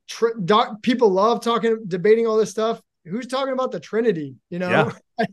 Tr- 0.10 0.38
doc, 0.44 0.82
people 0.82 1.10
love 1.10 1.42
talking, 1.44 1.84
debating 1.88 2.28
all 2.28 2.36
this 2.38 2.50
stuff. 2.52 2.82
Who's 3.06 3.28
talking 3.28 3.54
about 3.54 3.72
the 3.72 3.80
Trinity? 3.80 4.36
You 4.50 4.60
know, 4.60 4.70
Yeah. 4.70 4.92
Like, 5.20 5.30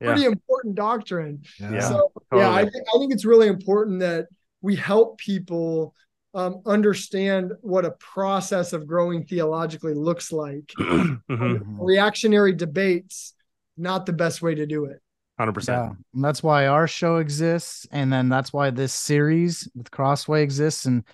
Yeah. 0.00 0.06
pretty 0.12 0.24
important 0.24 0.74
doctrine. 0.74 1.42
Yeah. 1.58 1.80
So 1.80 2.12
yeah, 2.32 2.50
I 2.50 2.62
totally. 2.62 2.70
think 2.70 2.84
I 2.94 2.98
think 2.98 3.12
it's 3.12 3.24
really 3.24 3.48
important 3.48 4.00
that 4.00 4.26
we 4.62 4.74
help 4.76 5.18
people 5.18 5.94
um, 6.34 6.60
understand 6.66 7.52
what 7.62 7.84
a 7.84 7.90
process 7.92 8.72
of 8.72 8.86
growing 8.86 9.24
theologically 9.24 9.94
looks 9.94 10.30
like. 10.32 10.66
Mhm. 10.78 11.62
Reactionary 11.78 12.52
debates, 12.54 13.34
not 13.76 14.06
the 14.06 14.12
best 14.12 14.40
way 14.42 14.54
to 14.54 14.66
do 14.66 14.84
it. 14.86 15.00
100%. 15.40 15.68
Yeah, 15.68 15.90
and 16.14 16.24
that's 16.24 16.42
why 16.42 16.66
our 16.66 16.88
show 16.88 17.16
exists, 17.18 17.86
and 17.92 18.12
then 18.12 18.28
that's 18.28 18.52
why 18.52 18.70
this 18.70 18.92
series 18.92 19.68
with 19.76 19.90
Crossway 19.90 20.42
exists, 20.42 20.84
and 20.86 21.04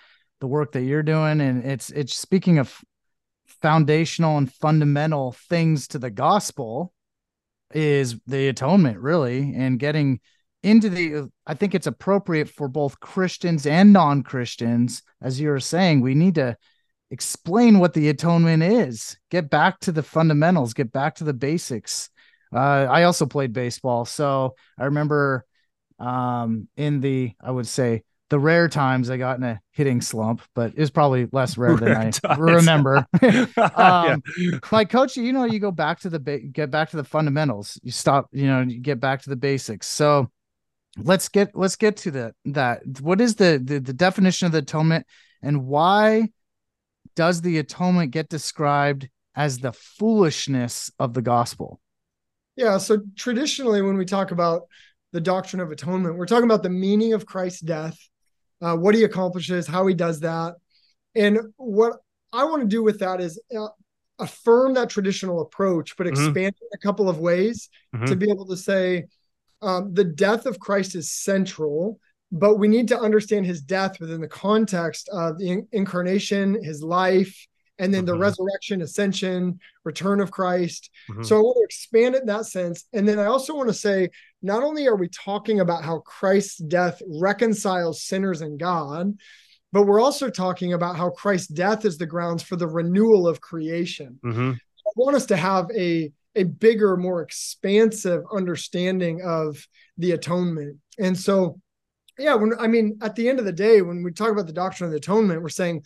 the 0.41 0.47
work 0.47 0.71
that 0.73 0.81
you're 0.83 1.03
doing. 1.03 1.41
And 1.41 1.63
it's 1.65 1.89
it's 1.91 2.15
speaking 2.17 2.57
of 2.59 2.73
foundational 3.61 4.37
and 4.37 4.51
fundamental 4.51 5.33
things 5.49 5.87
to 5.89 5.99
the 5.99 6.09
gospel 6.11 6.93
is 7.73 8.19
the 8.27 8.47
atonement, 8.47 8.99
really, 8.99 9.53
and 9.55 9.79
getting 9.79 10.19
into 10.63 10.89
the. 10.89 11.29
I 11.45 11.53
think 11.53 11.75
it's 11.75 11.87
appropriate 11.87 12.49
for 12.49 12.67
both 12.67 12.99
Christians 12.99 13.65
and 13.65 13.93
non 13.93 14.23
Christians, 14.23 15.03
as 15.21 15.39
you 15.39 15.49
were 15.49 15.59
saying. 15.59 16.01
We 16.01 16.15
need 16.15 16.35
to 16.35 16.57
explain 17.11 17.79
what 17.79 17.93
the 17.93 18.09
atonement 18.09 18.63
is. 18.63 19.17
Get 19.29 19.49
back 19.49 19.79
to 19.81 19.91
the 19.91 20.03
fundamentals. 20.03 20.73
Get 20.73 20.91
back 20.91 21.15
to 21.15 21.23
the 21.23 21.33
basics. 21.33 22.09
Uh, 22.53 22.87
I 22.89 23.03
also 23.03 23.25
played 23.25 23.53
baseball, 23.53 24.05
so 24.05 24.55
I 24.77 24.85
remember 24.85 25.45
um, 25.99 26.67
in 26.77 27.01
the 27.01 27.33
I 27.41 27.51
would 27.51 27.67
say 27.67 28.03
the 28.35 28.39
rare 28.39 28.67
times 28.67 29.09
I 29.09 29.15
got 29.15 29.37
in 29.37 29.43
a 29.45 29.61
hitting 29.71 30.01
slump, 30.01 30.41
but 30.53 30.71
it 30.71 30.79
was 30.79 30.91
probably 30.91 31.29
less 31.31 31.57
rare 31.57 31.77
than 31.77 31.87
Rare 31.87 31.97
I 31.99 32.09
times. 32.09 32.19
remember. 32.37 33.05
Yeah. 33.21 33.45
um, 33.57 34.23
like 34.73 34.89
coach, 34.89 35.15
you 35.15 35.31
know, 35.31 35.45
you 35.45 35.59
go 35.59 35.71
back 35.71 36.01
to 36.01 36.09
the 36.09 36.19
ba- 36.19 36.39
get 36.39 36.69
back 36.69 36.89
to 36.89 36.97
the 36.97 37.05
fundamentals. 37.05 37.79
You 37.81 37.91
stop, 37.91 38.27
you 38.33 38.45
know, 38.47 38.59
you 38.59 38.79
get 38.79 38.99
back 38.99 39.21
to 39.21 39.29
the 39.29 39.37
basics. 39.37 39.87
So 39.87 40.29
let's 40.97 41.29
get 41.29 41.51
let's 41.55 41.77
get 41.77 41.95
to 41.97 42.11
the 42.11 42.33
that. 42.45 42.81
What 42.99 43.21
is 43.21 43.35
the 43.35 43.61
the, 43.63 43.79
the 43.79 43.93
definition 43.93 44.47
of 44.47 44.51
the 44.51 44.57
atonement, 44.57 45.05
and 45.41 45.65
why 45.65 46.27
does 47.15 47.41
the 47.41 47.59
atonement 47.59 48.11
get 48.11 48.27
described 48.27 49.07
as 49.33 49.59
the 49.59 49.71
foolishness 49.71 50.91
of 50.99 51.13
the 51.13 51.21
gospel? 51.21 51.79
Yeah. 52.57 52.79
So 52.79 52.97
traditionally, 53.15 53.81
when 53.81 53.95
we 53.95 54.03
talk 54.03 54.31
about 54.31 54.63
the 55.13 55.21
doctrine 55.21 55.61
of 55.61 55.71
atonement, 55.71 56.17
we're 56.17 56.25
talking 56.25 56.43
about 56.43 56.63
the 56.63 56.69
meaning 56.69 57.13
of 57.13 57.25
Christ's 57.25 57.61
death, 57.61 57.97
uh, 58.61 58.75
what 58.75 58.95
he 58.95 59.03
accomplishes, 59.03 59.67
how 59.67 59.85
he 59.87 59.93
does 59.93 60.19
that. 60.21 60.55
And 61.15 61.39
what 61.57 61.93
I 62.33 62.43
want 62.45 62.61
to 62.61 62.67
do 62.67 62.83
with 62.83 62.99
that 62.99 63.21
is 63.21 63.41
uh, 63.57 63.67
affirm 64.19 64.73
that 64.73 64.89
traditional 64.89 65.41
approach, 65.41 65.95
but 65.97 66.07
Mhm. 66.07 66.11
expand 66.11 66.55
it 66.61 66.69
a 66.73 66.77
couple 66.77 67.09
of 67.09 67.19
ways 67.19 67.69
Mhm. 67.93 68.07
to 68.07 68.15
be 68.15 68.29
able 68.29 68.47
to 68.47 68.57
say 68.57 69.05
um, 69.61 69.93
the 69.93 70.03
death 70.03 70.45
of 70.45 70.59
Christ 70.59 70.95
is 70.95 71.11
central, 71.11 71.99
but 72.31 72.55
we 72.55 72.67
need 72.67 72.89
to 72.89 72.99
understand 72.99 73.45
his 73.45 73.61
death 73.61 73.99
within 73.99 74.21
the 74.21 74.27
context 74.27 75.09
of 75.09 75.39
the 75.39 75.49
in- 75.49 75.67
incarnation, 75.71 76.61
his 76.61 76.83
life, 76.83 77.47
and 77.77 77.93
then 77.93 78.05
the 78.05 78.13
Mhm. 78.13 78.21
resurrection, 78.21 78.81
ascension, 78.81 79.59
return 79.83 80.19
of 80.19 80.31
Christ. 80.31 80.89
Mhm. 81.09 81.25
So 81.25 81.37
I 81.37 81.41
want 81.41 81.57
to 81.57 81.63
expand 81.65 82.15
it 82.15 82.21
in 82.21 82.27
that 82.27 82.45
sense. 82.45 82.85
And 82.93 83.07
then 83.07 83.19
I 83.19 83.25
also 83.25 83.55
want 83.55 83.69
to 83.69 83.73
say 83.73 84.09
not 84.41 84.63
only 84.63 84.87
are 84.87 84.95
we 84.95 85.09
talking 85.09 85.59
about 85.59 85.83
how 85.83 85.99
Christ's 85.99 86.57
death 86.57 87.01
reconciles 87.07 88.03
sinners 88.03 88.41
and 88.41 88.59
God, 88.59 89.17
but 89.71 89.83
we're 89.83 89.99
also 89.99 90.29
talking 90.29 90.73
about 90.73 90.95
how 90.95 91.09
Christ's 91.09 91.47
death 91.47 91.83
is 91.83 91.97
the 91.97 92.05
grounds 92.05 92.43
for 92.43 92.55
the 92.55 92.67
renewal 92.67 93.27
of 93.27 93.41
creation. 93.41 94.19
Mhm. 94.23 94.53
I 94.53 94.91
want 94.95 95.15
us 95.15 95.25
to 95.27 95.35
have 95.37 95.69
a 95.71 96.11
a 96.37 96.43
bigger, 96.43 96.97
more 96.97 97.21
expansive 97.21 98.21
understanding 98.29 99.21
of 99.21 99.65
the 99.97 100.11
atonement. 100.11 100.77
And 100.99 101.17
so, 101.17 101.61
yeah, 102.19 102.35
when 102.35 102.51
I 102.59 102.67
mean, 102.67 102.97
at 103.01 103.15
the 103.15 103.29
end 103.29 103.39
of 103.39 103.45
the 103.45 103.53
day, 103.53 103.81
when 103.81 104.03
we 104.03 104.11
talk 104.11 104.31
about 104.31 104.45
the 104.45 104.51
doctrine 104.51 104.85
of 104.85 104.91
the 104.91 104.97
atonement, 104.97 105.41
we're 105.41 105.47
saying, 105.47 105.83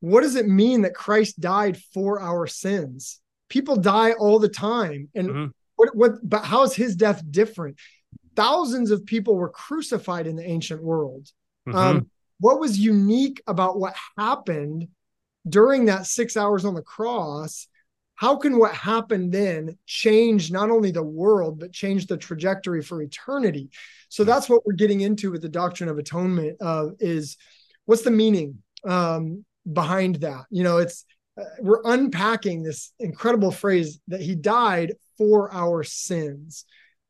what 0.00 0.22
does 0.22 0.36
it 0.36 0.46
mean 0.46 0.82
that 0.82 0.94
Christ 0.94 1.40
died 1.40 1.78
for 1.92 2.20
our 2.20 2.46
sins? 2.46 3.20
People 3.48 3.76
die 3.76 4.12
all 4.12 4.38
the 4.38 4.48
time, 4.48 5.08
and 5.14 5.28
Mhm. 5.28 5.50
what 5.76 5.96
what? 5.96 6.12
But 6.22 6.44
how 6.44 6.62
is 6.62 6.74
his 6.74 6.94
death 6.96 7.22
different? 7.30 7.76
Thousands 8.36 8.90
of 8.90 9.04
people 9.04 9.34
were 9.36 9.48
crucified 9.48 10.26
in 10.26 10.36
the 10.36 10.44
ancient 10.44 10.82
world. 10.82 11.28
Mhm. 11.66 11.74
Um, 11.74 12.10
what 12.40 12.60
was 12.60 12.78
unique 12.78 13.42
about 13.46 13.80
what 13.80 13.94
happened 14.16 14.88
during 15.48 15.86
that 15.86 16.06
six 16.06 16.36
hours 16.36 16.64
on 16.64 16.74
the 16.74 16.82
cross? 16.82 17.66
How 18.14 18.36
can 18.36 18.58
what 18.58 18.74
happened 18.74 19.32
then 19.32 19.78
change 19.86 20.50
not 20.50 20.70
only 20.70 20.90
the 20.90 21.02
world, 21.02 21.58
but 21.58 21.72
change 21.72 22.06
the 22.06 22.16
trajectory 22.16 22.82
for 22.82 23.00
eternity? 23.00 23.70
So 24.08 24.24
that's 24.24 24.48
what 24.48 24.66
we're 24.66 24.72
getting 24.72 25.00
into 25.00 25.30
with 25.30 25.42
the 25.42 25.48
doctrine 25.48 25.88
of 25.88 25.98
atonement. 25.98 26.56
Uh, 26.60 26.90
is 26.98 27.36
what's 27.86 28.02
the 28.02 28.10
meaning 28.10 28.62
um, 28.84 29.44
behind 29.72 30.16
that? 30.16 30.44
You 30.50 30.64
know, 30.64 30.78
it's 30.78 31.04
uh, 31.38 31.44
we're 31.60 31.82
unpacking 31.84 32.62
this 32.62 32.92
incredible 32.98 33.50
phrase 33.50 34.00
that 34.08 34.20
he 34.20 34.34
died 34.34 34.94
for 35.16 35.52
our 35.52 35.82
sins. 35.82 36.64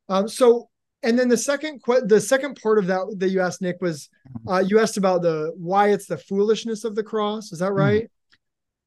Um, 0.08 0.28
so 0.28 0.68
and 1.02 1.18
then 1.18 1.28
the 1.28 1.36
second 1.36 1.82
que- 1.82 2.04
the 2.04 2.20
second 2.20 2.58
part 2.60 2.78
of 2.78 2.86
that 2.88 3.14
that 3.18 3.28
you 3.30 3.40
asked 3.40 3.62
Nick 3.62 3.80
was 3.80 4.08
uh, 4.48 4.62
you 4.66 4.80
asked 4.80 4.96
about 4.96 5.22
the 5.22 5.52
why 5.56 5.90
it's 5.90 6.06
the 6.06 6.18
foolishness 6.18 6.84
of 6.84 6.94
the 6.94 7.02
cross. 7.02 7.52
Is 7.52 7.60
that 7.60 7.72
right? 7.72 8.10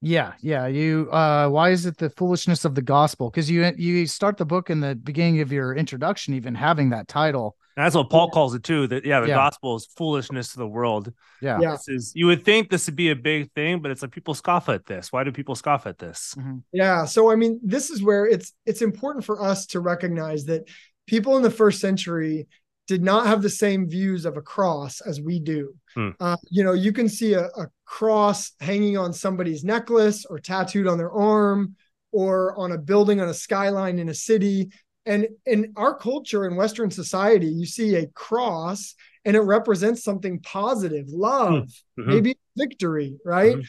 Yeah, 0.02 0.34
yeah. 0.42 0.68
You 0.68 1.10
uh 1.12 1.48
why 1.50 1.70
is 1.70 1.86
it 1.86 1.98
the 1.98 2.10
foolishness 2.10 2.66
of 2.66 2.76
the 2.76 2.82
gospel? 2.82 3.30
Because 3.30 3.50
you 3.50 3.72
you 3.78 4.08
start 4.08 4.38
the 4.38 4.46
book 4.46 4.70
in 4.70 4.80
the 4.80 4.96
beginning 4.96 5.42
of 5.42 5.52
your 5.52 5.76
introduction, 5.76 6.34
even 6.34 6.56
having 6.56 6.90
that 6.90 7.08
title. 7.08 7.56
That's 7.76 7.96
what 7.96 8.10
Paul 8.10 8.30
calls 8.30 8.54
it 8.54 8.64
too. 8.64 8.88
That 8.88 9.06
yeah, 9.06 9.22
the 9.22 9.30
Yeah. 9.30 9.36
gospel 9.36 9.76
is 9.76 9.86
foolishness 9.98 10.52
to 10.54 10.58
the 10.60 10.68
world. 10.68 11.14
Yeah. 11.42 11.60
Yeah. 11.60 11.72
This 11.72 11.88
is 11.88 12.12
you 12.16 12.26
would 12.28 12.44
think 12.44 12.70
this 12.70 12.86
would 12.88 12.96
be 12.96 13.12
a 13.12 13.16
big 13.16 13.52
thing, 13.54 13.82
but 13.82 13.92
it's 13.92 14.02
like 14.02 14.12
people 14.12 14.34
scoff 14.34 14.70
at 14.70 14.86
this. 14.86 15.12
Why 15.12 15.24
do 15.24 15.32
people 15.32 15.56
scoff 15.56 15.88
at 15.88 15.98
this? 15.98 16.36
Yeah. 16.74 17.06
So 17.06 17.32
I 17.32 17.36
mean, 17.36 17.60
this 17.64 17.90
is 17.90 18.04
where 18.04 18.26
it's 18.26 18.54
it's 18.66 18.82
important 18.82 19.26
for 19.26 19.42
us 19.42 19.66
to 19.68 19.80
recognize 19.80 20.46
that 20.46 20.68
people 21.08 21.38
in 21.38 21.44
the 21.44 21.52
first 21.52 21.80
century 21.80 22.48
did 22.88 23.02
not 23.02 23.26
have 23.28 23.42
the 23.42 23.50
same 23.50 23.88
views 23.90 24.26
of 24.26 24.36
a 24.36 24.42
cross 24.42 25.00
as 25.02 25.22
we 25.22 25.40
do. 25.40 25.74
Hmm. 25.94 26.10
Uh, 26.20 26.36
you 26.50 26.64
know, 26.64 26.74
you 26.74 26.92
can 26.92 27.08
see 27.08 27.34
a, 27.34 27.46
a 27.46 27.68
cross 27.86 28.52
hanging 28.60 28.98
on 28.98 29.14
somebody's 29.14 29.64
necklace 29.64 30.26
or 30.26 30.40
tattooed 30.40 30.88
on 30.88 30.98
their 30.98 31.12
arm 31.12 31.76
or 32.12 32.58
on 32.60 32.74
a 32.74 32.78
building 32.78 33.22
on 33.22 33.30
a 33.30 33.34
skyline 33.34 33.98
in 34.00 34.10
a 34.10 34.14
city. 34.14 34.72
And 35.06 35.28
in 35.46 35.74
our 35.76 35.96
culture 35.96 36.46
in 36.46 36.56
Western 36.56 36.92
society, 36.92 37.48
you 37.48 37.66
see 37.66 37.96
a 37.96 38.08
cross 38.08 38.96
and 39.26 39.36
it 39.36 39.42
represents 39.42 40.04
something 40.04 40.40
positive, 40.40 41.08
love, 41.10 41.70
Mhm. 41.98 42.08
maybe 42.08 42.38
victory, 42.56 43.20
right? 43.26 43.58
Mhm. 43.58 43.66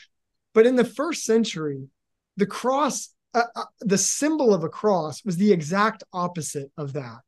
But 0.54 0.66
in 0.66 0.76
the 0.76 0.84
first 0.84 1.24
century, 1.24 1.88
the 2.36 2.46
cross, 2.46 3.14
uh, 3.34 3.44
uh, 3.56 3.64
the 3.80 3.98
symbol 3.98 4.52
of 4.52 4.64
a 4.64 4.68
cross 4.68 5.24
was 5.24 5.36
the 5.36 5.52
exact 5.52 6.04
opposite 6.12 6.70
of 6.76 6.92
that. 6.94 7.20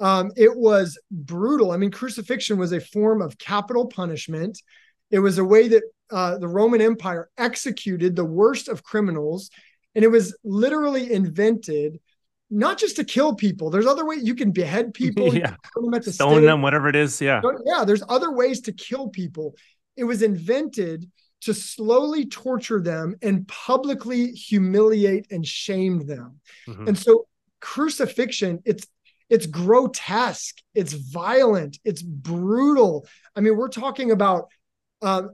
Um, 0.00 0.30
it 0.36 0.56
was 0.56 0.98
brutal. 1.10 1.72
I 1.72 1.76
mean, 1.76 1.90
crucifixion 1.90 2.58
was 2.58 2.72
a 2.72 2.80
form 2.80 3.20
of 3.20 3.38
capital 3.38 3.86
punishment. 3.86 4.60
It 5.10 5.18
was 5.18 5.38
a 5.38 5.44
way 5.44 5.68
that 5.68 5.82
uh, 6.10 6.38
the 6.38 6.48
Roman 6.48 6.80
Empire 6.80 7.28
executed 7.36 8.14
the 8.14 8.24
worst 8.24 8.68
of 8.68 8.82
criminals, 8.82 9.50
and 9.94 10.04
it 10.04 10.08
was 10.08 10.36
literally 10.44 11.12
invented 11.12 12.00
not 12.50 12.78
just 12.78 12.96
to 12.96 13.04
kill 13.04 13.34
people. 13.34 13.70
There's 13.70 13.86
other 13.86 14.06
ways 14.06 14.22
you 14.22 14.34
can 14.34 14.52
behead 14.52 14.94
people, 15.02 15.34
Yeah. 15.34 15.54
them 15.76 15.94
at 15.94 16.04
the 16.04 16.12
Stone 16.12 16.42
them, 16.42 16.62
whatever 16.62 16.88
it 16.88 16.96
is. 16.96 17.20
Yeah. 17.20 17.40
Yeah, 17.66 17.84
there's 17.84 18.02
other 18.08 18.32
ways 18.32 18.60
to 18.62 18.72
kill 18.72 19.08
people. 19.08 19.54
It 19.96 20.04
was 20.04 20.22
invented 20.22 21.10
to 21.42 21.54
slowly 21.54 22.26
torture 22.26 22.80
them 22.80 23.16
and 23.22 23.46
publicly 23.46 24.32
humiliate 24.32 25.30
and 25.30 25.46
shame 25.46 26.06
them. 26.06 26.40
Mhm. 26.66 26.88
And 26.88 26.98
so 26.98 27.26
crucifixion, 27.60 28.60
it's 28.64 28.86
it's 29.30 29.46
grotesque, 29.46 30.56
it's 30.74 30.94
violent, 30.94 31.78
it's 31.84 32.00
brutal. 32.00 33.06
I 33.36 33.40
mean, 33.40 33.56
we're 33.58 33.68
talking 33.68 34.10
about 34.10 34.48
um, 35.02 35.32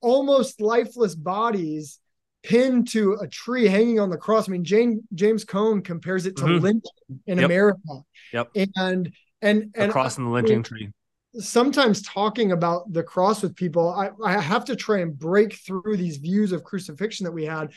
almost 0.00 0.60
lifeless 0.60 1.14
bodies 1.14 2.00
pinned 2.46 2.88
to 2.88 3.14
a 3.20 3.28
tree 3.28 3.66
hanging 3.66 3.98
on 4.00 4.08
the 4.10 4.16
cross. 4.16 4.48
I 4.48 4.52
mean, 4.52 4.64
Jane, 4.64 5.02
James 5.14 5.44
Cone 5.44 5.82
compares 5.82 6.26
it 6.26 6.36
to 6.36 6.44
Mhm. 6.44 6.60
lynching 6.62 7.20
in 7.26 7.38
Yep. 7.38 7.44
America. 7.46 7.94
Yep. 8.32 8.50
And 8.54 9.12
and 9.42 9.70
and 9.74 9.90
Across 9.90 10.16
the 10.16 10.22
lynching 10.24 10.62
tree. 10.62 10.90
sometimes 11.38 12.00
talking 12.02 12.52
about 12.52 12.90
the 12.92 13.02
cross 13.02 13.42
with 13.42 13.54
people, 13.54 13.90
I, 13.90 14.10
I 14.24 14.40
have 14.40 14.64
to 14.66 14.76
try 14.76 15.00
and 15.00 15.18
break 15.18 15.52
through 15.54 15.96
these 15.98 16.16
views 16.16 16.52
of 16.52 16.64
crucifixion 16.64 17.24
that 17.24 17.32
we 17.32 17.44
had. 17.44 17.72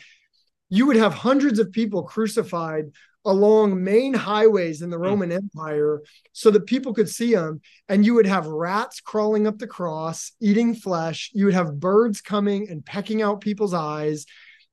you 0.72 0.86
would 0.86 0.94
have 0.96 1.12
hundreds 1.12 1.58
of 1.58 1.72
people 1.72 2.04
crucified 2.04 2.84
along 3.24 3.82
main 3.82 4.14
highways 4.14 4.82
in 4.82 4.88
the 4.88 4.98
Roman 4.98 5.32
Empire 5.32 6.00
so 6.32 6.48
that 6.52 6.64
people 6.64 6.94
could 6.94 7.08
see 7.08 7.34
them. 7.34 7.60
And 7.88 8.06
you 8.06 8.14
would 8.14 8.26
have 8.26 8.46
rats 8.46 9.00
crawling 9.00 9.48
up 9.48 9.58
the 9.58 9.66
cross, 9.66 10.30
eating 10.40 10.74
flesh. 10.76 11.30
You 11.34 11.46
would 11.46 11.54
have 11.54 11.80
birds 11.80 12.20
coming 12.20 12.70
and 12.70 12.86
pecking 12.86 13.20
out 13.20 13.40
people's 13.40 13.74
eyes, 13.74 14.26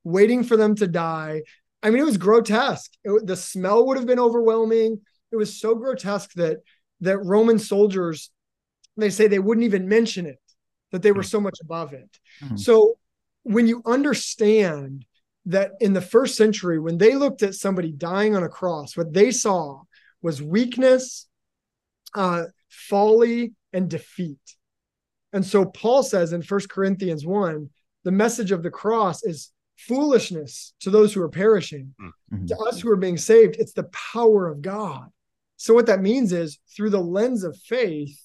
waiting 0.08 0.44
for 0.44 0.58
them 0.58 0.76
to 0.76 0.88
die. 0.88 1.44
I 1.84 1.90
mean, 1.90 2.02
it 2.02 2.06
was 2.06 2.18
grotesque. 2.18 2.92
It, 3.04 3.28
the 3.28 3.36
smell 3.36 3.86
would 3.86 3.98
have 3.98 4.08
been 4.08 4.20
overwhelming. 4.20 5.02
It 5.32 5.36
was 5.36 5.60
so 5.60 5.76
grotesque 5.76 6.34
that 6.34 6.58
that 7.02 7.20
Roman 7.20 7.60
soldiers, 7.60 8.32
they 8.96 9.12
say 9.12 9.28
they 9.28 9.38
wouldn't 9.38 9.66
even 9.66 9.88
mention 9.88 10.26
it, 10.26 10.42
that 10.92 11.04
they 11.04 11.12
were 11.12 11.24
so 11.24 11.40
much 11.40 11.60
above 11.62 11.94
it. 11.94 12.10
Mhm. 12.42 12.58
So 12.58 12.98
when 13.44 13.68
you 13.68 13.84
understand 13.86 15.06
that 15.46 15.72
in 15.80 15.94
the 15.94 16.02
first 16.02 16.36
century, 16.36 16.80
when 16.80 16.98
they 16.98 17.14
looked 17.14 17.44
at 17.44 17.54
somebody 17.54 17.92
dying 17.92 18.36
on 18.36 18.44
a 18.44 18.50
cross, 18.50 18.98
what 18.98 19.14
they 19.14 19.32
saw 19.32 19.84
was 20.22 20.42
weakness, 20.42 21.28
uh, 22.16 22.46
folly, 22.70 23.54
and 23.72 23.90
defeat. 23.90 24.40
And 25.34 25.46
so 25.46 25.66
Paul 25.66 26.02
says 26.04 26.34
in 26.34 26.42
First 26.42 26.70
Corinthians 26.70 27.26
1, 27.26 27.70
the 28.04 28.12
message 28.12 28.52
of 28.52 28.64
the 28.64 28.72
cross 28.72 29.24
is 29.24 29.52
foolishness 29.78 30.74
to 30.80 30.90
those 30.90 31.14
who 31.14 31.22
are 31.22 31.30
perishing. 31.30 31.94
Mhm. 32.00 32.48
To 32.48 32.58
us 32.58 32.80
who 32.80 32.90
are 32.90 32.98
being 32.98 33.18
saved, 33.18 33.56
it's 33.58 33.74
the 33.74 33.90
power 34.14 34.48
of 34.48 34.62
God. 34.62 35.10
So 35.56 35.74
what 35.74 35.86
that 35.86 36.02
means 36.02 36.34
is 36.34 36.60
through 36.76 36.90
the 36.90 37.02
lens 37.02 37.44
of 37.44 37.58
faith, 37.58 38.20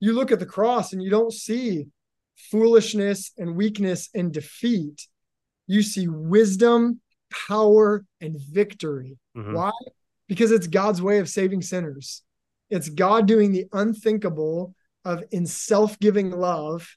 you 0.00 0.12
look 0.12 0.30
at 0.30 0.38
the 0.38 0.46
cross 0.46 0.92
and 0.92 1.02
you 1.02 1.10
don't 1.10 1.32
see 1.32 1.88
foolishness 2.36 3.32
and 3.36 3.56
weakness 3.56 4.08
and 4.14 4.32
defeat. 4.32 5.08
You 5.66 5.82
see 5.82 6.06
wisdom, 6.06 7.00
power, 7.30 8.04
and 8.20 8.40
victory. 8.40 9.18
Mhm. 9.36 9.54
Why? 9.54 9.72
Because 10.28 10.52
it's 10.52 10.66
God's 10.66 11.02
way 11.02 11.18
of 11.18 11.28
saving 11.28 11.62
sinners. 11.62 12.22
It's 12.70 12.88
God 12.88 13.26
doing 13.26 13.50
the 13.50 13.66
unthinkable 13.72 14.74
of 15.04 15.24
in 15.30 15.46
self-giving 15.46 16.30
love, 16.30 16.96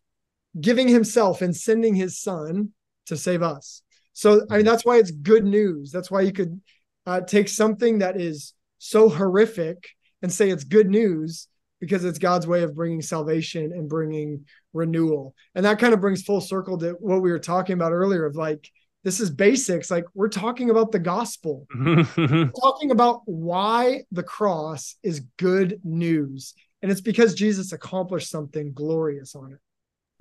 giving 0.60 0.88
himself 0.88 1.42
and 1.42 1.56
sending 1.56 1.96
his 1.96 2.20
son 2.20 2.74
to 3.08 3.18
save 3.18 3.42
us. 3.42 3.82
So 4.14 4.46
I 4.50 4.58
mean 4.58 4.66
that's 4.66 4.86
why 4.86 4.98
it's 4.98 5.12
good 5.12 5.46
news. 5.46 5.92
That's 5.92 6.12
why 6.12 6.22
you 6.22 6.32
could 6.32 6.62
uh, 7.06 7.22
take 7.22 7.48
something 7.48 8.00
that 8.00 8.20
is 8.20 8.54
so 8.78 9.10
horrific 9.10 9.88
and 10.22 10.32
say 10.32 10.50
it's 10.50 10.64
good 10.64 10.90
news 10.90 11.48
because 11.80 12.06
it's 12.06 12.20
God's 12.20 12.46
way 12.46 12.62
of 12.62 12.76
bringing 12.76 13.02
salvation 13.02 13.72
and 13.72 13.90
bringing 13.90 14.46
renewal. 14.74 15.34
And 15.56 15.66
that 15.66 15.80
kind 15.80 15.94
of 15.94 16.02
brings 16.02 16.22
full 16.22 16.42
circle 16.42 16.78
to 16.80 16.92
what 17.00 17.22
we 17.22 17.32
were 17.32 17.40
talking 17.40 17.74
about 17.74 17.92
earlier 17.92 18.26
of 18.26 18.36
like 18.36 18.70
this 19.04 19.20
is 19.20 19.32
basics 19.32 19.90
like 19.90 20.06
we're 20.14 20.30
talking 20.30 20.70
about 20.70 20.92
the 20.92 21.00
gospel 21.00 21.66
talking 22.62 22.92
about 22.92 23.22
why 23.26 24.04
the 24.12 24.24
cross 24.24 24.96
is 25.02 25.22
good 25.38 25.80
news. 25.84 26.54
And 26.84 26.92
it's 26.92 27.02
because 27.02 27.34
Jesus 27.34 27.72
accomplished 27.74 28.30
something 28.30 28.74
glorious 28.74 29.36
on 29.36 29.54
it. 29.54 29.60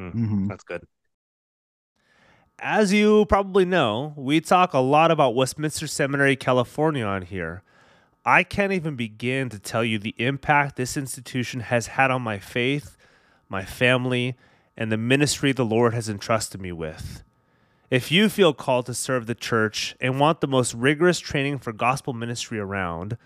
Mhm. 0.02 0.48
That's 0.48 0.64
good. 0.64 0.82
As 2.62 2.92
you 2.92 3.24
probably 3.24 3.64
know, 3.64 4.12
we 4.16 4.42
talk 4.42 4.74
a 4.74 4.80
lot 4.80 5.10
about 5.10 5.34
Westminster 5.34 5.86
Seminary, 5.86 6.36
California 6.36 7.06
on 7.06 7.22
here. 7.22 7.62
I 8.22 8.42
can't 8.42 8.74
even 8.74 8.96
begin 8.96 9.48
to 9.48 9.58
tell 9.58 9.82
you 9.82 9.98
the 9.98 10.14
impact 10.18 10.76
this 10.76 10.94
institution 10.94 11.60
has 11.60 11.86
had 11.86 12.10
on 12.10 12.20
my 12.20 12.38
faith, 12.38 12.98
my 13.48 13.64
family, 13.64 14.36
and 14.76 14.92
the 14.92 14.98
ministry 14.98 15.52
the 15.52 15.64
Lord 15.64 15.94
has 15.94 16.10
entrusted 16.10 16.60
me 16.60 16.70
with. 16.70 17.22
If 17.88 18.12
you 18.12 18.28
feel 18.28 18.52
called 18.52 18.84
to 18.86 18.94
serve 18.94 19.26
the 19.26 19.34
church 19.34 19.96
and 19.98 20.20
want 20.20 20.42
the 20.42 20.46
most 20.46 20.74
rigorous 20.74 21.18
training 21.18 21.60
for 21.60 21.72
gospel 21.72 22.12
ministry 22.12 22.58
around, 22.58 23.16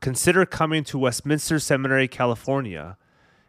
consider 0.00 0.44
coming 0.44 0.82
to 0.84 0.98
Westminster 0.98 1.60
Seminary, 1.60 2.08
California, 2.08 2.96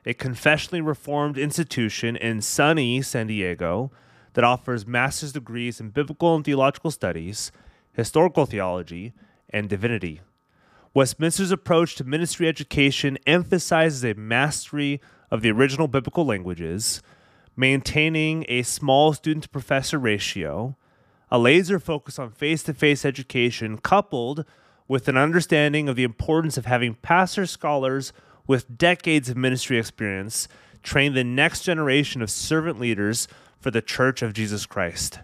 a 0.05 0.13
confessionally 0.13 0.85
reformed 0.85 1.39
institution 1.39 2.15
in 2.15 2.39
sunny 2.39 3.01
San 3.01 3.25
Diego 3.25 3.91
that 4.33 4.43
offers 4.43 4.87
master's 4.87 5.33
degrees 5.33 5.79
in 5.79 5.89
biblical 5.89 6.35
and 6.35 6.43
theological 6.43 6.91
studies, 6.91 7.51
historical 7.93 8.45
theology, 8.45 9.13
and 9.49 9.69
divinity. 9.69 10.21
Westminster's 10.93 11.51
approach 11.51 11.95
to 11.95 12.03
ministry 12.03 12.47
education 12.47 13.17
emphasizes 13.25 14.03
a 14.03 14.13
mastery 14.13 15.01
of 15.31 15.41
the 15.41 15.51
original 15.51 15.87
biblical 15.87 16.25
languages, 16.25 17.01
maintaining 17.55 18.45
a 18.47 18.61
small 18.63 19.13
student 19.13 19.43
to 19.43 19.49
professor 19.49 19.97
ratio, 19.97 20.75
a 21.31 21.39
laser 21.39 21.79
focus 21.79 22.19
on 22.19 22.29
face 22.29 22.61
to 22.63 22.73
face 22.73 23.05
education, 23.05 23.77
coupled 23.77 24.45
with 24.87 25.07
an 25.07 25.17
understanding 25.17 25.89
of 25.89 25.95
the 25.95 26.03
importance 26.03 26.57
of 26.57 26.65
having 26.65 26.93
pastor 26.95 27.45
scholars 27.45 28.13
with 28.45 28.77
decades 28.77 29.29
of 29.29 29.37
ministry 29.37 29.79
experience 29.79 30.47
train 30.83 31.13
the 31.13 31.23
next 31.23 31.61
generation 31.61 32.21
of 32.21 32.29
servant 32.29 32.79
leaders 32.79 33.27
for 33.63 33.71
the 33.71 33.81
Church 33.81 34.21
of 34.21 34.33
Jesus 34.33 34.65
Christ. 34.65 35.19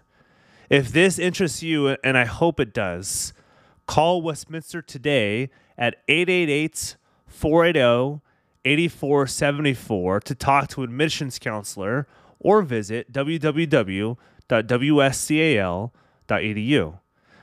If 0.70 0.94
this 0.94 1.20
interests 1.20 1.62
you, 1.62 1.98
and 2.04 2.18
I 2.18 2.24
hope 2.24 2.62
it 2.62 2.74
does, 2.74 3.34
call 3.86 4.22
Westminster 4.22 4.82
today 4.82 5.50
at 5.78 5.98
888 6.08 6.96
480 7.28 8.22
8474 8.66 10.20
to 10.22 10.36
talk 10.36 10.70
to 10.70 10.84
admissions 10.84 11.38
counselor 11.38 12.08
or 12.40 12.62
visit 12.62 13.12
www.wscal.edu. 13.12 14.18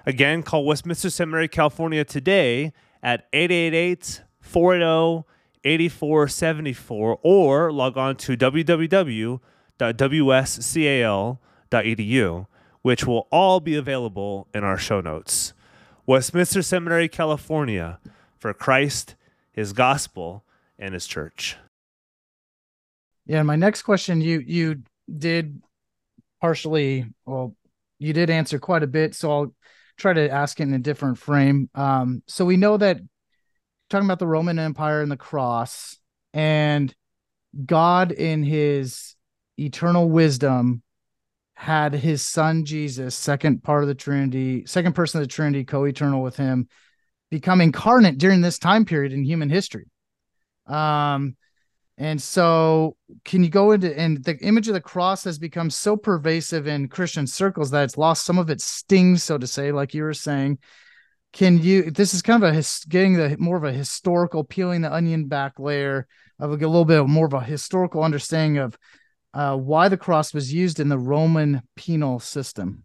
Again, 0.06 0.42
call 0.42 0.64
Westminster 0.64 1.10
Seminary, 1.10 1.48
California 1.48 2.04
today 2.04 2.72
at 3.02 3.26
888 3.32 4.22
480 4.40 5.28
8474 5.64 7.18
or 7.22 7.72
log 7.72 7.98
on 7.98 8.16
to 8.16 8.36
www.wscal.edu, 8.36 9.40
which 12.82 13.04
will 13.04 13.26
all 13.32 13.60
be 13.60 13.74
available 13.74 14.46
in 14.54 14.62
our 14.62 14.78
show 14.78 15.00
notes. 15.00 15.52
Westminster 16.06 16.62
Seminary, 16.62 17.08
California, 17.08 17.98
for 18.38 18.54
Christ, 18.54 19.16
His 19.50 19.72
gospel, 19.72 20.44
and 20.78 20.94
His 20.94 21.06
church. 21.06 21.56
Yeah, 23.26 23.42
my 23.42 23.56
next 23.56 23.82
question 23.82 24.20
you 24.20 24.38
you 24.38 24.82
did 25.18 25.60
partially 26.40 27.06
well 27.24 27.56
you 27.98 28.12
did 28.12 28.30
answer 28.30 28.58
quite 28.58 28.82
a 28.84 28.86
bit 28.86 29.14
so 29.14 29.32
I'll 29.32 29.54
try 29.96 30.12
to 30.12 30.30
ask 30.30 30.60
it 30.60 30.64
in 30.64 30.74
a 30.74 30.78
different 30.78 31.18
frame. 31.18 31.68
Um 31.74 32.22
so 32.28 32.44
we 32.44 32.56
know 32.56 32.76
that 32.76 32.98
talking 33.90 34.06
about 34.06 34.20
the 34.20 34.28
Roman 34.28 34.60
Empire 34.60 35.02
and 35.02 35.10
the 35.10 35.16
cross 35.16 35.98
and 36.32 36.94
God 37.64 38.12
in 38.12 38.44
his 38.44 39.15
eternal 39.58 40.08
wisdom 40.08 40.82
had 41.54 41.94
his 41.94 42.22
son 42.22 42.64
Jesus, 42.64 43.14
second 43.14 43.62
part 43.62 43.82
of 43.82 43.88
the 43.88 43.94
Trinity, 43.94 44.66
second 44.66 44.94
person 44.94 45.20
of 45.20 45.26
the 45.26 45.32
Trinity, 45.32 45.64
co-eternal 45.64 46.22
with 46.22 46.36
him, 46.36 46.68
become 47.30 47.60
incarnate 47.60 48.18
during 48.18 48.40
this 48.40 48.58
time 48.58 48.84
period 48.84 49.12
in 49.12 49.24
human 49.24 49.50
history. 49.50 49.86
Um 50.66 51.36
and 51.98 52.20
so, 52.20 52.96
can 53.24 53.42
you 53.42 53.48
go 53.48 53.72
into 53.72 53.98
and 53.98 54.22
the 54.22 54.36
image 54.38 54.68
of 54.68 54.74
the 54.74 54.82
cross 54.82 55.24
has 55.24 55.38
become 55.38 55.70
so 55.70 55.96
pervasive 55.96 56.66
in 56.66 56.88
Christian 56.88 57.26
circles 57.26 57.70
that 57.70 57.84
it's 57.84 57.96
lost 57.96 58.26
some 58.26 58.38
of 58.38 58.50
its 58.50 58.64
sting, 58.64 59.16
so 59.16 59.38
to 59.38 59.46
say, 59.46 59.72
like 59.72 59.94
you 59.94 60.02
were 60.02 60.14
saying. 60.14 60.58
Can 61.32 61.58
you? 61.58 61.90
This 61.90 62.14
is 62.14 62.22
kind 62.22 62.42
of 62.42 62.50
a 62.50 62.54
his, 62.54 62.84
getting 62.88 63.14
the 63.14 63.36
more 63.38 63.56
of 63.56 63.64
a 63.64 63.72
historical, 63.72 64.44
peeling 64.44 64.82
the 64.82 64.92
onion 64.92 65.26
back 65.26 65.58
layer 65.58 66.06
of 66.38 66.50
a, 66.50 66.54
little 66.54 66.84
bit 66.84 67.06
more 67.06 67.26
of 67.26 67.34
a 67.34 67.40
historical 67.40 68.02
understanding 68.02 68.58
of 68.58 68.78
uh, 69.36 69.54
why 69.54 69.88
the 69.88 69.98
cross 69.98 70.32
was 70.32 70.52
used 70.52 70.80
in 70.80 70.88
the 70.88 70.98
Roman 70.98 71.60
penal 71.76 72.18
system. 72.18 72.84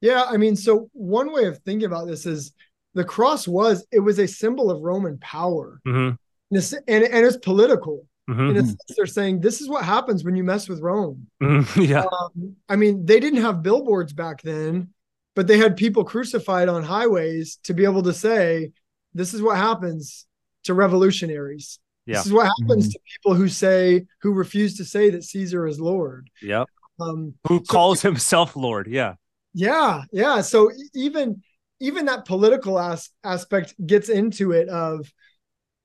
Yeah, 0.00 0.24
I 0.28 0.36
mean, 0.36 0.54
so 0.54 0.88
one 0.92 1.32
way 1.32 1.46
of 1.46 1.58
thinking 1.58 1.86
about 1.86 2.06
this 2.06 2.26
is 2.26 2.52
the 2.94 3.04
cross 3.04 3.48
was 3.48 3.84
it 3.90 3.98
was 3.98 4.20
a 4.20 4.28
symbol 4.28 4.70
of 4.70 4.82
Roman 4.82 5.18
power, 5.18 5.80
Mm-hmm. 5.84 6.14
and 6.14 6.18
it's, 6.50 6.72
and, 6.72 7.04
and 7.04 7.26
it's 7.26 7.38
political. 7.38 8.06
Mm-hmm. 8.30 8.50
In 8.50 8.56
a 8.56 8.60
sense, 8.64 8.76
they're 8.96 9.06
saying 9.06 9.40
this 9.40 9.60
is 9.60 9.68
what 9.68 9.84
happens 9.84 10.22
when 10.24 10.36
you 10.36 10.44
mess 10.44 10.68
with 10.68 10.80
Rome. 10.80 11.26
yeah. 11.76 12.04
Um, 12.04 12.54
I 12.68 12.76
mean, 12.76 13.04
they 13.04 13.18
didn't 13.18 13.42
have 13.42 13.62
billboards 13.62 14.12
back 14.12 14.42
then, 14.42 14.90
but 15.34 15.46
they 15.48 15.58
had 15.58 15.76
people 15.76 16.04
crucified 16.04 16.68
on 16.68 16.84
highways 16.84 17.58
to 17.64 17.74
be 17.74 17.84
able 17.84 18.04
to 18.04 18.14
say, 18.14 18.70
"This 19.12 19.34
is 19.34 19.42
what 19.42 19.56
happens 19.56 20.26
to 20.64 20.72
revolutionaries. 20.74 21.78
Yeah. 22.06 22.16
This 22.18 22.26
is 22.26 22.32
what 22.32 22.50
happens 22.60 22.92
to 22.92 22.98
people 23.14 23.34
who 23.34 23.48
say 23.48 24.06
who 24.22 24.32
refuse 24.32 24.76
to 24.76 24.84
say 24.84 25.10
that 25.10 25.24
Caesar 25.24 25.66
is 25.66 25.80
Lord." 25.80 26.28
Yeah. 26.42 26.64
Um, 27.00 27.34
Who 27.48 27.58
So- 27.58 27.64
calls 27.64 28.02
himself 28.02 28.54
Lord? 28.56 28.86
Yeah. 28.86 29.14
Yeah, 29.52 30.02
yeah. 30.12 30.40
So 30.42 30.70
even 30.94 31.42
even 31.80 32.06
that 32.06 32.24
political 32.24 32.78
as- 32.78 33.10
aspect 33.24 33.74
gets 33.84 34.08
into 34.08 34.52
it 34.52 34.68
of 34.68 35.12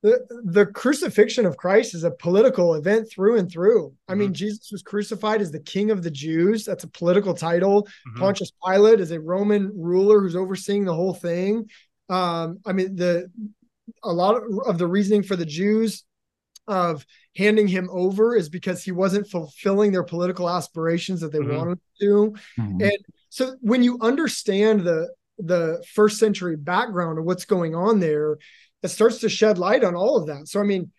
the, 0.01 0.25
the 0.45 0.65
crucifixion 0.65 1.45
of 1.45 1.57
Christ 1.57 1.93
is 1.93 2.03
a 2.05 2.11
political 2.11 2.75
event 2.75 3.09
through 3.11 3.37
and 3.37 3.51
through. 3.51 3.93
I 4.07 4.13
Mhm. 4.13 4.17
mean, 4.17 4.33
Jesus 4.33 4.69
was 4.71 4.81
crucified 4.81 5.41
as 5.41 5.51
the 5.51 5.59
king 5.59 5.91
of 5.91 6.03
the 6.03 6.11
Jews. 6.11 6.63
That's 6.63 6.85
a 6.85 6.87
political 6.87 7.33
title. 7.33 7.85
Mhm. 8.15 8.19
Pontius 8.19 8.51
Pilate 8.65 9.01
is 9.01 9.11
a 9.11 9.19
Roman 9.19 9.71
ruler 9.75 10.21
who's 10.21 10.37
overseeing 10.37 10.85
the 10.85 10.93
whole 10.95 11.13
thing. 11.13 11.69
Um, 12.07 12.59
I 12.65 12.71
mean, 12.73 12.95
the 12.95 13.29
a 14.03 14.13
lot 14.13 14.35
of, 14.35 14.43
of 14.67 14.77
the 14.77 14.87
reasoning 14.87 15.23
for 15.23 15.35
the 15.35 15.45
Jews 15.45 16.05
of 16.69 17.05
handing 17.35 17.67
him 17.67 17.89
over 17.91 18.35
is 18.35 18.47
because 18.49 18.83
he 18.83 18.91
wasn't 18.91 19.27
fulfilling 19.27 19.91
their 19.91 20.03
political 20.03 20.49
aspirations 20.49 21.19
that 21.21 21.31
they 21.31 21.39
Mhm. 21.39 21.57
wanted 21.57 21.79
to. 21.99 22.33
Mhm. 22.57 22.81
And 22.83 22.97
so 23.29 23.55
when 23.61 23.83
you 23.83 23.97
understand 24.01 24.81
the 24.81 25.09
the 25.41 25.81
first 25.93 26.17
century 26.19 26.57
background 26.57 27.17
of 27.17 27.23
what's 27.23 27.45
going 27.45 27.73
on 27.73 28.01
there, 28.01 28.37
it 28.83 28.89
starts 28.89 29.19
to 29.19 29.29
shed 29.29 29.57
light 29.57 29.85
on 29.85 29.95
all 29.95 30.17
of 30.17 30.27
that. 30.27 30.47
So 30.49 30.59
I 30.59 30.63
mean, 30.63 30.91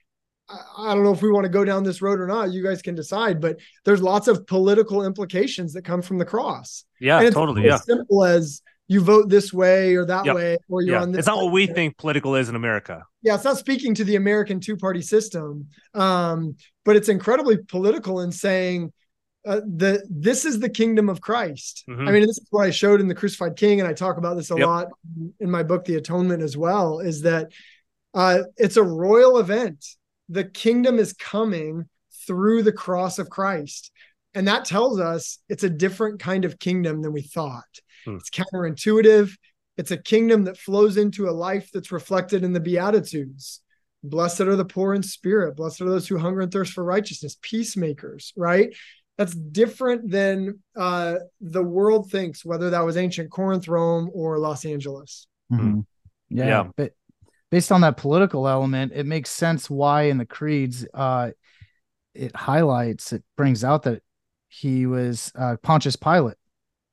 I, 0.49 0.59
I 0.79 0.95
don't 0.95 1.05
know 1.05 1.13
if 1.13 1.21
we 1.21 1.31
want 1.31 1.45
to 1.45 1.51
go 1.51 1.63
down 1.65 1.85
this 1.85 2.01
road 2.01 2.19
or 2.21 2.27
not. 2.27 2.51
You 2.51 2.63
guys 2.63 2.81
can 2.81 2.95
decide, 2.95 3.41
but 3.41 3.59
there's 3.85 4.01
lots 4.03 4.29
of 4.29 4.47
political 4.47 5.05
implications 5.05 5.75
that 5.75 5.85
come 5.85 6.01
from 6.01 6.17
the 6.19 6.25
cross. 6.25 6.85
Yeah, 7.01 7.29
totally. 7.31 7.67
Yeah. 7.67 7.75
as 7.77 7.85
simple 7.85 8.25
as 8.25 8.63
you 8.91 9.01
vote 9.01 9.29
this 9.29 9.53
way 9.53 9.95
or 9.95 10.05
that 10.05 10.25
Yep. 10.27 10.35
way, 10.35 10.59
or 10.69 10.83
you're 10.83 10.97
Yeah. 10.97 11.03
on 11.03 11.13
this. 11.13 11.21
It's 11.21 11.29
not 11.29 11.37
what 11.37 11.53
we 11.53 11.69
think 11.69 11.97
political 11.97 12.35
is 12.35 12.49
in 12.49 12.57
America. 12.57 13.05
Yeah, 13.23 13.37
it's 13.37 13.45
not 13.45 13.57
speaking 13.57 13.95
to 13.95 14.05
the 14.05 14.17
American 14.17 14.59
two-party 14.59 15.01
system, 15.03 15.69
um, 15.95 16.57
but 16.85 16.97
it's 16.97 17.09
incredibly 17.09 17.57
political 17.59 18.21
in 18.21 18.33
saying 18.33 18.93
uh, 19.47 19.61
the 19.65 20.05
this 20.11 20.45
is 20.45 20.61
the 20.61 20.69
kingdom 20.69 21.09
of 21.09 21.23
Christ. 21.23 21.85
Mhm. 21.89 22.07
I 22.07 22.13
mean, 22.13 22.21
this 22.27 22.37
is 22.37 22.47
what 22.51 22.67
I 22.67 22.71
showed 22.71 23.01
in 23.01 23.09
the 23.09 23.15
Crucified 23.15 23.57
King, 23.57 23.81
and 23.81 23.89
I 23.89 23.95
talk 23.95 24.19
about 24.19 24.37
this 24.37 24.51
a 24.51 24.55
Yep. 24.59 24.67
lot 24.67 24.89
in 25.39 25.51
my 25.51 25.63
book, 25.63 25.87
The 25.87 25.95
Atonement, 25.95 26.43
as 26.43 26.59
well. 26.59 26.99
Is 26.99 27.23
that 27.23 27.51
uh, 28.13 28.43
it's 28.59 28.77
a 28.77 28.83
royal 28.83 29.39
event. 29.39 29.83
The 30.29 30.45
kingdom 30.45 30.99
is 30.99 31.15
coming 31.15 31.89
through 32.27 32.65
the 32.65 32.73
cross 32.73 33.19
of 33.19 33.31
Christ, 33.31 33.93
and 34.35 34.47
that 34.49 34.65
tells 34.65 35.01
us 35.01 35.39
it's 35.49 35.65
a 35.65 35.71
different 35.71 36.21
kind 36.21 36.45
of 36.45 36.59
kingdom 36.59 37.03
than 37.03 37.13
we 37.13 37.23
thought. 37.23 37.65
Hmm. 38.05 38.17
It's 38.17 38.31
counterintuitive. 38.31 39.31
It's 39.77 39.91
a 39.91 39.97
kingdom 39.97 40.45
that 40.45 40.59
flows 40.59 40.97
into 40.97 41.29
a 41.29 41.33
life 41.33 41.71
that's 41.73 41.93
reflected 41.93 42.45
in 42.45 42.53
the 42.53 42.61
Beatitudes. 42.61 43.61
Blessed 44.03 44.43
are 44.43 44.57
the 44.57 44.65
poor 44.65 44.95
in 44.95 45.03
spirit. 45.03 45.57
Blessed 45.57 45.81
are 45.83 45.89
those 45.89 46.09
who 46.09 46.19
hunger 46.19 46.41
and 46.41 46.53
thirst 46.53 46.73
for 46.73 46.85
righteousness, 46.85 47.37
peacemakers, 47.43 48.33
right? 48.37 48.75
That's 49.19 49.35
different 49.35 50.11
than 50.11 50.61
uh, 50.77 51.17
the 51.41 51.63
world 51.63 52.11
thinks, 52.11 52.45
whether 52.45 52.71
that 52.71 52.81
was 52.81 52.97
ancient 52.97 53.31
Corinth, 53.31 53.69
Rome, 53.69 54.11
or 54.15 54.39
Los 54.39 54.65
Angeles. 54.65 55.27
Mhm. 55.53 55.85
Yeah, 56.31 56.47
Yeah. 56.47 56.71
but 56.77 56.93
based 57.51 57.73
on 57.73 57.83
that 57.83 57.97
political 57.97 58.49
element, 58.49 58.93
it 58.95 59.05
makes 59.05 59.31
sense 59.31 59.69
why 59.69 60.05
in 60.05 60.17
the 60.19 60.25
creeds, 60.27 60.87
uh, 60.95 61.33
it 62.15 62.35
highlights, 62.35 63.13
it 63.13 63.23
brings 63.37 63.65
out 63.65 63.83
that 63.83 64.03
he 64.51 64.87
was 64.87 65.33
uh, 65.35 65.57
Pontius 65.63 65.97
Pilate. 65.97 66.37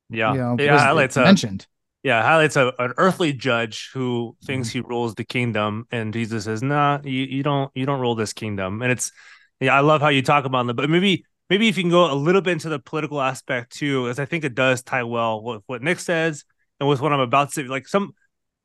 Yeah. 0.10 0.34
you 0.34 0.40
know, 0.40 0.56
yeah. 0.60 0.80
Highlights 0.80 1.18
a, 1.18 1.24
mentioned. 1.24 1.68
yeah, 2.04 2.22
highlights 2.22 2.56
a, 2.56 2.74
an 2.80 2.94
earthly 2.98 3.34
judge 3.34 3.90
who 3.94 4.36
Mm-hmm. 4.44 4.46
thinks 4.46 4.70
he 4.70 4.80
rules 4.82 5.16
the 5.16 5.26
kingdom, 5.26 5.86
and 5.92 6.14
Jesus 6.14 6.46
says, 6.46 6.62
"Nah, 6.64 7.00
you, 7.04 7.24
you 7.24 7.44
don't 7.44 7.72
you 7.76 7.86
don't 7.86 8.00
rule 8.00 8.16
this 8.16 8.34
kingdom." 8.34 8.82
And 8.82 8.92
it's 8.92 9.12
yeah, 9.60 9.76
I 9.76 9.82
love 9.82 10.02
how 10.02 10.10
you 10.10 10.22
talk 10.22 10.46
about 10.46 10.70
it, 10.70 10.76
but 10.76 10.90
maybe 10.90 11.26
maybe 11.50 11.68
if 11.68 11.78
you 11.78 11.84
can 11.84 11.92
go 11.92 12.12
a 12.12 12.14
little 12.16 12.42
bit 12.42 12.52
into 12.54 12.70
the 12.70 12.80
political 12.80 13.22
aspect 13.22 13.74
too, 13.76 14.08
as 14.10 14.20
I 14.20 14.26
think 14.26 14.44
it 14.44 14.56
does 14.56 14.84
tie 14.84 15.04
well 15.04 15.42
with 15.44 15.64
what 15.68 15.82
Nick 15.82 16.00
says 16.00 16.46
and 16.80 16.88
with 16.88 17.02
what 17.02 17.12
I'm 17.14 17.20
about 17.20 17.50
to 17.50 17.54
say. 17.56 17.64
Like 17.64 17.88
some 17.88 18.14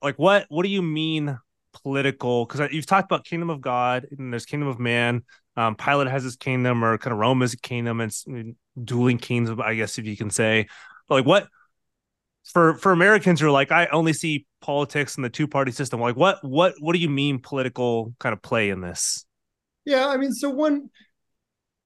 like 0.02 0.18
what 0.18 0.46
what 0.48 0.62
do 0.64 0.68
you 0.68 0.82
mean 0.82 1.38
political? 1.82 2.44
Because 2.46 2.72
you've 2.72 2.86
talked 2.86 3.10
about 3.10 3.24
kingdom 3.24 3.50
of 3.50 3.60
God 3.60 4.06
and 4.10 4.32
there's 4.32 4.46
kingdom 4.46 4.68
of 4.68 4.78
man. 4.78 5.24
Um, 5.56 5.76
Pilate 5.76 6.08
has 6.08 6.22
his 6.24 6.36
kingdom, 6.36 6.84
or 6.84 6.96
kind 6.98 7.12
of 7.12 7.18
Rome 7.18 7.42
is 7.42 7.52
a 7.54 7.58
kingdom, 7.58 8.00
and 8.00 8.10
it's 8.10 8.24
dueling 8.82 9.18
kingdoms, 9.18 9.60
I 9.62 9.74
guess 9.74 9.98
if 9.98 10.06
you 10.06 10.16
can 10.16 10.30
say. 10.30 10.68
But 11.08 11.16
like 11.16 11.26
what 11.26 11.48
for 12.44 12.74
for 12.74 12.92
Americans 12.92 13.40
who 13.40 13.46
are 13.46 13.50
like, 13.50 13.70
I 13.70 13.86
only 13.86 14.12
see 14.12 14.46
politics 14.60 15.16
in 15.16 15.22
the 15.22 15.30
two 15.30 15.46
party 15.46 15.72
system. 15.72 16.00
Like, 16.00 16.16
what 16.16 16.42
what 16.42 16.74
what 16.80 16.92
do 16.92 16.98
you 16.98 17.08
mean 17.10 17.38
political 17.38 18.14
kind 18.18 18.32
of 18.32 18.42
play 18.42 18.70
in 18.70 18.80
this? 18.80 19.24
Yeah, 19.84 20.08
I 20.08 20.16
mean, 20.16 20.32
so 20.32 20.50
one, 20.50 20.90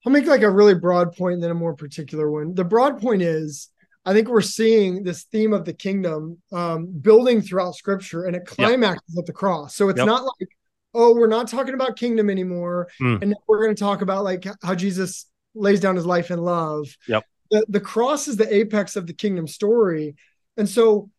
I'll 0.05 0.13
make 0.13 0.27
like 0.27 0.43
a 0.43 0.51
really 0.51 0.75
broad 0.75 1.13
point 1.17 1.35
and 1.35 1.43
then 1.43 1.51
a 1.51 1.55
more 1.55 1.75
particular 1.75 2.31
one. 2.31 2.55
The 2.55 2.65
broad 2.65 3.01
point 3.01 3.23
is, 3.23 3.71
I 4.05 4.13
think 4.13 4.29
we're 4.29 4.41
seeing 4.41 5.03
this 5.03 5.25
theme 5.25 5.53
of 5.53 5.65
the 5.65 5.73
kingdom 5.73 6.39
um, 6.53 6.87
building 6.87 7.41
throughout 7.41 7.75
Scripture, 7.75 8.25
and 8.25 8.37
it 8.37 8.47
climaxes 8.47 9.19
at 9.19 9.27
the 9.27 9.33
cross. 9.33 9.75
So 9.75 9.89
it's 9.89 9.99
Yep. 9.99 10.07
not 10.07 10.23
like, 10.25 10.49
oh, 10.95 11.15
we're 11.15 11.27
not 11.27 11.49
talking 11.49 11.75
about 11.75 11.97
kingdom 11.97 12.31
anymore, 12.31 12.89
Hmm. 12.99 13.17
and 13.21 13.31
now 13.31 13.37
we're 13.49 13.63
going 13.63 13.75
to 13.75 13.81
talk 13.81 14.03
about 14.03 14.25
like 14.25 14.47
how 14.63 14.75
Jesus 14.75 15.27
lays 15.57 15.81
down 15.81 15.97
his 15.97 16.07
life 16.07 16.31
in 16.31 16.39
love. 16.39 16.87
Yep. 17.09 17.25
The 17.51 17.67
the 17.69 17.81
cross 17.81 18.29
is 18.29 18.37
the 18.37 18.53
apex 18.53 18.97
of 18.97 19.07
the 19.07 19.13
kingdom 19.15 19.47
story, 19.47 20.17
and 20.57 20.69
so 20.69 21.11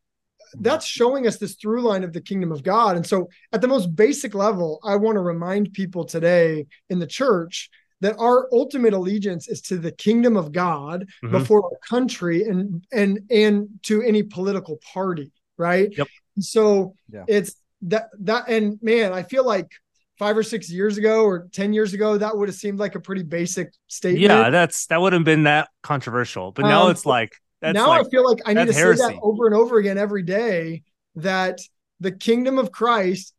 that's 0.59 0.85
showing 0.85 1.27
us 1.27 1.37
this 1.37 1.55
through 1.55 1.81
line 1.81 2.03
of 2.03 2.13
the 2.13 2.21
kingdom 2.21 2.51
of 2.51 2.63
God. 2.63 2.95
And 2.95 3.05
so, 3.05 3.29
at 3.51 3.61
the 3.61 3.67
most 3.67 3.95
basic 3.95 4.33
level, 4.33 4.79
I 4.83 4.95
want 4.95 5.15
to 5.17 5.21
remind 5.21 5.73
people 5.73 6.05
today 6.05 6.67
in 6.89 6.99
the 6.99 7.07
church 7.07 7.69
that 7.99 8.15
our 8.19 8.47
ultimate 8.53 8.93
allegiance 8.93 9.47
is 9.47 9.61
to 9.63 9.77
the 9.77 9.91
kingdom 9.91 10.37
of 10.37 10.51
God 10.51 11.09
Mhm. 11.23 11.31
before 11.31 11.63
our 11.65 11.79
country 11.87 12.43
and 12.43 12.85
and 12.91 13.19
and 13.29 13.67
to 13.83 14.01
any 14.01 14.23
political 14.23 14.79
party, 14.93 15.31
right? 15.57 15.89
Yep. 15.97 16.07
So 16.39 16.93
Yeah. 17.11 17.25
it's 17.27 17.55
that 17.83 18.09
that 18.19 18.47
and 18.47 18.77
man, 18.81 19.13
I 19.13 19.23
feel 19.23 19.45
like 19.45 19.71
five 20.17 20.37
or 20.37 20.43
six 20.43 20.71
years 20.71 20.97
ago 20.97 21.23
or 21.23 21.47
10 21.51 21.73
years 21.73 21.93
ago, 21.93 22.17
that 22.17 22.35
would 22.35 22.49
have 22.49 22.55
seemed 22.55 22.79
like 22.79 22.95
a 22.95 22.99
pretty 22.99 23.23
basic 23.23 23.71
statement. 23.87 24.21
Yeah, 24.21 24.49
that's 24.49 24.87
that 24.87 24.99
wouldn't 25.01 25.21
have 25.21 25.25
been 25.25 25.43
that 25.43 25.69
controversial, 25.83 26.51
but 26.51 26.63
now 26.63 26.85
Um, 26.85 26.91
it's 26.91 27.05
like 27.05 27.33
that's 27.61 27.75
now 27.75 27.87
like 27.87 28.05
I 28.05 28.09
feel 28.09 28.27
like 28.27 28.39
I 28.45 28.53
need 28.53 28.67
to 28.67 28.73
that's 28.73 28.77
say 28.99 29.07
that 29.13 29.19
over 29.21 29.45
and 29.47 29.55
over 29.55 29.77
again 29.77 29.97
every 29.97 30.23
day 30.23 30.83
that 31.15 31.59
the 31.99 32.11
kingdom 32.11 32.57
of 32.59 32.71
Christ 32.71 33.33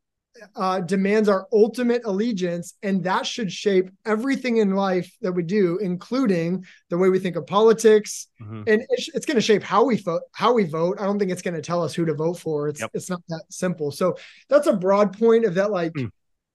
uh, 0.55 0.81
demands 0.81 1.29
our 1.29 1.49
ultimate 1.53 2.03
allegiance, 2.05 2.75
and 2.85 3.03
that 3.03 3.27
should 3.27 3.51
shape 3.51 3.91
everything 4.07 4.59
in 4.59 4.71
life 4.77 5.13
that 5.21 5.33
we 5.33 5.43
do, 5.43 5.79
including 5.79 6.65
the 6.91 6.99
way 6.99 7.09
we 7.09 7.19
think 7.19 7.35
of 7.35 7.45
politics. 7.45 8.29
Mhm. 8.41 8.63
And 8.69 8.83
it's, 8.91 9.09
it's 9.15 9.27
going 9.27 9.35
to 9.37 9.41
shape 9.41 9.65
how 9.65 9.83
we 9.85 9.97
vote. 9.97 10.23
How 10.33 10.53
we 10.53 10.63
vote. 10.65 10.99
I 11.01 11.07
don't 11.07 11.19
think 11.19 11.33
it's 11.33 11.43
going 11.43 11.55
to 11.55 11.61
tell 11.61 11.83
us 11.83 11.93
who 11.93 12.05
to 12.05 12.15
vote 12.15 12.39
for. 12.39 12.69
It's 12.69 12.81
Yep. 12.81 12.91
it's 12.95 13.11
not 13.11 13.21
that 13.31 13.43
simple. 13.51 13.91
So 13.91 14.17
that's 14.49 14.69
a 14.69 14.73
broad 14.75 15.19
point 15.19 15.45
of 15.45 15.55
that. 15.55 15.73
Like 15.73 15.93
Hmm. 15.97 16.07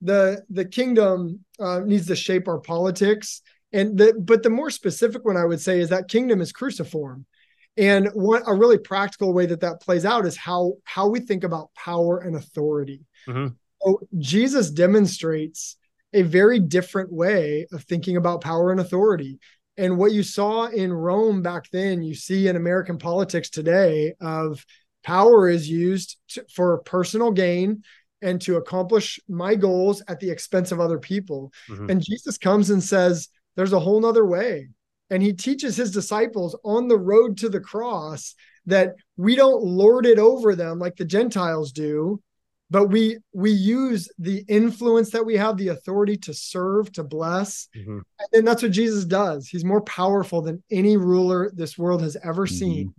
The 0.03 0.43
the 0.49 0.65
kingdom 0.65 1.45
uh, 1.59 1.79
needs 1.79 2.07
to 2.07 2.15
shape 2.15 2.47
our 2.47 2.59
politics. 2.59 3.41
And 3.71 3.97
the 3.97 4.13
but 4.13 4.43
the 4.43 4.49
more 4.49 4.69
specific 4.69 5.25
one 5.25 5.37
I 5.37 5.45
would 5.45 5.61
say 5.61 5.79
is 5.79 5.89
that 5.89 6.07
kingdom 6.07 6.41
is 6.41 6.51
cruciform. 6.51 7.25
And 7.75 8.09
what 8.13 8.43
a 8.45 8.53
really 8.53 8.77
practical 8.77 9.33
way 9.33 9.47
that 9.47 9.61
that 9.61 9.81
plays 9.81 10.05
out 10.05 10.25
is 10.25 10.37
how 10.37 10.73
how 10.83 11.07
we 11.07 11.19
think 11.19 11.43
about 11.43 11.73
power 11.73 12.19
and 12.19 12.35
authority. 12.35 13.01
Mhm. 13.27 13.55
So 13.81 14.01
Jesus 14.19 14.69
demonstrates 14.69 15.77
a 16.13 16.21
very 16.21 16.59
different 16.59 17.11
way 17.11 17.65
of 17.71 17.83
thinking 17.83 18.17
about 18.17 18.41
power 18.41 18.71
and 18.71 18.79
authority. 18.79 19.39
And 19.77 19.97
what 19.97 20.11
you 20.11 20.21
saw 20.21 20.67
in 20.67 20.93
Rome 20.93 21.41
back 21.41 21.71
then, 21.71 22.03
you 22.03 22.13
see 22.13 22.47
in 22.47 22.55
American 22.55 22.99
politics 22.99 23.49
today 23.49 24.13
of 24.21 24.63
power 25.03 25.49
is 25.49 25.67
used 25.67 26.17
to, 26.29 26.45
for 26.53 26.77
personal 26.79 27.31
gain 27.31 27.83
and 28.23 28.41
to 28.41 28.55
accomplish 28.55 29.19
my 29.27 29.53
goals 29.53 30.01
at 30.07 30.19
the 30.19 30.31
expense 30.31 30.71
of 30.71 30.79
other 30.79 30.97
people. 30.97 31.51
Mhm. 31.69 31.91
And 31.91 32.01
Jesus 32.01 32.37
comes 32.37 32.69
and 32.69 32.81
says, 32.81 33.29
there's 33.55 33.73
a 33.73 33.79
whole 33.79 34.01
nother 34.01 34.25
way. 34.25 34.69
And 35.09 35.21
he 35.21 35.33
teaches 35.33 35.75
his 35.75 35.91
disciples 35.91 36.57
on 36.63 36.87
the 36.87 36.97
road 36.97 37.37
to 37.39 37.49
the 37.49 37.59
cross 37.59 38.33
that 38.65 38.95
we 39.17 39.35
don't 39.35 39.61
lord 39.63 40.05
it 40.05 40.17
over 40.17 40.55
them 40.55 40.79
like 40.79 40.95
the 40.95 41.05
Gentiles 41.05 41.71
do, 41.71 42.21
but 42.71 42.87
we 42.87 43.17
we 43.33 43.51
use 43.51 44.09
the 44.17 44.43
influence 44.47 45.11
that 45.11 45.25
we 45.25 45.35
have, 45.35 45.57
the 45.57 45.67
authority 45.67 46.17
to 46.17 46.33
serve, 46.33 46.91
to 46.93 47.03
bless. 47.03 47.67
Mhm. 47.75 48.01
And 48.31 48.47
that's 48.47 48.63
what 48.63 48.71
Jesus 48.71 49.05
does. 49.05 49.47
He's 49.47 49.65
more 49.65 49.81
powerful 49.81 50.41
than 50.41 50.63
any 50.71 50.97
ruler 50.97 51.51
this 51.53 51.77
world 51.77 52.01
has 52.01 52.17
ever 52.23 52.47
seen. 52.47 52.95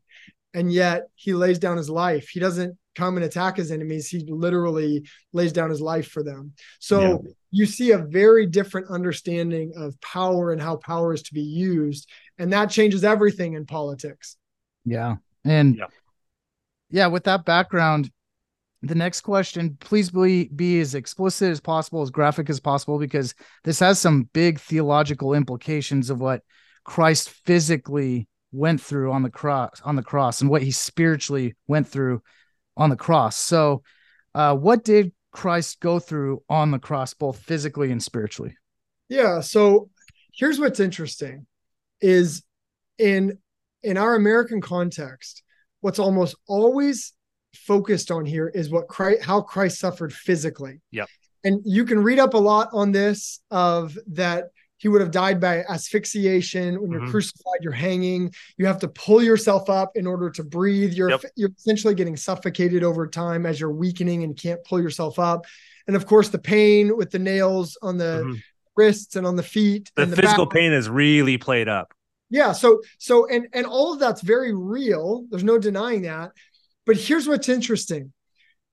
And 0.52 0.72
yet 0.72 1.08
he 1.16 1.34
lays 1.34 1.58
down 1.58 1.78
his 1.78 1.90
life. 1.90 2.28
He 2.28 2.38
doesn't 2.38 2.78
come 2.94 3.16
and 3.16 3.24
attack 3.24 3.56
his 3.56 3.70
enemies. 3.70 4.08
He 4.08 4.24
literally 4.28 5.06
lays 5.32 5.52
down 5.52 5.70
his 5.70 5.80
life 5.80 6.08
for 6.08 6.22
them. 6.22 6.52
So 6.78 7.00
Yeah. 7.00 7.30
you 7.50 7.66
see 7.66 7.90
a 7.92 7.98
very 7.98 8.46
different 8.46 8.88
understanding 8.88 9.72
of 9.76 10.00
power 10.00 10.52
and 10.52 10.60
how 10.60 10.76
power 10.76 11.12
is 11.12 11.22
to 11.24 11.34
be 11.34 11.42
used. 11.42 12.08
And 12.38 12.52
that 12.52 12.70
changes 12.70 13.04
everything 13.04 13.54
in 13.54 13.66
politics. 13.66 14.36
Yeah. 14.84 15.16
And 15.44 15.76
Yeah. 15.76 15.86
yeah, 16.90 17.06
with 17.08 17.24
that 17.24 17.44
background, 17.44 18.10
the 18.82 18.94
next 18.94 19.22
question, 19.22 19.76
please 19.80 20.10
be, 20.10 20.48
be 20.48 20.80
as 20.80 20.94
explicit 20.94 21.50
as 21.50 21.60
possible, 21.60 22.02
as 22.02 22.10
graphic 22.10 22.50
as 22.50 22.60
possible, 22.60 22.98
because 22.98 23.34
this 23.62 23.80
has 23.80 23.98
some 23.98 24.28
big 24.34 24.60
theological 24.60 25.32
implications 25.32 26.10
of 26.10 26.20
what 26.20 26.42
Christ 26.84 27.30
physically 27.30 28.28
went 28.52 28.80
through 28.80 29.10
on 29.10 29.22
the 29.22 29.30
cross 29.30 29.80
on 29.84 29.96
the 29.96 30.02
cross 30.02 30.40
and 30.40 30.48
what 30.48 30.62
he 30.62 30.70
spiritually 30.70 31.56
went 31.66 31.88
through 31.88 32.22
on 32.76 32.90
the 32.90 32.96
cross. 32.96 33.36
So 33.36 33.82
uh, 34.34 34.54
what 34.56 34.84
did 34.84 35.12
Christ 35.30 35.80
go 35.80 35.98
through 35.98 36.42
on 36.48 36.70
the 36.70 36.78
cross, 36.78 37.14
both 37.14 37.38
physically 37.38 37.90
and 37.90 38.02
spiritually? 38.02 38.56
Yeah. 39.08 39.40
So 39.40 39.90
here's 40.32 40.58
what's 40.58 40.80
interesting 40.80 41.46
is 42.00 42.42
in 42.98 43.38
in 43.82 43.96
our 43.98 44.14
American 44.14 44.60
context, 44.60 45.42
what's 45.80 45.98
almost 45.98 46.36
always 46.48 47.12
focused 47.54 48.10
on 48.10 48.24
here 48.24 48.48
is 48.48 48.70
what 48.70 48.88
Christ, 48.88 49.22
how 49.22 49.42
Christ 49.42 49.78
suffered 49.78 50.12
physically. 50.12 50.80
Yep. 50.90 51.08
And 51.44 51.60
you 51.64 51.84
can 51.84 52.02
read 52.02 52.18
up 52.18 52.34
a 52.34 52.38
lot 52.38 52.70
on 52.72 52.92
this 52.92 53.40
of 53.50 53.96
that 54.08 54.44
he 54.84 54.88
would 54.88 55.00
have 55.00 55.10
died 55.10 55.40
by 55.40 55.64
asphyxiation 55.70 56.78
when 56.78 56.90
you're 56.90 57.00
Mhm. 57.00 57.10
crucified 57.10 57.60
you're 57.62 57.72
hanging 57.72 58.30
you 58.58 58.66
have 58.66 58.78
to 58.80 58.88
pull 58.88 59.22
yourself 59.22 59.70
up 59.70 59.96
in 59.96 60.06
order 60.06 60.28
to 60.28 60.44
breathe 60.44 60.92
you're 60.92 61.08
Yep. 61.08 61.24
you're 61.36 61.48
essentially 61.56 61.94
getting 61.94 62.18
suffocated 62.18 62.84
over 62.84 63.06
time 63.06 63.46
as 63.46 63.58
you're 63.58 63.72
weakening 63.72 64.24
and 64.24 64.36
can't 64.36 64.62
pull 64.64 64.78
yourself 64.78 65.18
up 65.18 65.46
and 65.86 65.96
of 65.96 66.04
course 66.06 66.28
the 66.28 66.38
pain 66.38 66.98
with 66.98 67.10
the 67.12 67.18
nails 67.18 67.78
on 67.80 67.96
the 67.96 68.24
Mhm. 68.26 68.42
wrists 68.76 69.16
and 69.16 69.26
on 69.26 69.36
the 69.36 69.42
feet 69.42 69.90
The 69.96 70.02
and 70.02 70.12
the 70.12 70.16
physical 70.20 70.44
back. 70.44 70.54
pain 70.54 70.72
is 70.74 70.90
really 70.90 71.38
played 71.38 71.66
up. 71.68 71.94
Yeah. 72.28 72.52
So 72.52 72.82
so 72.98 73.26
and 73.26 73.46
and 73.54 73.64
all 73.64 73.94
of 73.94 74.00
that's 74.00 74.20
very 74.20 74.52
real. 74.52 75.24
There's 75.30 75.44
no 75.44 75.56
denying 75.58 76.02
that. 76.02 76.32
But 76.84 76.96
here's 76.98 77.26
what's 77.26 77.48
interesting. 77.48 78.12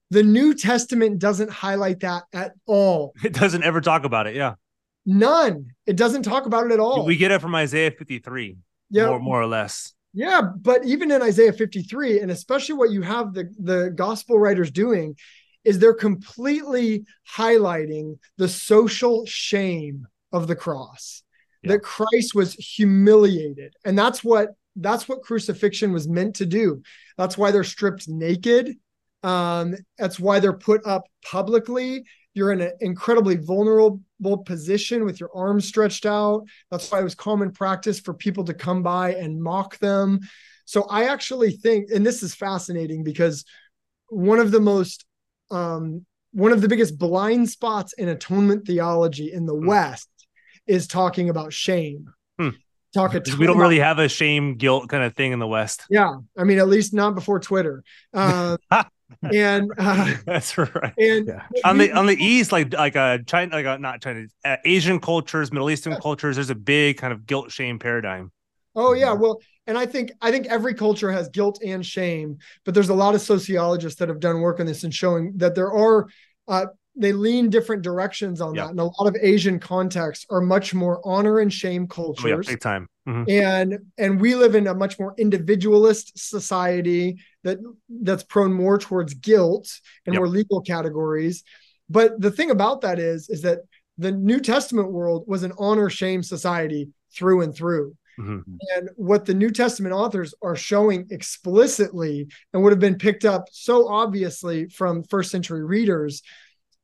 The 0.10 0.24
New 0.24 0.54
Testament 0.56 1.20
doesn't 1.20 1.52
highlight 1.52 2.02
that 2.02 2.24
at 2.34 2.52
all. 2.66 3.14
It 3.24 3.34
doesn't 3.34 3.64
ever 3.64 3.80
talk 3.80 4.04
about 4.04 4.28
it. 4.28 4.36
Yeah. 4.36 4.56
None. 5.06 5.68
It 5.86 5.96
doesn't 5.96 6.24
talk 6.24 6.46
about 6.46 6.68
it 6.68 6.72
at 6.72 6.80
all. 6.80 7.06
We 7.06 7.18
get 7.18 7.32
it 7.32 7.42
from 7.42 7.56
Isaiah 7.56 7.92
53, 7.92 8.58
yeah. 8.90 9.08
more, 9.08 9.20
more 9.20 9.42
or 9.42 9.48
less. 9.48 9.94
Yeah, 10.14 10.42
but 10.42 10.86
even 10.86 11.10
in 11.12 11.22
Isaiah 11.22 11.54
53, 11.54 12.20
and 12.20 12.32
especially 12.32 12.76
what 12.76 12.92
you 12.92 13.02
have 13.02 13.34
the, 13.34 13.50
the 13.60 13.92
gospel 13.96 14.38
writers 14.38 14.70
doing, 14.70 15.16
is 15.64 15.80
they're 15.80 15.94
completely 15.94 17.06
highlighting 17.36 18.18
the 18.38 18.48
social 18.48 19.26
shame 19.26 20.08
of 20.32 20.48
the 20.48 20.56
cross. 20.56 21.24
Yeah. 21.64 21.74
That 21.74 21.84
Christ 21.84 22.34
was 22.34 22.54
humiliated. 22.54 23.76
And 23.86 23.98
that's 23.98 24.24
what 24.24 24.50
that's 24.76 25.08
what 25.08 25.22
crucifixion 25.22 25.92
was 25.92 26.08
meant 26.08 26.36
to 26.36 26.46
do. 26.46 26.82
That's 27.18 27.38
why 27.38 27.52
they're 27.52 27.64
stripped 27.64 28.08
naked. 28.08 28.78
Um, 29.22 29.76
that's 29.98 30.20
why 30.20 30.40
they're 30.40 30.54
put 30.54 30.86
up 30.86 31.04
publicly. 31.24 32.04
You're 32.34 32.54
in 32.54 32.62
an 32.62 32.72
incredibly 32.80 33.36
vulnerable 33.36 34.00
position 34.30 35.06
with 35.06 35.20
your 35.20 35.30
arms 35.36 35.68
stretched 35.68 36.06
out. 36.06 36.46
That's 36.70 36.92
why 36.92 37.00
it 37.00 37.04
was 37.04 37.16
common 37.16 37.52
practice 37.52 38.00
for 38.00 38.14
people 38.14 38.44
to 38.46 38.54
come 38.54 38.84
by 38.84 39.16
and 39.16 39.42
mock 39.42 39.78
them. 39.80 40.20
So 40.66 40.84
I 40.84 41.06
actually 41.06 41.52
think, 41.52 41.90
and 41.94 42.06
this 42.06 42.24
is 42.24 42.34
fascinating 42.36 43.04
because 43.04 43.44
one 44.08 44.40
of 44.40 44.52
the 44.52 44.60
most, 44.60 45.06
um, 45.50 46.06
one 46.34 46.52
of 46.54 46.62
the 46.62 46.68
biggest 46.70 46.98
blind 46.98 47.50
spots 47.50 47.94
in 47.94 48.08
atonement 48.08 48.66
theology 48.66 49.32
in 49.34 49.46
the 49.46 49.56
Hmm. 49.56 49.66
West 49.68 50.10
is 50.68 50.88
talking 50.88 51.30
about 51.30 51.52
shame. 51.52 52.14
Hmm. 52.40 52.50
Talk 52.94 53.14
a 53.16 53.20
we 53.38 53.46
don't 53.46 53.56
about- 53.56 53.62
really 53.62 53.80
have 53.80 54.00
a 54.00 54.08
shame 54.10 54.56
guilt 54.56 54.88
kind 54.90 55.04
of 55.04 55.16
thing 55.16 55.32
in 55.32 55.40
the 55.40 55.48
West. 55.48 55.84
yeah. 55.90 56.14
I 56.38 56.44
mean, 56.44 56.60
at 56.60 56.68
least 56.68 56.94
not 56.94 57.16
before 57.16 57.40
Twitter. 57.40 57.84
Uh, 58.14 58.58
and 59.32 59.72
uh, 59.78 60.14
That's 60.26 60.58
right. 60.58 60.94
and 60.98 61.28
Yeah. 61.28 61.44
On 61.64 61.78
the 61.78 61.92
on 61.92 62.06
the 62.06 62.16
east, 62.24 62.52
like 62.52 62.74
like 62.74 62.96
uh 62.96 63.20
China, 63.28 63.56
like 63.56 63.66
uh, 63.66 63.78
not 63.78 64.02
China, 64.02 64.26
uh, 64.46 64.58
Asian 64.66 65.00
cultures, 65.00 65.52
Middle 65.52 65.70
Eastern 65.70 65.96
cultures, 65.98 66.36
there's 66.38 66.50
a 66.50 66.56
big 66.56 66.98
kind 66.98 67.14
of 67.14 67.26
guilt 67.26 67.52
shame 67.52 67.80
paradigm. 67.80 68.32
Oh 68.76 68.94
yeah, 68.94 69.14
Mm-hmm. 69.14 69.22
well, 69.22 69.42
and 69.68 69.78
I 69.78 69.86
think 69.86 70.12
I 70.22 70.32
think 70.32 70.48
every 70.48 70.74
culture 70.74 71.12
has 71.12 71.30
guilt 71.30 71.60
and 71.64 71.86
shame, 71.86 72.38
but 72.66 72.74
there's 72.74 72.90
a 72.90 72.94
lot 72.96 73.16
of 73.16 73.22
sociologists 73.22 74.00
that 74.00 74.10
have 74.10 74.20
done 74.20 74.42
work 74.42 74.60
on 74.60 74.66
this 74.66 74.84
and 74.84 74.94
showing 74.94 75.34
that 75.38 75.56
there 75.56 75.72
are 75.72 76.08
uh, 76.48 76.68
they 76.96 77.12
lean 77.14 77.50
different 77.50 77.82
directions 77.84 78.40
on 78.42 78.56
Yeah. 78.56 78.64
that, 78.64 78.72
and 78.72 78.80
a 78.80 78.86
lot 78.86 79.08
of 79.08 79.18
Asian 79.22 79.60
contexts 79.60 80.26
are 80.30 80.42
much 80.42 80.74
more 80.74 81.02
honor 81.06 81.40
and 81.40 81.52
shame 81.52 81.88
Oh 82.18 82.28
yeah, 82.28 82.36
cultures, 82.36 82.48
big 82.48 82.60
time. 82.60 82.88
Mhm. 83.08 83.30
and 83.30 83.80
and 83.98 84.22
we 84.22 84.36
live 84.36 84.56
in 84.56 84.68
a 84.68 84.74
much 84.74 85.00
more 85.00 85.14
individualist 85.18 86.18
society 86.18 87.18
that 87.44 87.60
that's 87.90 88.24
prone 88.24 88.54
more 88.54 88.78
towards 88.78 89.14
guilt 89.14 89.68
and 90.06 90.14
Yep. 90.14 90.20
more 90.20 90.28
legal 90.28 90.62
categories. 90.62 91.44
But 91.90 92.20
the 92.22 92.32
thing 92.32 92.52
about 92.52 92.82
that 92.82 93.00
is 93.00 93.30
is 93.30 93.42
that 93.42 93.60
the 93.98 94.12
New 94.12 94.40
Testament 94.40 94.92
world 94.92 95.26
was 95.28 95.44
an 95.44 95.54
honor 95.58 95.90
shame 95.90 96.24
society 96.24 96.90
through 97.16 97.42
and 97.42 97.54
through. 97.54 97.96
Mhm. 98.20 98.44
And 98.76 98.90
what 98.96 99.26
the 99.26 99.34
New 99.34 99.52
Testament 99.52 99.94
authors 99.94 100.34
are 100.42 100.56
showing 100.56 101.08
explicitly 101.12 102.28
and 102.54 102.64
would 102.64 102.72
have 102.72 102.80
been 102.80 102.98
picked 102.98 103.26
up 103.26 103.48
so 103.52 103.88
obviously 103.88 104.68
from 104.70 105.04
first 105.04 105.32
century 105.32 105.64
readers 105.64 106.22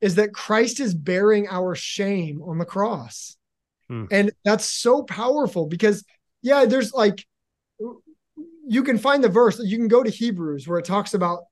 is 0.02 0.16
that 0.16 0.34
Christ 0.34 0.80
is 0.80 0.94
bearing 0.94 1.48
our 1.48 1.76
shame 1.76 2.42
on 2.44 2.58
the 2.58 2.66
cross. 2.66 3.36
Hmm. 3.88 4.06
And 4.12 4.32
that's 4.44 4.66
so 4.66 5.04
powerful 5.04 5.66
because, 5.66 6.04
yeah, 6.42 6.66
there's 6.66 6.94
like, 6.94 7.26
you 8.68 8.84
can 8.84 8.98
find 8.98 9.24
the 9.24 9.30
verse, 9.30 9.60
you 9.60 9.78
can 9.78 9.88
go 9.88 10.04
to 10.04 10.10
Hebrews 10.10 10.68
where 10.68 10.80
it 10.80 10.86
talks 10.86 11.14
about 11.14 11.44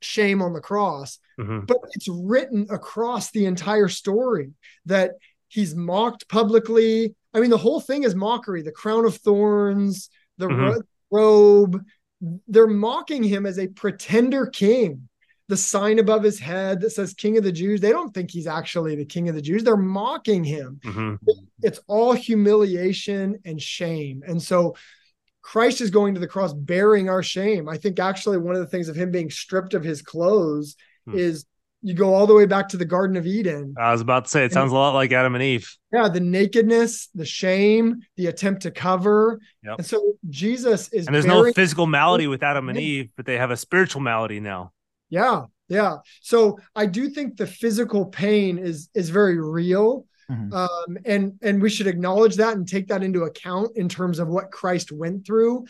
shame 0.00 0.42
on 0.42 0.52
the 0.52 0.60
cross, 0.60 1.18
Mhm. 1.38 1.66
but 1.66 1.78
it's 1.94 2.08
written 2.08 2.66
across 2.70 3.30
the 3.30 3.46
entire 3.46 3.88
story 3.88 4.52
that 4.86 5.12
he's 5.48 5.74
mocked 5.74 6.28
publicly. 6.28 7.14
I 7.32 7.40
mean, 7.40 7.50
the 7.50 7.58
whole 7.58 7.80
thing 7.80 8.02
is 8.04 8.14
mockery. 8.14 8.62
The 8.62 8.72
crown 8.72 9.04
of 9.04 9.16
thorns, 9.16 10.10
the 10.38 10.48
Mhm. 10.48 10.82
robe. 11.10 11.84
They're 12.48 12.66
mocking 12.66 13.22
him 13.22 13.46
as 13.46 13.58
a 13.58 13.68
pretender 13.68 14.46
king. 14.46 15.08
The 15.48 15.56
sign 15.56 15.98
above 15.98 16.22
his 16.22 16.38
head 16.38 16.80
that 16.80 16.90
says 16.90 17.14
King 17.14 17.36
of 17.36 17.44
the 17.44 17.52
Jews. 17.52 17.80
They 17.80 17.90
don't 17.90 18.14
think 18.14 18.30
he's 18.30 18.46
actually 18.46 18.96
the 18.96 19.04
King 19.04 19.28
of 19.28 19.34
the 19.34 19.42
Jews. 19.42 19.64
They're 19.64 19.76
mocking 19.76 20.44
him. 20.44 20.80
Mhm. 20.84 21.18
It's 21.62 21.80
all 21.86 22.12
humiliation 22.12 23.38
and 23.44 23.60
shame. 23.60 24.22
And 24.26 24.40
so 24.40 24.76
Christ 25.42 25.80
is 25.80 25.90
going 25.90 26.14
to 26.14 26.20
the 26.20 26.26
cross 26.28 26.52
bearing 26.52 27.08
our 27.08 27.22
shame. 27.22 27.68
I 27.68 27.76
think 27.76 27.98
actually 27.98 28.38
one 28.38 28.54
of 28.54 28.60
the 28.60 28.66
things 28.66 28.88
of 28.88 28.96
him 28.96 29.10
being 29.10 29.30
stripped 29.30 29.74
of 29.74 29.84
his 29.84 30.02
clothes 30.02 30.76
Hmm. 31.06 31.18
is 31.18 31.44
you 31.84 31.94
go 31.94 32.14
all 32.14 32.28
the 32.28 32.34
way 32.34 32.46
back 32.46 32.68
to 32.68 32.76
the 32.76 32.84
Garden 32.84 33.16
of 33.16 33.26
Eden. 33.26 33.74
I 33.76 33.90
was 33.90 34.00
about 34.00 34.26
to 34.26 34.30
say 34.30 34.44
it 34.44 34.52
sounds 34.52 34.70
a 34.70 34.74
lot 34.76 34.94
like 34.94 35.10
Adam 35.10 35.34
and 35.34 35.42
Eve. 35.42 35.68
Yeah, 35.92 36.08
the 36.08 36.20
nakedness, 36.20 37.08
the 37.12 37.24
shame, 37.24 38.02
the 38.16 38.26
attempt 38.28 38.62
to 38.62 38.70
cover. 38.70 39.40
Yep. 39.64 39.78
And 39.78 39.86
so 39.86 40.12
Jesus 40.30 40.92
is 40.92 41.06
And 41.08 41.14
there's 41.14 41.26
no 41.26 41.52
physical 41.52 41.86
malady 41.88 42.28
with 42.28 42.44
Adam 42.44 42.68
and 42.68 42.78
Eve, 42.78 43.10
but 43.16 43.26
they 43.26 43.36
have 43.36 43.50
a 43.50 43.56
spiritual 43.56 44.00
malady 44.00 44.38
now. 44.38 44.70
Yeah, 45.10 45.46
yeah. 45.68 45.96
So 46.20 46.60
I 46.76 46.86
do 46.86 47.08
think 47.08 47.36
the 47.36 47.48
physical 47.48 48.06
pain 48.06 48.58
is 48.58 48.88
is 48.94 49.10
very 49.10 49.40
real. 49.40 50.06
Mhm. 50.30 50.52
Um, 50.52 50.98
and 51.04 51.38
and 51.42 51.60
we 51.62 51.70
should 51.70 51.86
acknowledge 51.86 52.36
that 52.36 52.56
and 52.56 52.66
take 52.66 52.88
that 52.88 53.02
into 53.02 53.24
account 53.24 53.76
in 53.76 53.88
terms 53.88 54.18
of 54.18 54.28
what 54.28 54.50
Christ 54.50 54.92
went 54.92 55.26
through. 55.26 55.64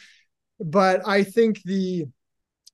But 0.60 1.06
I 1.06 1.24
think 1.24 1.62
the 1.62 2.06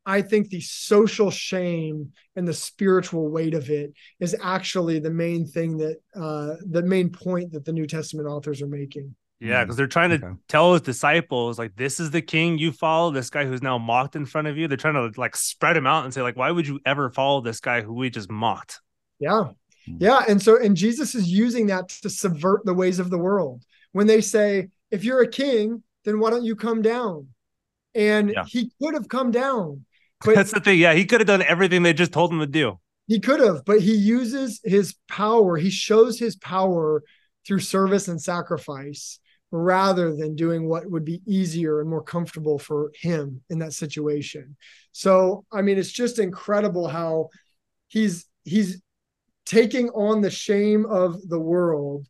I 0.07 0.23
think 0.23 0.49
the 0.49 0.61
social 0.63 1.31
shame 1.31 2.13
and 2.35 2.49
the 2.49 2.55
spiritual 2.55 3.29
weight 3.29 3.53
of 3.55 3.69
it 3.69 3.93
is 4.21 4.35
actually 4.43 5.01
the 5.01 5.11
main 5.11 5.47
thing 5.47 5.77
that 5.79 5.99
uh 6.15 6.57
the 6.67 6.83
main 6.83 7.11
point 7.11 7.53
that 7.53 7.65
the 7.65 7.73
New 7.73 7.87
Testament 7.87 8.29
authors 8.29 8.63
are 8.63 8.67
making. 8.69 9.15
Yeah, 9.41 9.63
because 9.63 9.77
they're 9.77 9.87
trying 9.87 10.11
to 10.11 10.17
Okay. 10.17 10.35
tell 10.49 10.73
his 10.73 10.83
disciples, 10.83 11.61
like, 11.61 11.77
this 11.77 12.01
is 12.01 12.11
the 12.11 12.21
king 12.21 12.59
you 12.59 12.73
follow, 12.73 13.13
this 13.13 13.31
guy 13.31 13.45
who's 13.45 13.63
now 13.63 13.79
mocked 13.79 14.17
in 14.17 14.27
front 14.27 14.49
of 14.49 14.57
you. 14.57 14.67
They're 14.67 14.77
trying 14.77 14.95
to 14.95 15.21
like 15.21 15.37
spread 15.37 15.77
him 15.77 15.87
out 15.87 16.05
and 16.05 16.13
say, 16.13 16.23
like, 16.23 16.37
why 16.37 16.51
would 16.51 16.67
you 16.67 16.81
ever 16.85 17.09
follow 17.11 17.41
this 17.41 17.61
guy 17.61 17.83
who 17.83 17.95
we 17.95 18.11
just 18.11 18.31
mocked? 18.31 18.81
Yeah. 19.21 19.53
Hmm. 19.91 19.97
Yeah. 20.01 20.25
And 20.29 20.41
so, 20.43 20.57
and 20.63 20.77
Jesus 20.77 21.15
is 21.15 21.29
using 21.29 21.67
that 21.67 21.89
to 21.91 22.11
subvert 22.11 22.65
the 22.65 22.75
ways 22.75 22.99
of 22.99 23.11
the 23.11 23.19
world. 23.19 23.63
When 23.93 24.07
they 24.07 24.21
say, 24.21 24.69
if 24.91 25.05
you're 25.05 25.23
a 25.23 25.29
king, 25.29 25.83
then 26.05 26.19
why 26.21 26.31
don't 26.31 26.45
you 26.45 26.57
come 26.57 26.83
down? 26.83 27.29
And 27.95 28.31
Yeah. 28.31 28.45
he 28.47 28.71
could 28.81 28.95
have 28.95 29.09
come 29.09 29.31
down, 29.31 29.85
but 30.25 30.35
That's 30.35 30.53
the 30.53 30.61
thing. 30.61 30.79
Yeah, 30.79 30.95
he 30.95 31.05
could 31.05 31.21
have 31.21 31.27
done 31.27 31.43
everything 31.43 31.83
they 31.83 31.93
just 31.93 32.13
told 32.13 32.33
him 32.33 32.41
to 32.41 32.47
do. 32.47 32.79
he 33.07 33.21
could 33.21 33.41
have, 33.41 33.65
but 33.65 33.81
he 33.81 33.95
uses 33.95 34.61
his 34.65 34.95
power. 35.09 35.57
He 35.57 35.71
shows 35.71 36.19
his 36.19 36.37
power 36.37 37.03
through 37.47 37.61
service 37.61 38.09
and 38.09 38.21
sacrifice 38.21 39.19
rather 39.51 40.15
than 40.15 40.37
doing 40.37 40.69
what 40.69 40.85
would 40.91 41.07
be 41.07 41.23
easier 41.27 41.81
and 41.81 41.89
more 41.89 42.03
comfortable 42.03 42.59
for 42.59 42.93
him 43.01 43.41
in 43.49 43.61
that 43.61 43.73
situation. 43.73 44.57
So, 44.93 45.47
I 45.51 45.63
mean, 45.63 45.79
it's 45.79 45.91
just 45.91 46.19
incredible 46.19 46.87
how 46.89 47.31
he's 47.89 48.27
he's 48.45 48.83
taking 49.49 49.89
on 49.91 50.21
the 50.21 50.31
shame 50.31 50.85
of 50.87 51.27
the 51.29 51.39
world 51.41 52.07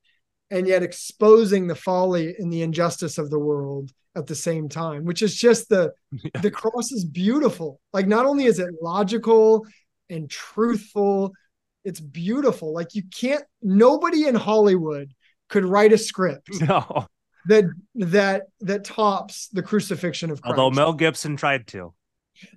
and 0.50 0.66
yet 0.66 0.82
exposing 0.82 1.66
the 1.68 1.74
folly 1.74 2.34
and 2.38 2.52
the 2.52 2.62
injustice 2.62 3.16
of 3.16 3.30
the 3.30 3.38
world 3.38 3.92
at 4.16 4.26
the 4.26 4.34
same 4.34 4.68
time 4.68 5.04
which 5.04 5.22
is 5.22 5.34
just 5.36 5.68
the 5.68 5.92
Yeah. 6.12 6.40
the 6.40 6.50
cross 6.50 6.90
is 6.90 7.04
beautiful 7.04 7.80
like 7.92 8.08
not 8.08 8.26
only 8.26 8.44
is 8.44 8.58
it 8.58 8.68
logical 8.82 9.64
and 10.10 10.28
truthful 10.28 11.32
it's 11.84 12.00
beautiful 12.00 12.72
like 12.74 12.94
you 12.94 13.04
can't 13.14 13.44
nobody 13.62 14.26
in 14.26 14.34
hollywood 14.34 15.12
could 15.48 15.64
write 15.64 15.92
a 15.92 15.98
script 15.98 16.48
No. 16.60 17.06
that 17.46 17.64
that 17.94 18.42
that 18.60 18.82
tops 18.84 19.48
the 19.52 19.62
crucifixion 19.62 20.30
of 20.30 20.42
Christ. 20.42 20.58
Although 20.58 20.74
Mel 20.74 20.92
Gibson 20.92 21.36
tried 21.36 21.66
to. 21.68 21.94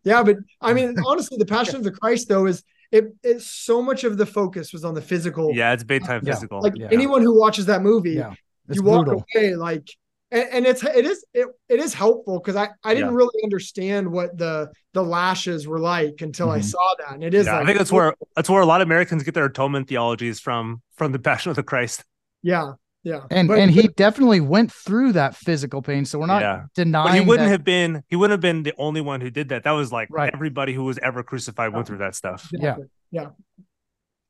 Yeah, 0.03 0.23
but 0.23 0.37
I 0.59 0.73
mean, 0.73 0.95
honestly, 1.07 1.37
the 1.37 1.45
Passion 1.45 1.75
of 1.77 1.83
the 1.83 1.91
Christ 1.91 2.27
though 2.27 2.45
is 2.47 2.63
it, 2.91 3.13
it 3.23 3.41
so 3.41 3.81
much 3.81 4.03
of 4.03 4.17
the 4.17 4.25
focus 4.25 4.73
was 4.73 4.83
on 4.83 4.93
the 4.93 5.01
physical. 5.01 5.51
Yeah, 5.53 5.73
it's 5.73 5.83
big 5.83 6.03
time 6.05 6.21
Yeah. 6.23 6.33
physical. 6.33 6.61
Like 6.61 6.73
Yeah. 6.75 6.89
anyone 6.91 7.21
who 7.21 7.37
watches 7.39 7.65
that 7.67 7.81
movie, 7.81 8.11
Yeah. 8.11 8.33
You 8.69 8.83
walk 8.83 9.05
brutal. 9.05 9.25
away 9.35 9.55
like 9.55 9.87
and, 10.31 10.47
and 10.51 10.65
it's 10.65 10.81
it 10.83 11.05
is 11.05 11.25
it, 11.33 11.47
it 11.67 11.79
is 11.79 11.93
helpful 11.93 12.39
because 12.39 12.55
I 12.55 12.69
I 12.83 12.93
didn't 12.93 13.09
Yeah. 13.11 13.15
really 13.17 13.39
understand 13.43 14.09
what 14.11 14.37
the 14.37 14.69
the 14.93 15.03
lashes 15.03 15.67
were 15.67 15.79
like 15.79 16.21
until 16.21 16.49
I 16.49 16.59
Mhm. 16.59 16.63
saw 16.65 16.95
that 16.99 17.13
and 17.15 17.23
it 17.23 17.33
is 17.33 17.45
yeah, 17.47 17.53
like 17.53 17.63
I 17.63 17.65
think 17.65 17.77
that's 17.79 17.91
where 17.91 18.13
that's 18.35 18.49
where 18.49 18.61
a 18.61 18.65
lot 18.65 18.81
of 18.81 18.87
Americans 18.87 19.23
get 19.23 19.33
their 19.33 19.45
atonement 19.45 19.87
theologies 19.89 20.39
from 20.39 20.81
from 20.95 21.11
the 21.11 21.19
Passion 21.19 21.49
of 21.49 21.55
the 21.55 21.63
Christ. 21.63 22.03
yeah 22.43 22.73
yeah 23.03 23.21
And 23.31 23.47
But- 23.47 23.59
and 23.59 23.71
he 23.71 23.87
definitely 23.87 24.41
went 24.41 24.71
through 24.71 25.13
that 25.13 25.35
physical 25.35 25.81
pain. 25.81 26.05
So 26.05 26.19
we're 26.19 26.27
not 26.27 26.41
Yeah. 26.41 26.63
denying 26.75 27.07
But 27.07 27.13
he 27.15 27.19
wouldn't 27.21 27.47
that- 27.47 27.51
have 27.51 27.63
been 27.63 28.03
he 28.07 28.15
wouldn't 28.15 28.31
have 28.33 28.41
been 28.41 28.63
the 28.63 28.73
only 28.77 29.01
one 29.01 29.21
who 29.21 29.29
did 29.29 29.49
that. 29.49 29.63
That 29.63 29.71
was 29.71 29.91
like 29.91 30.09
Right. 30.11 30.31
everybody 30.33 30.73
who 30.73 30.83
was 30.83 30.97
ever 30.99 31.23
crucified 31.23 31.73
went 31.73 31.87
through 31.87 31.99
that 31.99 32.15
stuff. 32.15 32.49
Yeah. 32.51 32.75
Yeah. 33.11 33.29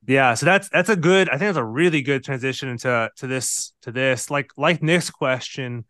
Yeah, 0.08 0.34
so 0.34 0.48
that's 0.48 0.68
that's 0.70 0.90
a 0.90 0.96
good. 0.96 1.30
I 1.30 1.34
think 1.34 1.50
that's 1.50 1.58
a 1.58 1.64
really 1.64 2.02
good 2.02 2.24
transition 2.24 2.70
into 2.70 3.10
to 3.18 3.28
this 3.28 3.74
to 3.84 3.92
this. 3.92 4.32
Like 4.32 4.50
like 4.58 4.82
Nick's 4.82 5.12
question, 5.12 5.86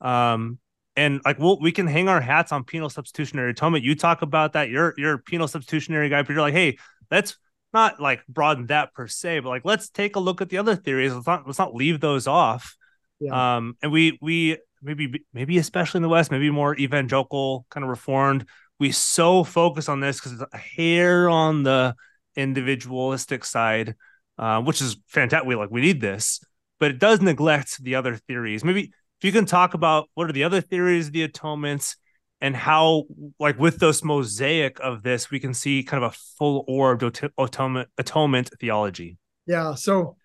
um, 0.00 0.60
and 0.94 1.20
like 1.24 1.40
we'll 1.40 1.58
we 1.60 1.72
can 1.72 1.88
hang 1.88 2.08
our 2.08 2.20
hats 2.20 2.52
on 2.52 2.62
penal 2.62 2.88
substitutionary 2.88 3.50
atonement. 3.50 3.84
You 3.84 3.96
talk 3.96 4.22
about 4.22 4.52
that. 4.52 4.68
You're 4.70 4.94
you're 4.96 5.14
a 5.14 5.18
penal 5.18 5.48
substitutionary 5.48 6.08
guy, 6.08 6.22
but 6.22 6.30
you're 6.30 6.40
like, 6.40 6.54
hey, 6.54 6.78
let's 7.10 7.36
not 7.72 8.00
like 8.00 8.26
broaden 8.26 8.66
that 8.66 8.92
per 8.94 9.06
se, 9.06 9.40
but 9.40 9.48
like 9.48 9.64
let's 9.64 9.90
take 9.90 10.16
a 10.16 10.20
look 10.20 10.40
at 10.40 10.48
the 10.48 10.58
other 10.58 10.76
theories. 10.76 11.14
Let's 11.14 11.26
not 11.26 11.46
let's 11.46 11.58
not 11.58 11.74
leave 11.74 12.00
those 12.00 12.26
off. 12.26 12.76
Yeah. 13.20 13.56
Um, 13.56 13.76
and 13.82 13.92
we 13.92 14.18
we 14.20 14.58
maybe 14.82 15.24
maybe 15.32 15.58
especially 15.58 15.98
in 15.98 16.02
the 16.02 16.08
West, 16.08 16.30
maybe 16.30 16.50
more 16.50 16.76
evangelical 16.76 17.66
kind 17.70 17.84
of 17.84 17.90
reformed. 17.90 18.46
We 18.78 18.92
so 18.92 19.44
focus 19.44 19.88
on 19.88 20.00
this 20.00 20.18
because 20.18 20.40
it's 20.40 20.54
a 20.54 20.56
hair 20.56 21.28
on 21.28 21.64
the 21.64 21.94
individualistic 22.36 23.44
side, 23.44 23.96
uh, 24.38 24.62
which 24.62 24.80
is 24.80 24.96
fantastic. 25.08 25.48
We 25.48 25.56
like 25.56 25.70
we 25.70 25.80
need 25.80 26.00
this, 26.00 26.40
but 26.78 26.90
it 26.90 26.98
does 26.98 27.20
neglect 27.20 27.82
the 27.82 27.96
other 27.96 28.16
theories. 28.16 28.64
Maybe 28.64 28.92
if 29.20 29.24
you 29.24 29.32
can 29.32 29.46
talk 29.46 29.74
about 29.74 30.08
what 30.14 30.28
are 30.28 30.32
the 30.32 30.44
other 30.44 30.60
theories 30.60 31.08
of 31.08 31.12
the 31.12 31.24
atonements 31.24 31.96
and 32.40 32.54
how, 32.54 33.04
like 33.40 33.58
with 33.58 33.78
this 33.78 34.04
mosaic 34.04 34.78
of 34.80 35.02
this, 35.02 35.30
we 35.30 35.40
can 35.40 35.52
see 35.54 35.82
kind 35.82 36.04
of 36.04 36.12
a 36.12 36.16
full 36.38 36.64
orbed 36.68 37.02
at- 37.02 37.32
atonement 37.38 37.88
atonement 37.98 38.50
theology. 38.60 39.18
Yeah. 39.46 39.74
So 39.74 40.16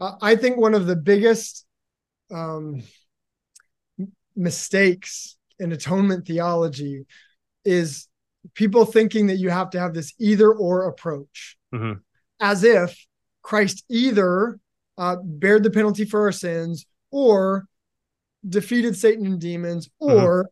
uh, 0.00 0.12
I 0.20 0.36
think 0.36 0.56
one 0.56 0.74
of 0.74 0.86
the 0.86 0.96
biggest 0.96 1.64
um, 2.32 2.82
mistakes 4.36 5.36
in 5.58 5.72
atonement 5.72 6.26
theology 6.26 7.06
is 7.64 8.08
people 8.54 8.84
thinking 8.86 9.26
that 9.26 9.36
you 9.36 9.50
have 9.50 9.70
to 9.70 9.78
have 9.78 9.92
this 9.94 10.14
either 10.18 10.52
or 10.52 10.88
approach, 10.88 11.56
Mhm. 11.74 12.00
as 12.40 12.64
if 12.64 13.06
Christ 13.42 13.84
either 13.88 14.58
uh, 14.96 15.16
bared 15.22 15.62
the 15.62 15.70
penalty 15.70 16.04
for 16.04 16.22
our 16.22 16.32
sins 16.32 16.86
or 17.10 17.66
defeated 18.48 18.96
Satan 18.96 19.26
and 19.26 19.40
demons 19.40 19.88
or 19.98 20.48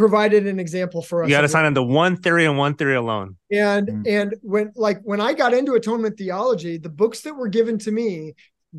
provided 0.00 0.46
an 0.46 0.58
example 0.58 1.02
for 1.02 1.22
us. 1.22 1.28
You 1.28 1.34
got 1.36 1.42
to 1.42 1.44
of 1.44 1.50
sign 1.50 1.66
on 1.66 1.74
to 1.74 1.82
one 1.82 2.16
theory 2.16 2.46
and 2.46 2.56
one 2.56 2.74
theory 2.74 2.96
alone. 2.96 3.36
and 3.50 3.86
Mm. 3.88 4.02
and 4.18 4.34
when 4.42 4.66
like 4.86 4.98
when 5.10 5.20
i 5.20 5.32
got 5.42 5.52
into 5.58 5.72
atonement 5.74 6.14
theology 6.16 6.74
the 6.78 6.94
books 7.02 7.18
that 7.24 7.34
were 7.40 7.48
given 7.58 7.76
to 7.86 7.90
me 8.00 8.34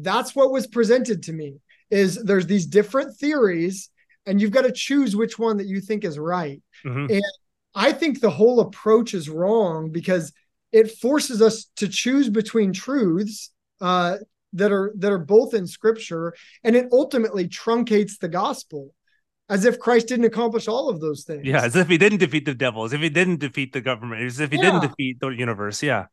that's 0.10 0.32
what 0.38 0.52
was 0.52 0.66
presented 0.78 1.20
to 1.28 1.34
me 1.42 1.50
is 1.92 2.10
there's 2.30 2.48
these 2.54 2.66
different 2.80 3.10
theories 3.24 3.90
and 4.26 4.34
you've 4.42 4.56
got 4.60 4.66
to 4.70 4.72
choose 4.88 5.12
which 5.22 5.36
one 5.48 5.58
that 5.58 5.68
you 5.74 5.80
think 5.88 6.02
is 6.10 6.18
right 6.18 6.60
Mhm. 6.86 7.20
i 7.88 7.90
think 8.00 8.14
the 8.20 8.36
whole 8.40 8.60
approach 8.68 9.10
is 9.14 9.30
wrong 9.40 9.92
because 10.00 10.26
it 10.80 10.88
forces 11.06 11.40
us 11.48 11.56
to 11.82 11.88
choose 12.02 12.28
between 12.42 12.70
truths 12.86 13.52
uh, 13.90 14.14
that 14.60 14.72
are 14.78 14.88
that 15.02 15.12
are 15.16 15.26
both 15.36 15.52
in 15.60 15.66
scripture 15.78 16.26
and 16.66 16.74
it 16.80 16.86
ultimately 16.92 17.46
truncates 17.62 18.14
the 18.20 18.28
gospel 18.44 18.84
as 19.52 19.66
if 19.66 19.78
christ 19.86 20.08
didn't 20.12 20.26
accomplish 20.26 20.68
all 20.68 20.90
of 20.90 20.98
those 21.06 21.24
things 21.24 21.44
Yeah, 21.46 21.64
as 21.64 21.76
if 21.76 21.88
he 21.88 21.98
didn't 21.98 22.20
defeat 22.26 22.46
the 22.46 22.56
devil, 22.56 22.84
as 22.88 22.94
if 22.94 23.02
he 23.02 23.10
didn't 23.10 23.40
defeat 23.48 23.74
the 23.74 23.82
government, 23.82 24.20
as 24.24 24.40
if 24.40 24.50
he 24.52 24.58
Yeah. 24.58 24.64
didn't 24.66 24.82
defeat 24.90 25.16
the 25.20 25.30
universe. 25.30 25.84
Yeah. 25.84 26.06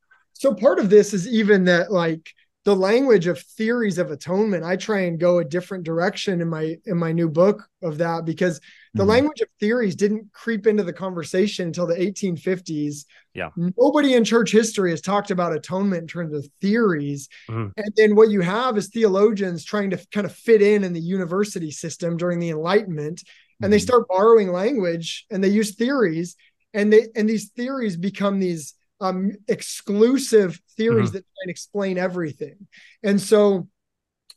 so 0.43 0.55
part 0.55 0.79
of 0.79 0.87
this 0.91 1.15
is 1.19 1.27
even 1.41 1.65
that 1.73 1.91
like 1.91 2.25
the 2.69 2.77
language 2.77 3.27
of 3.27 3.41
theories 3.41 3.97
of 3.97 4.11
atonement 4.11 4.63
i 4.63 4.77
try 4.77 5.01
and 5.01 5.19
go 5.19 5.39
a 5.39 5.45
different 5.45 5.85
direction 5.85 6.43
in 6.43 6.49
my 6.51 6.77
in 6.85 6.99
my 6.99 7.13
new 7.13 7.27
book 7.27 7.67
of 7.83 7.97
that 7.97 8.27
because 8.27 8.61
the 8.93 9.03
Mhm. 9.03 9.09
language 9.09 9.41
of 9.41 9.49
theories 9.59 9.97
didn't 9.97 10.31
creep 10.35 10.67
into 10.67 10.83
the 10.83 10.93
conversation 10.93 11.69
until 11.69 11.87
the 11.87 11.99
1850s 11.99 13.07
Yeah. 13.33 13.49
nobody 13.57 14.13
in 14.13 14.23
church 14.23 14.53
history 14.53 14.91
has 14.91 15.01
talked 15.01 15.31
about 15.31 15.57
atonement 15.57 16.03
in 16.03 16.09
terms 16.09 16.35
of 16.35 16.47
theories 16.61 17.31
Mhm. 17.49 17.73
and 17.79 17.91
then 17.97 18.15
what 18.15 18.29
you 18.29 18.43
have 18.43 18.77
is 18.77 18.89
theologians 18.89 19.65
trying 19.65 19.89
to 19.89 19.99
kind 20.13 20.27
of 20.27 20.33
fit 20.35 20.61
in 20.61 20.85
in 20.85 20.93
the 20.93 21.01
university 21.01 21.71
system 21.71 22.19
during 22.19 22.39
the 22.39 22.51
enlightenment 22.51 23.25
and 23.63 23.73
they 23.73 23.79
Mhm. 23.79 23.89
start 23.89 24.09
borrowing 24.09 24.53
language 24.53 25.25
and 25.31 25.43
they 25.43 25.49
use 25.49 25.75
theories 25.75 26.37
and 26.75 26.93
they 26.93 27.09
and 27.17 27.27
these 27.31 27.49
theories 27.57 27.97
become 27.97 28.41
these 28.41 28.75
um 29.01 29.33
exclusive 29.47 30.61
theories 30.77 31.13
that 31.13 31.21
try 31.21 31.43
and 31.43 31.51
explain 31.51 31.99
everything. 31.99 32.67
And 33.03 33.21
so 33.21 33.69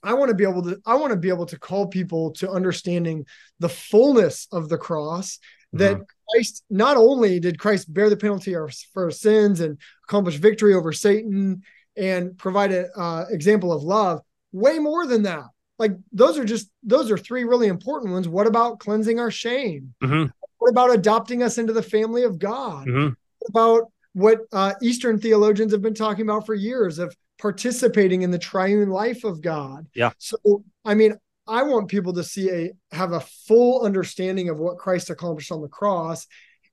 i 0.04 0.16
want 0.16 0.30
to 0.30 0.36
be 0.36 0.44
able 0.44 0.64
to 0.64 0.82
i 0.88 0.96
want 0.96 1.12
to 1.12 1.18
be 1.18 1.30
able 1.30 1.46
to 1.46 1.60
call 1.60 1.86
people 1.86 2.32
to 2.32 2.50
understanding 2.50 3.24
the 3.60 3.70
fullness 3.70 4.48
of 4.52 4.68
the 4.68 4.78
cross 4.78 5.38
that 5.74 6.02
christ 6.32 6.64
not 6.72 6.98
only 6.98 7.40
did 7.40 7.60
christ 7.60 7.94
bear 7.94 8.10
the 8.10 8.18
penalty 8.18 8.56
for 8.94 9.04
our 9.04 9.12
sins 9.12 9.60
and 9.60 9.78
accomplish 10.08 10.38
victory 10.38 10.74
over 10.74 10.92
satan 10.92 11.62
and 11.98 12.38
provide 12.38 12.72
an 12.72 12.90
uh, 12.96 13.26
example 13.30 13.72
of 13.72 13.84
love 13.84 14.22
way 14.52 14.80
more 14.80 15.06
than 15.06 15.24
that. 15.24 15.46
Like 15.80 15.94
those 16.12 16.38
are 16.38 16.46
just 16.46 16.70
those 16.84 17.10
are 17.10 17.18
three 17.18 17.44
really 17.44 17.68
important 17.68 18.14
ones. 18.14 18.28
What 18.28 18.48
about 18.48 18.80
cleansing 18.80 19.20
our 19.20 19.32
shame? 19.32 19.94
Hmm 20.02 20.26
what 20.58 20.70
about 20.70 20.94
adopting 20.94 21.42
us 21.42 21.58
into 21.58 21.74
the 21.74 21.82
family 21.82 22.24
of 22.24 22.38
god? 22.38 22.88
Hmm 22.88 23.10
What 23.40 23.50
about 23.50 23.92
what 24.14 24.40
uh, 24.52 24.74
eastern 24.82 25.18
theologians 25.20 25.72
have 25.72 25.82
been 25.82 25.94
talking 25.94 26.24
about 26.24 26.46
for 26.46 26.54
years 26.54 27.00
of 27.00 27.16
participating 27.40 28.22
in 28.22 28.32
the 28.32 28.38
triune 28.40 28.90
life 28.90 29.24
of 29.24 29.42
god 29.42 29.88
Yeah. 29.96 30.12
so 30.18 30.38
i 30.86 30.94
mean 30.94 31.16
i 31.48 31.64
want 31.64 31.88
people 31.88 32.14
to 32.14 32.24
see 32.24 32.50
a 32.52 32.72
have 32.96 33.14
a 33.14 33.20
full 33.22 33.84
understanding 33.84 34.50
of 34.50 34.58
what 34.58 34.78
christ 34.78 35.10
accomplished 35.10 35.52
on 35.52 35.62
the 35.62 35.68
cross 35.68 36.28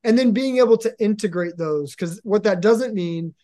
and 0.05 0.19
then 0.19 0.33
being 0.33 0.59
able 0.59 0.77
to 0.79 0.95
integrate 0.99 1.57
those 1.57 1.95
because 1.95 2.21
what 2.23 2.45
that 2.45 2.61
doesn't 2.61 2.95
mean 2.95 3.35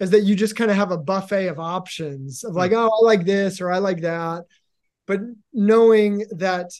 is 0.00 0.10
that 0.10 0.22
you 0.22 0.34
just 0.34 0.56
kind 0.56 0.70
of 0.70 0.76
have 0.76 0.90
a 0.90 0.98
buffet 0.98 1.46
of 1.48 1.60
options 1.60 2.42
of 2.42 2.54
like, 2.54 2.72
oh, 2.72 2.88
I 2.88 3.04
like 3.04 3.26
this 3.26 3.60
or 3.60 3.70
I 3.70 3.78
like 3.78 4.00
that. 4.00 4.44
But 5.06 5.20
knowing 5.52 6.24
that 6.38 6.70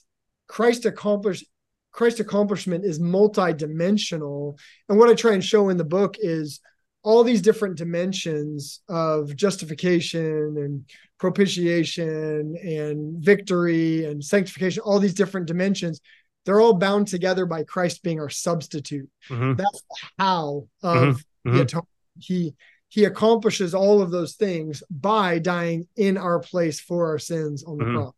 Christ 0.48 0.86
accomplished 0.86 1.44
Christ's 1.92 2.20
accomplishment 2.20 2.84
is 2.84 3.00
multi-dimensional. 3.00 4.58
And 4.88 4.98
what 4.98 5.08
I 5.08 5.14
try 5.14 5.32
and 5.32 5.44
show 5.44 5.68
in 5.68 5.76
the 5.76 5.84
book 5.84 6.16
is 6.18 6.60
all 7.02 7.24
these 7.24 7.42
different 7.42 7.76
dimensions 7.76 8.80
of 8.88 9.34
justification 9.34 10.56
and 10.56 10.84
propitiation 11.18 12.56
and 12.62 13.22
victory 13.22 14.04
and 14.04 14.22
sanctification, 14.24 14.82
all 14.82 14.98
these 14.98 15.14
different 15.14 15.46
dimensions, 15.46 16.00
they're 16.44 16.60
all 16.60 16.74
bound 16.74 17.08
together 17.08 17.46
by 17.46 17.64
Christ 17.64 18.02
being 18.02 18.20
our 18.20 18.30
substitute. 18.30 19.08
hmm 19.28 19.54
That's 19.54 19.82
the 19.82 20.08
how 20.18 20.68
of 20.82 21.24
Mhm. 21.46 21.54
the 21.54 21.60
atonement. 21.62 21.88
He 22.18 22.54
he 22.92 23.04
accomplishes 23.04 23.72
all 23.72 24.02
of 24.02 24.10
those 24.10 24.34
things 24.34 24.82
by 24.90 25.38
dying 25.38 25.86
in 25.94 26.16
our 26.16 26.40
place 26.40 26.80
for 26.80 27.06
our 27.06 27.20
sins 27.20 27.62
on 27.62 27.78
the 27.78 27.84
Mhm. 27.84 27.94
cross. 27.94 28.14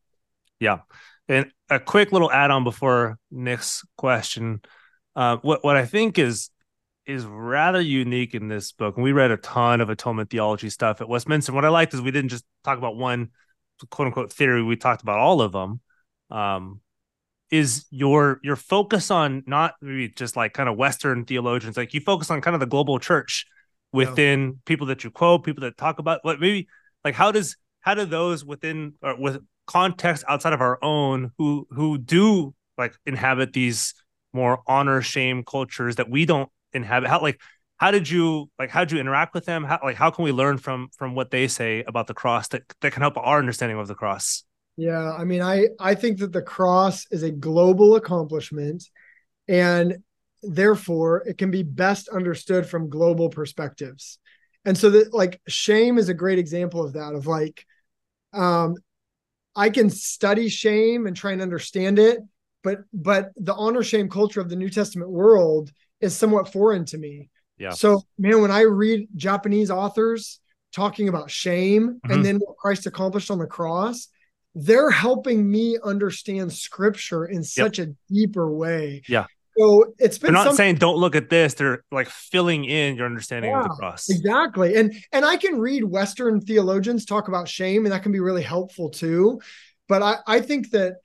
Yeah. 0.61 0.81
And 1.33 1.51
a 1.71 1.81
quick 1.81 2.13
little 2.13 2.31
add-on 2.31 2.63
before 2.63 3.19
Nick's 3.31 3.85
question. 3.97 4.61
Uh, 5.17 5.39
what 5.43 5.65
what 5.65 5.77
I 5.77 5.87
think 5.87 6.19
is 6.19 6.51
is 7.07 7.25
rather 7.25 7.81
unique 7.81 8.35
in 8.35 8.49
this 8.49 8.73
book, 8.73 8.97
and 8.97 9.05
we 9.05 9.13
read 9.13 9.31
a 9.31 9.39
ton 9.39 9.81
of 9.81 9.89
atonement 9.89 10.31
theology 10.31 10.69
stuff 10.69 11.01
at 11.01 11.09
Westminster. 11.09 11.53
What 11.53 11.65
I 11.65 11.69
liked 11.69 11.95
is 11.95 12.03
we 12.03 12.11
didn't 12.11 12.31
just 12.31 12.45
talk 12.65 12.77
about 12.79 12.97
one 12.97 13.31
quote 13.91 14.07
unquote 14.07 14.33
theory; 14.33 14.63
we 14.63 14.77
talked 14.77 15.03
about 15.03 15.19
all 15.19 15.41
of 15.41 15.53
them. 15.53 15.81
Um, 16.31 16.81
is 17.51 17.87
your 17.91 18.39
your 18.43 18.57
focus 18.57 19.11
on 19.11 19.43
not 19.47 19.75
maybe 19.81 20.09
just 20.09 20.37
like 20.37 20.53
kind 20.53 20.69
of 20.69 20.77
Western 20.77 21.25
theologians, 21.25 21.79
like 21.79 21.95
you 21.95 22.01
focus 22.01 22.31
on 22.31 22.43
kind 22.43 22.55
of 22.55 22.61
the 22.61 22.67
global 22.67 22.99
church 22.99 23.47
within 23.93 24.61
people 24.65 24.87
that 24.89 25.03
you 25.03 25.11
quote, 25.11 25.45
people 25.45 25.63
that 25.63 25.77
talk 25.79 25.99
about 25.99 26.21
what 26.23 26.41
maybe 26.41 26.69
like 27.05 27.15
how 27.15 27.33
does 27.33 27.57
how 27.81 27.95
do 27.95 28.05
those 28.05 28.45
within 28.45 28.95
or 29.03 29.19
with 29.19 29.43
context 29.67 30.25
outside 30.29 30.53
of 30.53 30.61
our 30.61 30.79
own 30.83 31.31
who 31.39 31.67
who 31.71 31.99
do 31.99 32.55
like 32.79 32.95
inhabit 33.07 33.53
these 33.53 33.95
more 34.33 34.63
honor 34.67 35.03
shame 35.03 35.45
cultures 35.45 35.97
that 35.97 36.11
we 36.11 36.25
don't 36.25 36.51
inhabit. 36.73 37.09
How 37.09 37.21
like 37.21 37.41
how 37.77 37.91
did 37.91 38.09
you 38.09 38.51
like 38.59 38.71
how 38.71 38.81
did 38.85 38.93
you 38.93 39.01
interact 39.01 39.35
with 39.35 39.45
them? 39.45 39.65
How 39.65 39.79
like 39.83 39.97
how 39.97 40.11
can 40.11 40.25
we 40.25 40.33
learn 40.33 40.59
from 40.59 40.89
from 40.97 41.15
what 41.15 41.31
they 41.31 41.49
say 41.49 41.85
about 41.87 42.07
the 42.07 42.15
cross 42.15 42.49
that 42.49 42.63
that 42.81 42.93
can 42.93 43.03
help 43.03 43.17
our 43.17 43.39
understanding 43.39 43.79
of 43.79 43.89
the 43.89 43.95
cross? 43.95 44.45
Yeah, 44.77 45.13
I 45.13 45.25
mean, 45.25 45.43
I 45.43 45.69
I 45.79 45.95
think 45.95 46.19
that 46.19 46.33
the 46.33 46.43
cross 46.43 47.07
is 47.11 47.23
a 47.23 47.31
global 47.31 47.97
accomplishment, 47.97 48.85
and 49.49 49.99
therefore 50.43 51.23
it 51.27 51.39
can 51.39 51.51
be 51.51 51.63
best 51.63 52.09
understood 52.09 52.67
from 52.67 52.89
global 52.91 53.29
perspectives. 53.29 54.19
and 54.65 54.77
so 54.79 54.91
that 54.91 55.13
like 55.13 55.41
shame 55.49 55.99
is 55.99 56.09
a 56.09 56.15
great 56.15 56.39
example 56.39 56.83
of 56.85 56.95
that 56.95 57.15
of 57.15 57.27
like 57.27 57.67
um 58.33 58.77
i 59.57 59.69
can 59.71 59.89
study 59.91 60.49
shame 60.49 61.07
and 61.07 61.17
try 61.17 61.33
and 61.33 61.43
understand 61.43 61.99
it 61.99 62.21
but 62.63 62.79
but 62.93 63.31
the 63.37 63.55
honor 63.55 63.83
shame 63.83 64.09
culture 64.09 64.41
of 64.41 64.49
the 64.49 64.57
new 64.57 64.71
testament 64.71 65.11
world 65.11 65.71
is 66.01 66.17
somewhat 66.17 66.53
foreign 66.53 66.85
to 66.85 66.99
me 66.99 67.29
Yeah. 67.59 67.71
so 67.71 68.03
man 68.19 68.41
when 68.41 68.51
i 68.51 68.63
read 68.63 69.09
japanese 69.17 69.71
authors 69.71 70.41
talking 70.73 71.09
about 71.09 71.31
shame 71.31 72.01
Mhm. 72.07 72.15
and 72.15 72.25
then 72.25 72.37
what 72.37 72.57
christ 72.57 72.87
accomplished 72.87 73.31
on 73.31 73.39
the 73.39 73.47
cross 73.47 74.09
they're 74.55 74.91
helping 74.91 75.51
me 75.51 75.79
understand 75.83 76.53
scripture 76.53 77.25
in 77.25 77.43
such 77.43 77.79
a 77.79 77.87
deeper 78.11 78.51
way 78.55 79.03
Yeah. 79.09 79.27
So 79.59 79.95
it's 79.99 80.19
They're 80.19 80.29
been 80.29 80.35
not 80.35 80.45
something 80.45 80.57
saying 80.57 80.75
don't 80.77 80.97
look 80.97 81.15
at 81.15 81.29
this. 81.31 81.55
They're 81.55 81.85
like 81.91 82.09
filling 82.09 82.65
in 82.65 82.97
your 82.97 83.07
understanding 83.07 83.55
of 83.55 83.65
the 83.65 83.69
cross. 83.71 84.09
Exactly. 84.09 84.77
And 84.77 84.95
and 85.13 85.25
I 85.25 85.37
can 85.37 85.59
read 85.59 85.85
Western 85.85 86.41
theologians 86.41 87.05
talk 87.05 87.29
about 87.29 87.49
shame, 87.49 87.85
and 87.85 87.93
that 87.93 88.03
can 88.03 88.13
be 88.13 88.21
really 88.21 88.43
helpful 88.43 88.91
too. 88.91 89.41
But 89.89 90.03
I, 90.03 90.17
I 90.27 90.41
think 90.41 90.71
that 90.71 90.97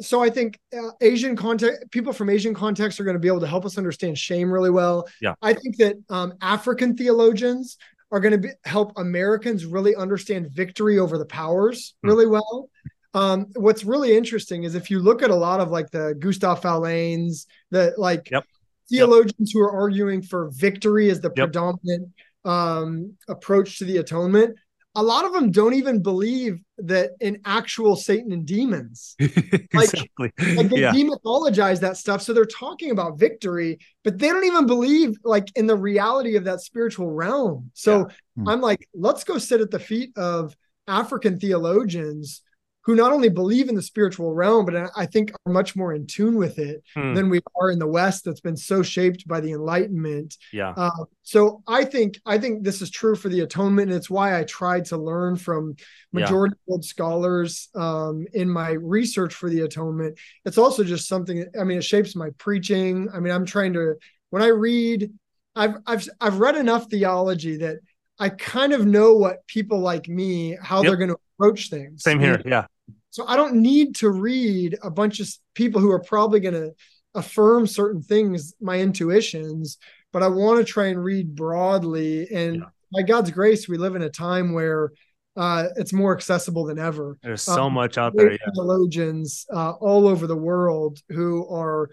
so 0.00 0.22
I 0.22 0.28
think 0.28 0.58
uh, 0.76 0.90
Asian 1.00 1.36
context 1.36 1.90
people 1.90 2.12
from 2.12 2.28
Asian 2.28 2.52
contexts 2.54 3.00
are 3.00 3.04
going 3.04 3.14
to 3.14 3.20
be 3.20 3.28
able 3.28 3.40
to 3.40 3.46
help 3.46 3.64
us 3.64 3.78
understand 3.78 4.18
shame 4.18 4.50
really 4.50 4.70
well. 4.70 5.08
Yeah. 5.20 5.34
I 5.40 5.52
think 5.54 5.76
that 5.78 5.96
um, 6.10 6.34
African 6.40 6.96
theologians 6.96 7.76
are 8.10 8.20
going 8.20 8.32
to 8.32 8.38
be, 8.38 8.48
help 8.64 8.92
Americans 8.96 9.64
really 9.66 9.96
understand 9.96 10.48
victory 10.50 10.98
over 10.98 11.18
the 11.18 11.26
powers 11.26 11.94
Hmm. 12.02 12.08
really 12.10 12.26
well. 12.26 12.68
Um, 13.14 13.46
what's 13.54 13.84
really 13.84 14.16
interesting 14.16 14.64
is 14.64 14.74
if 14.74 14.90
you 14.90 14.98
look 15.00 15.22
at 15.22 15.30
a 15.30 15.34
lot 15.34 15.60
of 15.60 15.70
like 15.70 15.90
the 15.90 16.14
Gustaf 16.18 16.62
Auléns, 16.62 17.46
the 17.70 17.94
like 17.96 18.30
Yep. 18.30 18.44
theologians 18.90 19.52
who 19.52 19.60
are 19.60 19.70
arguing 19.72 20.20
for 20.22 20.50
victory 20.52 21.10
as 21.10 21.20
the 21.20 21.28
Yep. 21.28 21.36
predominant 21.52 22.08
um, 22.44 23.14
approach 23.28 23.78
to 23.78 23.84
the 23.84 23.98
atonement, 23.98 24.56
a 24.96 25.02
lot 25.02 25.24
of 25.24 25.32
them 25.32 25.50
don't 25.50 25.74
even 25.74 26.02
believe 26.02 26.60
that 26.78 27.12
in 27.20 27.40
actual 27.44 27.96
Satan 27.96 28.32
and 28.32 28.46
demons. 28.46 29.16
exactly. 29.18 30.32
Like 30.38 30.68
they 30.68 30.80
yeah. 30.80 30.92
demythologize 30.92 31.80
that 31.80 31.96
stuff. 31.96 32.22
So 32.22 32.32
they're 32.32 32.44
talking 32.44 32.90
about 32.90 33.18
victory, 33.18 33.78
but 34.04 34.18
they 34.18 34.28
don't 34.28 34.44
even 34.44 34.66
believe 34.66 35.16
like 35.24 35.48
in 35.56 35.66
the 35.66 35.76
reality 35.76 36.36
of 36.36 36.44
that 36.44 36.60
spiritual 36.60 37.10
realm. 37.10 37.70
So 37.74 38.08
Hmm. 38.36 38.48
I'm 38.48 38.60
like, 38.60 38.88
let's 38.94 39.22
go 39.22 39.38
sit 39.38 39.60
at 39.60 39.70
the 39.70 39.78
feet 39.78 40.10
of 40.16 40.56
African 40.88 41.38
theologians 41.38 42.42
who 42.84 42.94
not 42.94 43.12
only 43.12 43.28
believe 43.30 43.68
in 43.68 43.74
the 43.74 43.82
spiritual 43.82 44.34
realm, 44.34 44.64
but 44.66 44.90
I- 44.94 45.06
think 45.06 45.32
are 45.46 45.52
much 45.52 45.74
more 45.74 45.94
in 45.94 46.06
tune 46.06 46.36
with 46.36 46.58
it 46.58 46.82
Hmm. 46.94 47.14
than 47.14 47.30
we 47.30 47.40
are 47.60 47.70
in 47.70 47.78
the 47.78 47.86
West 47.86 48.24
that's 48.24 48.40
been 48.40 48.56
so 48.56 48.82
shaped 48.82 49.26
by 49.26 49.40
the 49.40 49.52
Enlightenment. 49.52 50.36
Yeah. 50.52 50.74
Uh, 50.76 51.04
so 51.22 51.62
I 51.66 51.84
think 51.84 52.20
I 52.26 52.36
think 52.38 52.62
this 52.64 52.82
is 52.82 52.90
true 52.90 53.14
for 53.16 53.28
the 53.28 53.40
atonement, 53.40 53.90
and 53.90 53.96
it's 53.96 54.10
why 54.10 54.38
I 54.38 54.44
tried 54.44 54.84
to 54.86 54.96
learn 54.96 55.36
from 55.36 55.76
Yeah. 56.12 56.20
majority 56.20 56.56
world 56.66 56.84
scholars 56.84 57.68
um, 57.74 58.26
in 58.34 58.48
my 58.50 58.70
research 58.72 59.34
for 59.34 59.48
the 59.48 59.60
atonement. 59.60 60.18
It's 60.44 60.58
also 60.58 60.84
just 60.84 61.08
something. 61.08 61.46
I 61.58 61.64
mean, 61.64 61.78
it 61.78 61.84
shapes 61.84 62.14
my 62.16 62.30
preaching. 62.38 63.08
I 63.14 63.20
mean, 63.20 63.32
I'm 63.32 63.46
trying 63.46 63.72
to 63.74 63.94
when 64.30 64.42
I 64.42 64.48
read, 64.48 65.10
I've 65.56 65.76
I've 65.86 66.08
I've 66.20 66.38
read 66.38 66.56
enough 66.56 66.90
theology 66.90 67.56
that 67.58 67.76
I 68.18 68.28
kind 68.28 68.72
of 68.72 68.86
know 68.86 69.14
what 69.16 69.46
people 69.46 69.78
like 69.80 70.08
me 70.08 70.56
how 70.60 70.82
Yep. 70.82 70.86
they're 70.88 70.96
going 70.96 71.10
to 71.10 71.18
approach 71.38 71.70
things. 71.70 72.02
Same 72.02 72.20
here. 72.20 72.40
Yeah. 72.44 72.66
So 73.14 73.24
I 73.28 73.36
don't 73.36 73.54
need 73.54 73.94
to 73.96 74.10
read 74.10 74.76
a 74.82 74.90
bunch 74.90 75.20
of 75.20 75.28
people 75.54 75.80
who 75.80 75.92
are 75.92 76.00
probably 76.00 76.40
going 76.40 76.54
to 76.54 76.72
affirm 77.14 77.64
certain 77.64 78.02
things, 78.02 78.54
my 78.60 78.80
intuitions, 78.80 79.78
but 80.12 80.24
I 80.24 80.26
want 80.26 80.58
to 80.58 80.64
try 80.64 80.86
and 80.86 81.00
read 81.00 81.36
broadly. 81.36 82.26
And 82.32 82.56
Yeah. 82.56 82.62
by 82.92 83.02
God's 83.02 83.30
grace, 83.30 83.68
we 83.68 83.76
live 83.76 83.94
in 83.94 84.02
a 84.02 84.10
time 84.10 84.52
where 84.52 84.90
uh, 85.36 85.68
it's 85.76 85.92
more 85.92 86.12
accessible 86.12 86.64
than 86.64 86.80
ever. 86.80 87.16
There's 87.22 87.42
so 87.42 87.62
Um, 87.66 87.74
much 87.74 87.98
out 87.98 88.16
there. 88.16 88.32
Yeah. 88.32 88.38
Theologians 88.52 89.46
uh, 89.52 89.74
all 89.80 90.08
over 90.08 90.26
the 90.26 90.36
world 90.36 90.98
who 91.08 91.46
are 91.48 91.90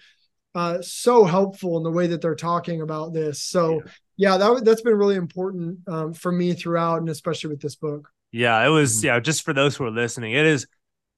uh, 0.55 0.81
so 0.81 1.23
helpful 1.23 1.77
in 1.77 1.83
the 1.83 1.91
way 1.91 2.07
that 2.07 2.19
they're 2.21 2.33
talking 2.33 2.81
about 2.81 3.13
this. 3.13 3.43
So, 3.43 3.83
yeah, 4.17 4.37
that, 4.37 4.65
that's 4.65 4.81
been 4.81 4.95
really 4.97 5.17
important 5.17 5.81
um, 5.87 6.13
for 6.13 6.31
me 6.31 6.53
throughout, 6.53 6.97
and 7.01 7.09
especially 7.09 7.51
with 7.51 7.61
this 7.61 7.75
book. 7.75 8.09
Yeah, 8.31 8.65
it 8.65 8.69
was. 8.69 9.01
Mhm. 9.01 9.03
Yeah, 9.03 9.19
just 9.19 9.43
for 9.43 9.53
those 9.53 9.75
who 9.75 9.85
are 9.85 9.91
listening, 9.91 10.33
it 10.33 10.47
is. 10.47 10.65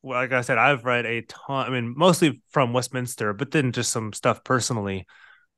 Like 0.03 0.33
I 0.33 0.41
said, 0.41 0.57
I've 0.57 0.85
read 0.85 1.05
a 1.05 1.21
ton. 1.21 1.65
I 1.65 1.69
mean, 1.69 1.93
mostly 1.95 2.41
from 2.49 2.73
Westminster, 2.73 3.33
but 3.33 3.51
then 3.51 3.71
just 3.71 3.91
some 3.91 4.13
stuff 4.13 4.43
personally. 4.43 5.07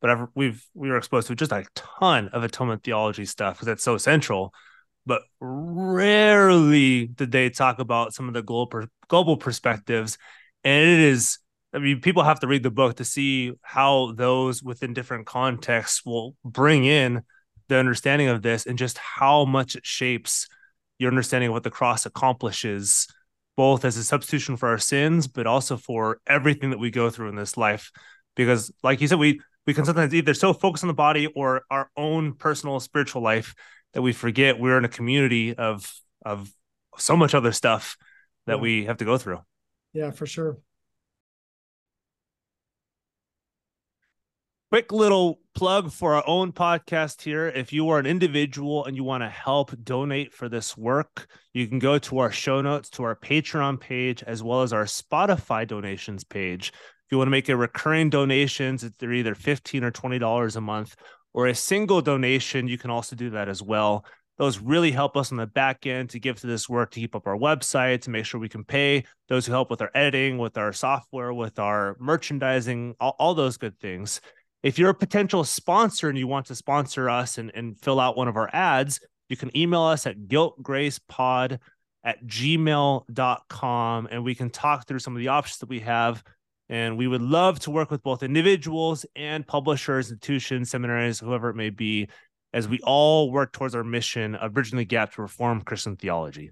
But 0.01 0.09
I've 0.11 0.27
we've 0.35 0.63
we 0.73 0.89
were 0.89 0.97
exposed 0.97 1.27
to 1.27 1.35
just 1.35 1.51
a 1.51 1.65
ton 1.73 2.29
of 2.29 2.43
atonement 2.43 2.83
theology 2.83 3.25
stuff 3.25 3.55
because 3.55 3.67
it's 3.69 3.83
so 3.83 3.97
central. 3.97 4.53
But 5.05 5.21
rarely 5.39 7.07
did 7.07 7.31
they 7.31 7.49
talk 7.49 7.79
about 7.79 8.13
some 8.13 8.27
of 8.27 8.33
the 8.33 8.43
global 8.43 8.85
global 9.07 9.37
perspectives, 9.37 10.17
and 10.63 10.83
it 10.83 10.99
is. 10.99 11.39
I 11.73 11.79
mean, 11.79 11.99
people 11.99 12.23
have 12.23 12.39
to 12.39 12.47
read 12.47 12.63
the 12.63 12.71
book 12.71 12.97
to 12.97 13.05
see 13.05 13.51
how 13.61 14.13
those 14.13 14.63
within 14.63 14.93
different 14.93 15.25
contexts 15.25 16.05
will 16.05 16.33
bring 16.45 16.85
in 16.85 17.23
the 17.67 17.77
understanding 17.77 18.27
of 18.29 18.41
this 18.41 18.65
and 18.65 18.77
just 18.77 18.97
how 18.97 19.43
much 19.43 19.75
it 19.75 19.85
shapes 19.85 20.47
your 20.99 21.09
understanding 21.09 21.49
of 21.49 21.53
what 21.53 21.63
the 21.63 21.71
cross 21.71 22.05
accomplishes, 22.05 23.07
both 23.57 23.85
as 23.85 23.97
a 23.97 24.03
substitution 24.03 24.57
for 24.57 24.69
our 24.69 24.77
sins, 24.77 25.27
but 25.27 25.47
also 25.47 25.77
for 25.77 26.19
everything 26.27 26.71
that 26.71 26.79
we 26.79 26.91
go 26.91 27.09
through 27.09 27.29
in 27.29 27.35
this 27.35 27.57
life. 27.57 27.91
Because, 28.35 28.71
like 28.83 29.01
you 29.01 29.07
said, 29.07 29.19
we 29.19 29.39
we 29.65 29.73
can 29.73 29.85
sometimes 29.85 30.13
either 30.13 30.33
so 30.33 30.53
focus 30.53 30.83
on 30.83 30.87
the 30.87 30.93
body 30.93 31.27
or 31.27 31.63
our 31.71 31.89
own 31.97 32.33
personal 32.33 32.79
spiritual 32.79 33.21
life 33.21 33.55
that 33.93 34.01
we 34.01 34.13
forget 34.13 34.59
we're 34.59 34.77
in 34.77 34.85
a 34.85 34.89
community 34.89 35.55
of 35.55 35.91
of 36.25 36.51
so 36.97 37.15
much 37.17 37.33
other 37.33 37.51
stuff 37.51 37.97
that 38.45 38.57
Yeah. 38.57 38.61
we 38.61 38.85
have 38.85 38.97
to 38.97 39.05
go 39.05 39.17
through. 39.17 39.39
Yeah, 39.93 40.11
for 40.11 40.25
sure. 40.25 40.57
Quick 44.75 44.91
little 44.91 45.39
plug 45.53 45.89
for 45.89 46.15
our 46.15 46.23
own 46.27 46.51
podcast 46.51 47.21
here. 47.21 47.47
If 47.47 47.71
you 47.71 47.87
are 47.91 47.97
an 47.97 48.05
individual 48.05 48.83
and 48.83 48.93
you 48.93 49.05
want 49.05 49.23
to 49.23 49.29
help 49.29 49.71
donate 49.85 50.33
for 50.33 50.49
this 50.49 50.75
work, 50.75 51.27
you 51.53 51.65
can 51.65 51.79
go 51.79 51.97
to 51.99 52.19
our 52.19 52.29
show 52.29 52.59
notes, 52.59 52.89
to 52.89 53.03
our 53.03 53.15
Patreon 53.15 53.79
page, 53.79 54.21
as 54.23 54.43
well 54.43 54.63
as 54.63 54.73
our 54.73 54.83
Spotify 54.83 55.65
donations 55.65 56.25
page. 56.25 56.73
If 56.75 57.11
you 57.11 57.17
want 57.17 57.27
to 57.27 57.31
make 57.31 57.47
a 57.47 57.55
recurring 57.55 58.09
donations, 58.09 58.85
they're 58.99 59.13
either 59.13 59.33
15 59.33 59.81
or 59.85 59.91
$20 59.91 60.55
a 60.57 60.59
month, 60.59 60.97
or 61.33 61.47
a 61.47 61.55
single 61.55 62.01
donation, 62.01 62.67
you 62.67 62.77
can 62.77 62.91
also 62.91 63.15
do 63.15 63.29
that 63.29 63.47
as 63.47 63.63
well. 63.63 64.05
Those 64.37 64.59
really 64.59 64.91
help 64.91 65.15
us 65.15 65.31
on 65.31 65.37
the 65.37 65.47
back 65.47 65.85
end 65.85 66.09
to 66.09 66.19
give 66.19 66.41
to 66.41 66.47
this 66.47 66.67
work, 66.67 66.91
to 66.91 66.99
keep 66.99 67.15
up 67.15 67.27
our 67.27 67.37
website, 67.37 68.01
to 68.01 68.09
make 68.09 68.25
sure 68.25 68.41
we 68.41 68.49
can 68.49 68.65
pay 68.65 69.05
those 69.29 69.45
who 69.45 69.53
help 69.53 69.69
with 69.69 69.81
our 69.81 69.91
editing, 69.95 70.37
with 70.37 70.57
our 70.57 70.73
software, 70.73 71.33
with 71.33 71.59
our 71.59 71.95
merchandising, 71.97 72.95
all, 72.99 73.15
all 73.17 73.33
those 73.33 73.55
good 73.55 73.79
things 73.79 74.19
if 74.63 74.79
you're 74.79 74.89
a 74.89 74.95
potential 74.95 75.43
sponsor 75.43 76.09
and 76.09 76.17
you 76.17 76.27
want 76.27 76.47
to 76.47 76.55
sponsor 76.55 77.09
us 77.09 77.37
and, 77.37 77.51
and 77.53 77.79
fill 77.79 77.99
out 77.99 78.17
one 78.17 78.27
of 78.27 78.35
our 78.35 78.49
ads, 78.53 78.99
you 79.29 79.37
can 79.37 79.55
email 79.55 79.81
us 79.81 80.05
at 80.05 80.17
guiltgracepod 80.27 81.59
at 82.03 82.25
gmail.com 82.25 84.07
and 84.11 84.23
we 84.23 84.35
can 84.35 84.49
talk 84.49 84.87
through 84.87 84.99
some 84.99 85.15
of 85.15 85.19
the 85.19 85.27
options 85.29 85.57
that 85.57 85.69
we 85.69 85.79
have. 85.81 86.23
And 86.69 86.97
we 86.97 87.07
would 87.07 87.21
love 87.21 87.59
to 87.61 87.71
work 87.71 87.91
with 87.91 88.01
both 88.01 88.23
individuals 88.23 89.05
and 89.15 89.45
publishers, 89.45 90.09
institutions, 90.09 90.71
seminaries, 90.71 91.19
whoever 91.19 91.49
it 91.49 91.55
may 91.55 91.69
be, 91.69 92.07
as 92.53 92.67
we 92.67 92.79
all 92.79 93.31
work 93.31 93.53
towards 93.53 93.75
our 93.75 93.83
mission 93.83 94.33
of 94.35 94.53
bridging 94.53 94.77
the 94.77 94.85
gap 94.85 95.13
to 95.13 95.21
reform 95.21 95.61
Christian 95.61 95.95
theology. 95.95 96.51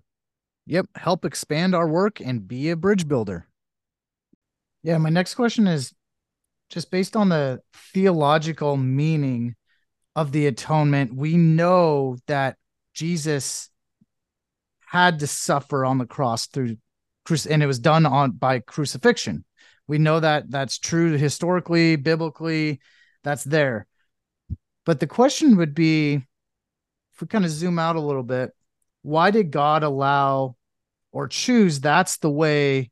Yep. 0.68 0.88
Help 0.96 1.26
expand 1.26 1.74
our 1.74 1.88
work 1.88 2.20
and 2.20 2.48
be 2.48 2.70
a 2.70 2.76
bridge 2.76 3.08
builder. 3.08 3.48
Yeah. 4.84 4.98
My 4.98 5.10
next 5.10 5.36
question 5.36 5.66
is 5.66 5.94
just 6.74 6.90
based 6.90 7.16
on 7.16 7.30
the 7.30 7.62
theological 7.94 8.78
meaning 8.78 9.56
of 10.16 10.32
the 10.32 10.48
atonement. 10.48 11.14
We 11.14 11.38
know 11.38 12.18
that 12.26 12.58
Jesus 12.96 13.70
had 14.80 15.20
to 15.20 15.28
suffer 15.28 15.86
on 15.86 16.00
the 16.00 16.08
cross 16.08 16.48
through 16.48 16.78
and 17.50 17.64
it 17.64 17.68
was 17.68 17.80
done 17.80 18.06
on 18.06 18.32
by 18.32 18.60
crucifixion. 18.60 19.46
We 19.88 20.00
know 20.00 20.20
that 20.20 20.50
that's 20.50 20.80
true 20.80 21.16
historically, 21.16 21.96
biblically, 21.96 22.82
that's 23.24 23.44
there. 23.44 23.86
But 24.84 25.00
the 25.00 25.08
question 25.08 25.58
would 25.58 25.76
be 25.76 26.16
if 26.16 27.22
we 27.22 27.28
kind 27.28 27.46
of 27.46 27.52
zoom 27.52 27.78
out 27.78 27.96
a 27.96 28.02
little 28.02 28.24
bit, 28.24 28.52
why 29.04 29.30
did 29.30 29.52
God 29.52 29.84
allow 29.84 30.56
or 31.12 31.28
choose 31.28 31.80
that's 31.80 32.18
the 32.18 32.32
way 32.32 32.90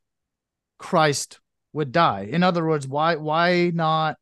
Christ 0.77 1.40
would 1.73 1.91
die? 1.91 2.27
In 2.29 2.43
other 2.43 2.65
words, 2.65 2.87
why 2.87 3.15
why 3.15 3.71
not 3.73 4.17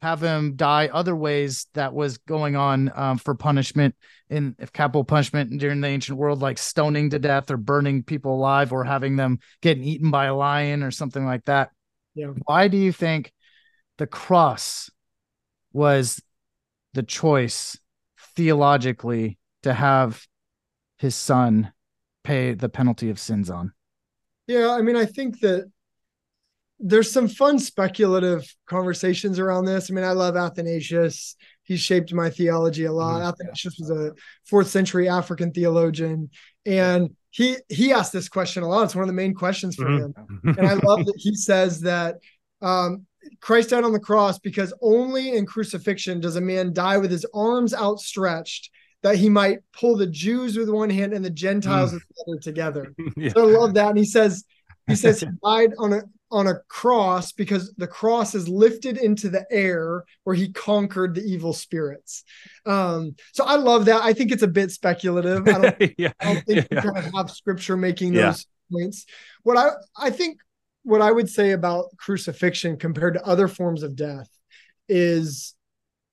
have 0.00 0.20
him 0.20 0.56
die 0.56 0.88
other 0.92 1.14
ways 1.14 1.66
that 1.74 1.94
was 1.94 2.18
going 2.18 2.56
on 2.56 2.90
um, 2.96 3.18
for 3.18 3.34
punishment 3.34 3.94
in 4.28 4.56
if 4.58 4.72
capital 4.72 5.04
punishment 5.04 5.58
during 5.60 5.80
the 5.80 5.88
ancient 5.88 6.18
world, 6.18 6.40
like 6.40 6.58
stoning 6.58 7.10
to 7.10 7.18
death 7.18 7.50
or 7.50 7.56
burning 7.56 8.02
people 8.02 8.34
alive 8.34 8.72
or 8.72 8.84
having 8.84 9.16
them 9.16 9.38
getting 9.60 9.84
eaten 9.84 10.10
by 10.10 10.26
a 10.26 10.34
lion 10.34 10.82
or 10.82 10.90
something 10.90 11.24
like 11.24 11.44
that? 11.44 11.70
Yeah. 12.14 12.28
Why 12.46 12.68
do 12.68 12.76
you 12.76 12.92
think 12.92 13.32
the 13.98 14.06
cross 14.06 14.90
was 15.72 16.20
the 16.94 17.02
choice 17.02 17.78
theologically 18.34 19.38
to 19.62 19.72
have 19.72 20.26
his 20.98 21.14
son 21.14 21.72
pay 22.22 22.54
the 22.54 22.68
penalty 22.68 23.10
of 23.10 23.18
sins 23.18 23.50
on. 23.50 23.72
Yeah, 24.46 24.70
I 24.70 24.82
mean, 24.82 24.96
I 24.96 25.06
think 25.06 25.40
that 25.40 25.70
there's 26.82 27.10
some 27.10 27.28
fun 27.28 27.58
speculative 27.58 28.44
conversations 28.66 29.38
around 29.38 29.64
this. 29.64 29.90
I 29.90 29.94
mean, 29.94 30.04
I 30.04 30.12
love 30.12 30.36
Athanasius. 30.36 31.36
He 31.62 31.76
shaped 31.76 32.12
my 32.12 32.28
theology 32.28 32.84
a 32.84 32.92
lot. 32.92 33.20
Mm-hmm. 33.20 33.28
Athanasius 33.28 33.76
was 33.78 33.90
a 33.90 34.12
fourth 34.46 34.68
century 34.68 35.08
African 35.08 35.52
theologian, 35.52 36.30
and 36.66 37.10
he 37.30 37.56
he 37.68 37.92
asked 37.92 38.12
this 38.12 38.28
question 38.28 38.64
a 38.64 38.68
lot. 38.68 38.84
It's 38.84 38.94
one 38.96 39.04
of 39.04 39.08
the 39.08 39.14
main 39.14 39.32
questions 39.32 39.76
for 39.76 39.84
mm-hmm. 39.84 40.48
him, 40.48 40.56
and 40.58 40.66
I 40.66 40.74
love 40.74 40.98
that 41.06 41.14
he 41.16 41.34
says 41.36 41.80
that 41.80 42.16
um, 42.60 43.06
Christ 43.40 43.70
died 43.70 43.84
on 43.84 43.92
the 43.92 44.00
cross 44.00 44.38
because 44.40 44.74
only 44.82 45.36
in 45.36 45.46
crucifixion 45.46 46.20
does 46.20 46.36
a 46.36 46.40
man 46.40 46.72
die 46.72 46.98
with 46.98 47.10
his 47.10 47.26
arms 47.32 47.72
outstretched 47.72 48.70
that 49.02 49.16
he 49.16 49.28
might 49.28 49.58
pull 49.72 49.96
the 49.96 50.06
Jews 50.06 50.56
with 50.56 50.68
one 50.68 50.90
hand 50.90 51.12
and 51.12 51.24
the 51.24 51.30
Gentiles 51.30 51.90
mm. 51.90 51.94
with 51.94 52.02
the 52.08 52.24
other 52.28 52.40
together. 52.40 52.94
yeah. 53.16 53.30
So 53.30 53.48
I 53.48 53.58
love 53.58 53.74
that. 53.74 53.90
And 53.90 53.98
he 53.98 54.04
says, 54.04 54.44
he 54.86 54.94
says 54.94 55.20
he 55.20 55.26
died 55.44 55.72
on 55.78 55.92
a 55.92 56.02
on 56.32 56.46
a 56.46 56.58
cross 56.68 57.30
because 57.30 57.74
the 57.74 57.86
cross 57.86 58.34
is 58.34 58.48
lifted 58.48 58.96
into 58.96 59.28
the 59.28 59.46
air 59.50 60.04
where 60.24 60.34
he 60.34 60.50
conquered 60.50 61.14
the 61.14 61.22
evil 61.22 61.52
spirits. 61.52 62.24
Um, 62.64 63.14
so 63.32 63.44
I 63.44 63.56
love 63.56 63.84
that. 63.84 64.02
I 64.02 64.14
think 64.14 64.32
it's 64.32 64.42
a 64.42 64.48
bit 64.48 64.70
speculative. 64.70 65.46
I 65.46 65.58
don't, 65.58 65.92
yeah. 65.98 66.12
I 66.18 66.34
don't 66.34 66.46
think 66.46 66.66
yeah. 66.70 66.82
you 66.82 66.90
kind 66.92 67.06
of 67.06 67.14
have 67.14 67.30
scripture 67.30 67.76
making 67.76 68.14
those 68.14 68.46
points. 68.72 69.04
What 69.42 69.58
I 69.58 69.70
I 69.96 70.10
think 70.10 70.38
what 70.82 71.02
I 71.02 71.12
would 71.12 71.28
say 71.28 71.52
about 71.52 71.96
crucifixion 71.98 72.78
compared 72.78 73.14
to 73.14 73.24
other 73.24 73.46
forms 73.46 73.82
of 73.82 73.94
death 73.94 74.28
is 74.88 75.54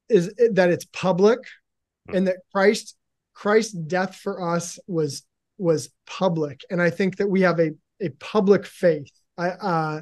is 0.10 0.34
that 0.52 0.70
it's 0.70 0.86
public 0.86 1.40
and 2.14 2.28
that 2.28 2.38
Christ 2.54 2.96
Christ's 3.34 3.74
death 3.74 4.16
for 4.16 4.54
us 4.54 4.80
was 4.86 5.24
was 5.58 5.90
public 6.06 6.62
and 6.70 6.82
I 6.82 6.90
think 6.90 7.18
that 7.18 7.30
we 7.30 7.42
have 7.42 7.60
a 7.60 7.72
a 8.02 8.10
public 8.20 8.66
faith 8.66 9.12
I 9.40 9.50
uh, 9.50 10.02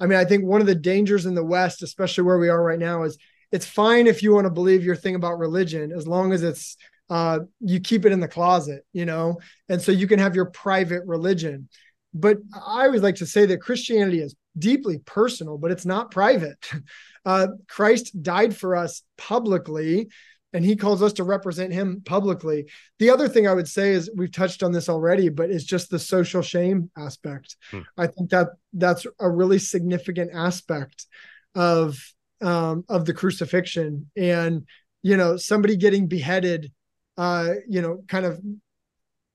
I 0.00 0.06
mean, 0.06 0.18
I 0.18 0.24
think 0.24 0.44
one 0.44 0.60
of 0.60 0.66
the 0.66 0.74
dangers 0.74 1.26
in 1.26 1.34
the 1.34 1.44
West, 1.44 1.82
especially 1.82 2.24
where 2.24 2.38
we 2.38 2.48
are 2.48 2.62
right 2.62 2.78
now, 2.78 3.02
is 3.02 3.18
it's 3.50 3.66
fine 3.66 4.06
if 4.06 4.22
you 4.22 4.34
want 4.34 4.44
to 4.44 4.50
believe 4.50 4.84
your 4.84 4.96
thing 4.96 5.14
about 5.14 5.38
religion 5.38 5.92
as 5.92 6.06
long 6.06 6.32
as 6.32 6.42
it's 6.42 6.76
uh, 7.10 7.40
you 7.60 7.80
keep 7.80 8.04
it 8.04 8.12
in 8.12 8.20
the 8.20 8.28
closet, 8.28 8.84
you 8.92 9.06
know, 9.06 9.38
and 9.68 9.80
so 9.80 9.92
you 9.92 10.06
can 10.06 10.18
have 10.18 10.34
your 10.34 10.46
private 10.46 11.02
religion. 11.06 11.68
But 12.12 12.38
I 12.54 12.84
always 12.86 13.02
like 13.02 13.16
to 13.16 13.26
say 13.26 13.46
that 13.46 13.62
Christianity 13.62 14.20
is 14.20 14.34
deeply 14.58 14.98
personal, 14.98 15.56
but 15.56 15.70
it's 15.70 15.86
not 15.86 16.10
private. 16.10 16.58
Uh, 17.26 17.48
Christ 17.68 18.22
died 18.22 18.56
for 18.56 18.74
us 18.74 19.02
publicly, 19.18 20.08
and 20.52 20.64
he 20.64 20.76
calls 20.76 21.02
us 21.02 21.12
to 21.14 21.24
represent 21.24 21.72
him 21.72 22.02
publicly. 22.04 22.66
The 22.98 23.10
other 23.10 23.28
thing 23.28 23.46
I 23.46 23.52
would 23.52 23.68
say 23.68 23.92
is 23.92 24.10
we've 24.16 24.32
touched 24.32 24.62
on 24.62 24.72
this 24.72 24.88
already, 24.88 25.28
but 25.28 25.50
it's 25.50 25.64
just 25.64 25.90
the 25.90 25.98
social 25.98 26.42
shame 26.42 26.90
aspect. 26.96 27.56
Hmm. 27.70 27.80
I 27.96 28.06
think 28.06 28.30
that 28.30 28.48
that's 28.72 29.06
a 29.20 29.28
really 29.28 29.58
significant 29.58 30.30
aspect 30.34 31.06
of 31.54 31.98
um, 32.40 32.84
of 32.88 33.04
the 33.04 33.14
crucifixion, 33.14 34.10
and 34.16 34.64
you 35.02 35.16
know, 35.16 35.36
somebody 35.36 35.76
getting 35.76 36.06
beheaded, 36.06 36.72
uh, 37.16 37.54
you 37.68 37.82
know, 37.82 38.02
kind 38.08 38.26
of, 38.26 38.40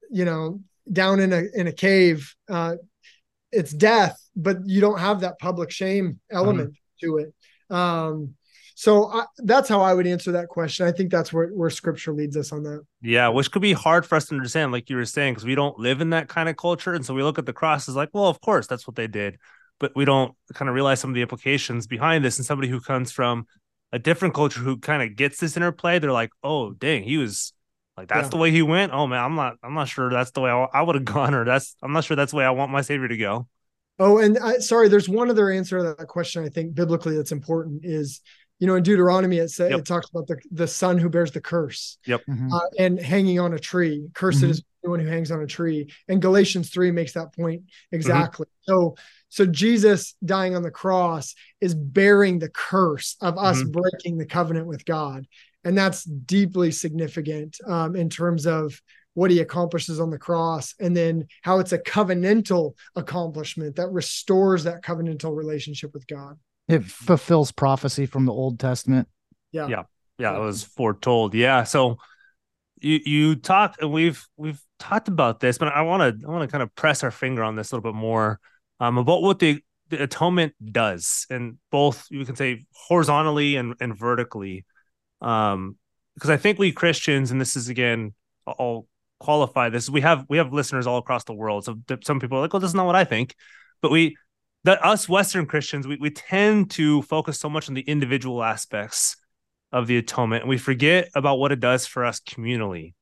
you 0.10 0.26
know, 0.26 0.62
down 0.92 1.20
in 1.20 1.34
a 1.34 1.44
in 1.54 1.68
a 1.68 1.72
cave. 1.72 2.34
Uh, 2.50 2.76
it's 3.52 3.72
death, 3.72 4.18
but 4.36 4.58
you 4.66 4.82
don't 4.82 5.00
have 5.00 5.22
that 5.22 5.38
public 5.40 5.70
shame 5.70 6.20
element 6.32 6.72
mm-hmm. 6.72 7.06
to 7.06 7.18
it. 7.18 7.34
Um, 7.70 8.36
so 8.76 9.08
I, 9.12 9.26
that's 9.38 9.70
how 9.70 9.82
I 9.82 9.94
would 9.94 10.08
answer 10.08 10.32
that 10.34 10.48
question. 10.48 10.88
I 10.88 10.92
think 10.92 11.12
that's 11.12 11.32
where, 11.32 11.50
where 11.50 11.70
scripture 11.70 12.14
leads 12.14 12.36
us 12.36 12.52
on 12.52 12.64
that. 12.64 12.82
Yeah, 13.02 13.30
which 13.30 13.52
could 13.52 13.62
be 13.62 13.74
hard 13.74 14.06
for 14.06 14.16
us 14.16 14.26
to 14.28 14.36
understand, 14.36 14.72
like 14.72 14.90
you 14.90 14.96
were 14.96 15.06
saying, 15.06 15.34
because 15.34 15.46
we 15.46 15.56
don't 15.56 15.78
live 15.78 16.02
in 16.02 16.10
that 16.12 16.28
kind 16.28 16.50
of 16.50 16.58
culture. 16.58 16.94
And 16.94 17.06
so 17.06 17.14
we 17.14 17.24
look 17.24 17.38
at 17.38 17.46
the 17.46 17.54
cross 17.54 17.88
as 17.88 17.96
like, 17.96 18.10
well, 18.14 18.28
of 18.28 18.42
course, 18.42 18.68
that's 18.68 18.88
what 18.88 18.96
they 18.96 19.08
did. 19.08 19.38
But 19.80 19.96
we 19.96 20.06
don't 20.06 20.34
kind 20.54 20.70
of 20.70 20.76
realize 20.76 21.00
some 21.00 21.12
of 21.12 21.16
the 21.16 21.22
implications 21.22 21.88
behind 21.88 22.24
this. 22.24 22.38
And 22.38 22.46
somebody 22.46 22.70
who 22.70 22.80
comes 22.80 23.12
from 23.12 23.46
a 23.92 24.00
different 24.00 24.34
culture 24.34 24.60
who 24.60 24.78
kind 24.78 25.04
of 25.04 25.16
gets 25.16 25.40
this 25.40 25.56
interplay, 25.56 26.00
they're 26.00 26.12
like, 26.12 26.32
oh, 26.44 26.72
dang, 26.72 27.04
he 27.04 27.18
was 27.18 27.54
like, 27.96 28.08
that's 28.08 28.26
yeah. 28.26 28.30
the 28.30 28.38
way 28.38 28.50
he 28.50 28.64
went. 28.64 28.92
Oh 28.92 29.06
man, 29.06 29.24
I'm 29.24 29.36
not, 29.36 29.58
I'm 29.62 29.76
not 29.76 29.88
sure 29.88 30.10
that's 30.10 30.32
the 30.32 30.42
way 30.42 30.50
I, 30.50 30.64
I 30.74 30.82
would 30.82 30.96
have 30.96 31.06
gone, 31.14 31.36
or 31.36 31.46
that's, 31.46 31.76
I'm 31.84 31.94
not 31.94 32.04
sure 32.04 32.16
that's 32.16 32.32
the 32.32 32.38
way 32.38 32.46
I 32.46 32.52
want 32.52 32.72
my 32.72 32.82
savior 32.82 33.08
to 33.08 33.18
go. 33.18 33.48
Oh, 34.00 34.18
and 34.18 34.40
I, 34.40 34.58
sorry, 34.58 34.90
there's 34.90 35.08
one 35.08 35.30
other 35.30 35.52
answer 35.52 35.78
to 35.78 35.96
that 35.96 36.08
question. 36.08 36.44
I 36.44 36.50
think 36.50 36.74
biblically 36.74 37.16
that's 37.16 37.32
important 37.32 37.86
is 37.86 38.22
you 38.64 38.68
know 38.68 38.76
in 38.76 38.84
deuteronomy 38.84 39.40
it 39.40 39.50
says 39.50 39.72
yep. 39.72 39.80
it 39.80 39.86
talks 39.86 40.10
about 40.10 40.26
the 40.26 40.38
the 40.52 40.66
son 40.66 40.98
who 40.98 41.10
bears 41.10 41.32
the 41.32 41.42
curse 41.42 41.98
yep 42.06 42.22
mm-hmm. 42.30 42.54
uh, 42.54 42.62
and 42.80 42.98
hanging 42.98 43.38
on 43.38 43.54
a 43.54 43.60
tree 43.60 44.08
cursed 44.14 44.40
mm-hmm. 44.40 44.52
is 44.52 44.64
the 44.84 44.90
one 44.90 45.02
who 45.02 45.08
hangs 45.08 45.32
on 45.32 45.42
a 45.42 45.46
tree 45.46 45.92
and 46.08 46.22
galatians 46.22 46.70
3 46.70 46.90
makes 46.90 47.12
that 47.12 47.36
point 47.36 47.64
exactly 47.92 48.46
mm-hmm. 48.46 48.72
so 48.72 48.96
so 49.28 49.46
jesus 49.46 50.16
dying 50.24 50.56
on 50.56 50.64
the 50.64 50.72
cross 50.72 51.36
is 51.60 51.76
bearing 51.76 52.40
the 52.40 52.48
curse 52.48 53.18
of 53.20 53.38
us 53.38 53.62
mm-hmm. 53.62 53.72
breaking 53.72 54.18
the 54.18 54.26
covenant 54.26 54.66
with 54.66 54.86
god 54.86 55.28
and 55.66 55.78
that's 55.78 56.06
deeply 56.06 56.72
significant 56.72 57.58
um, 57.68 57.98
in 57.98 58.10
terms 58.10 58.48
of 58.48 58.82
what 59.14 59.30
he 59.30 59.42
accomplishes 59.42 60.00
on 60.00 60.10
the 60.10 60.18
cross 60.18 60.74
and 60.80 60.96
then 60.96 61.28
how 61.42 61.60
it's 61.60 61.74
a 61.74 61.80
covenantal 61.80 62.76
accomplishment 62.96 63.76
that 63.76 63.90
restores 63.90 64.64
that 64.64 64.82
covenantal 64.82 65.36
relationship 65.36 65.94
with 65.94 66.08
god 66.08 66.40
it 66.68 66.84
fulfills 66.84 67.52
prophecy 67.52 68.06
from 68.06 68.26
the 68.26 68.32
Old 68.32 68.60
Testament. 68.60 69.08
Yeah. 69.52 69.68
Yeah. 69.68 69.84
Yeah. 70.18 70.38
It 70.38 70.40
was 70.40 70.64
foretold. 70.64 71.34
Yeah. 71.34 71.64
So 71.64 71.98
you 72.80 73.00
you 73.06 73.36
talked 73.36 73.82
and 73.82 73.92
we've 73.92 74.26
we've 74.38 74.62
talked 74.80 75.08
about 75.08 75.40
this, 75.40 75.58
but 75.58 75.70
I 75.70 75.82
want 75.82 76.22
to 76.22 76.28
I 76.28 76.32
want 76.32 76.48
to 76.50 76.52
kind 76.52 76.64
of 76.64 76.74
press 76.76 77.04
our 77.04 77.12
finger 77.12 77.44
on 77.44 77.56
this 77.56 77.72
a 77.72 77.76
little 77.76 77.92
bit 77.92 77.98
more 77.98 78.40
um, 78.80 78.98
about 78.98 79.22
what 79.22 79.40
the, 79.40 79.62
the 79.90 80.04
atonement 80.04 80.54
does, 80.72 81.26
and 81.30 81.58
both 81.72 82.06
you 82.10 82.26
can 82.26 82.36
say 82.36 82.66
horizontally 82.74 83.56
and, 83.56 83.76
and 83.80 83.98
vertically. 83.98 84.66
Um, 85.22 85.78
because 86.16 86.30
I 86.30 86.38
think 86.38 86.60
we 86.60 86.72
Christians, 86.72 87.32
and 87.32 87.42
this 87.42 87.56
is 87.56 87.70
again, 87.70 88.14
I'll 88.46 88.88
qualify 89.20 89.70
this. 89.70 89.90
We 89.90 90.02
have 90.02 90.26
we 90.30 90.38
have 90.38 90.54
listeners 90.54 90.86
all 90.86 90.98
across 90.98 91.24
the 91.24 91.34
world. 91.34 91.66
So 91.66 91.78
some 92.04 92.20
people 92.20 92.38
are 92.38 92.42
like, 92.42 92.54
"Well, 92.54 92.60
this 92.60 92.70
is 92.70 92.76
not 92.76 92.86
what 92.86 92.96
I 92.96 93.04
think," 93.04 93.36
but 93.82 93.90
we 93.90 94.18
that 94.64 94.84
us 94.84 95.10
Western 95.10 95.46
Christians, 95.46 95.88
we, 95.88 95.98
we 95.98 96.10
tend 96.10 96.72
to 96.72 97.02
focus 97.04 97.40
so 97.40 97.50
much 97.50 97.68
on 97.68 97.76
the 97.76 97.82
individual 97.82 98.44
aspects 98.44 99.18
of 99.72 99.88
the 99.88 99.98
atonement 99.98 100.44
and 100.44 100.50
we 100.50 100.58
forget 100.58 101.10
about 101.16 101.40
what 101.40 101.52
it 101.52 101.60
does 101.60 101.86
for 101.86 102.06
us 102.06 102.20
communally. 102.20 102.94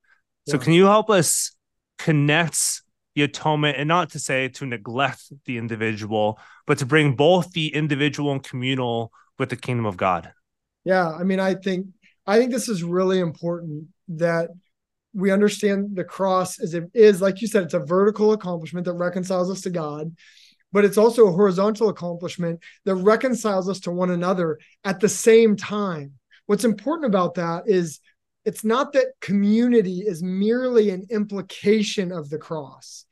Yeah. 0.46 0.54
So, 0.54 0.60
can 0.60 0.74
you 0.74 0.86
help 0.86 1.10
us 1.10 1.56
connect 2.00 2.82
the 3.16 3.24
atonement 3.24 3.78
and 3.78 3.88
not 3.88 4.12
to 4.12 4.20
say 4.20 4.48
to 4.48 4.66
neglect 4.66 5.32
the 5.46 5.58
individual, 5.58 6.40
but 6.66 6.78
to 6.80 6.86
bring 6.86 7.16
both 7.16 7.52
the 7.52 7.74
individual 7.76 8.32
and 8.32 8.42
communal 8.42 9.12
with 9.38 9.50
the 9.50 9.58
kingdom 9.58 9.86
of 9.86 9.98
God? 9.98 10.32
Yeah. 10.86 11.10
I 11.10 11.24
mean, 11.24 11.40
I 11.40 11.56
think, 11.56 11.88
I 12.26 12.40
think 12.40 12.52
this 12.52 12.70
is 12.70 12.84
really 12.84 13.20
important 13.20 13.88
that 14.08 14.50
we 15.14 15.30
understand 15.30 15.96
the 15.96 16.06
cross 16.06 16.60
as 16.60 16.74
it 16.74 16.86
is, 16.94 17.22
like 17.22 17.42
you 17.42 17.48
said, 17.48 17.64
it's 17.64 17.74
a 17.74 17.80
vertical 17.80 18.32
accomplishment 18.32 18.86
that 18.86 18.94
reconciles 18.94 19.52
us 19.52 19.62
to 19.62 19.70
God 19.70 20.16
but 20.72 20.86
it's 20.86 20.98
also 20.98 21.28
a 21.28 21.32
horizontal 21.32 21.90
accomplishment 21.90 22.60
that 22.86 22.96
reconciles 22.96 23.70
us 23.70 23.80
to 23.82 23.92
one 23.92 24.12
another 24.12 24.60
at 24.84 25.00
the 25.00 25.10
same 25.10 25.56
time. 25.56 26.14
What's 26.46 26.64
important 26.64 27.08
about 27.08 27.36
that 27.36 27.64
is 27.68 28.00
it's 28.46 28.64
not 28.64 28.94
that 28.94 29.14
community 29.22 30.00
is 30.00 30.24
merely 30.24 30.90
an 30.90 31.06
implication 31.10 32.12
of 32.12 32.30
the 32.30 32.38
cross, 32.38 33.06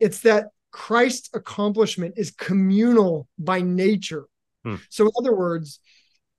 it's 0.00 0.20
that 0.20 0.48
Christ's 0.70 1.30
accomplishment 1.34 2.14
is 2.16 2.30
communal 2.30 3.26
by 3.38 3.60
nature. 3.60 4.26
Hmm. 4.64 4.76
So, 4.90 5.06
in 5.06 5.10
other 5.18 5.34
words, 5.34 5.80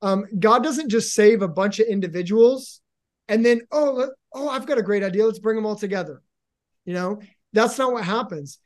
um, 0.01 0.25
God 0.39 0.63
doesn't 0.63 0.89
just 0.89 1.13
save 1.13 1.41
a 1.41 1.47
bunch 1.47 1.79
of 1.79 1.87
individuals 1.87 2.81
and 3.29 3.45
then, 3.45 3.61
oh, 3.71 4.09
oh, 4.33 4.49
I've 4.49 4.65
got 4.65 4.79
a 4.79 4.83
great 4.83 5.03
idea. 5.03 5.25
Let's 5.25 5.39
bring 5.39 5.55
them 5.55 5.65
all 5.65 5.75
together. 5.75 6.21
You 6.83 6.93
know, 6.93 7.21
that's 7.53 7.77
not 7.77 7.93
what 7.93 8.03
happens. 8.03 8.57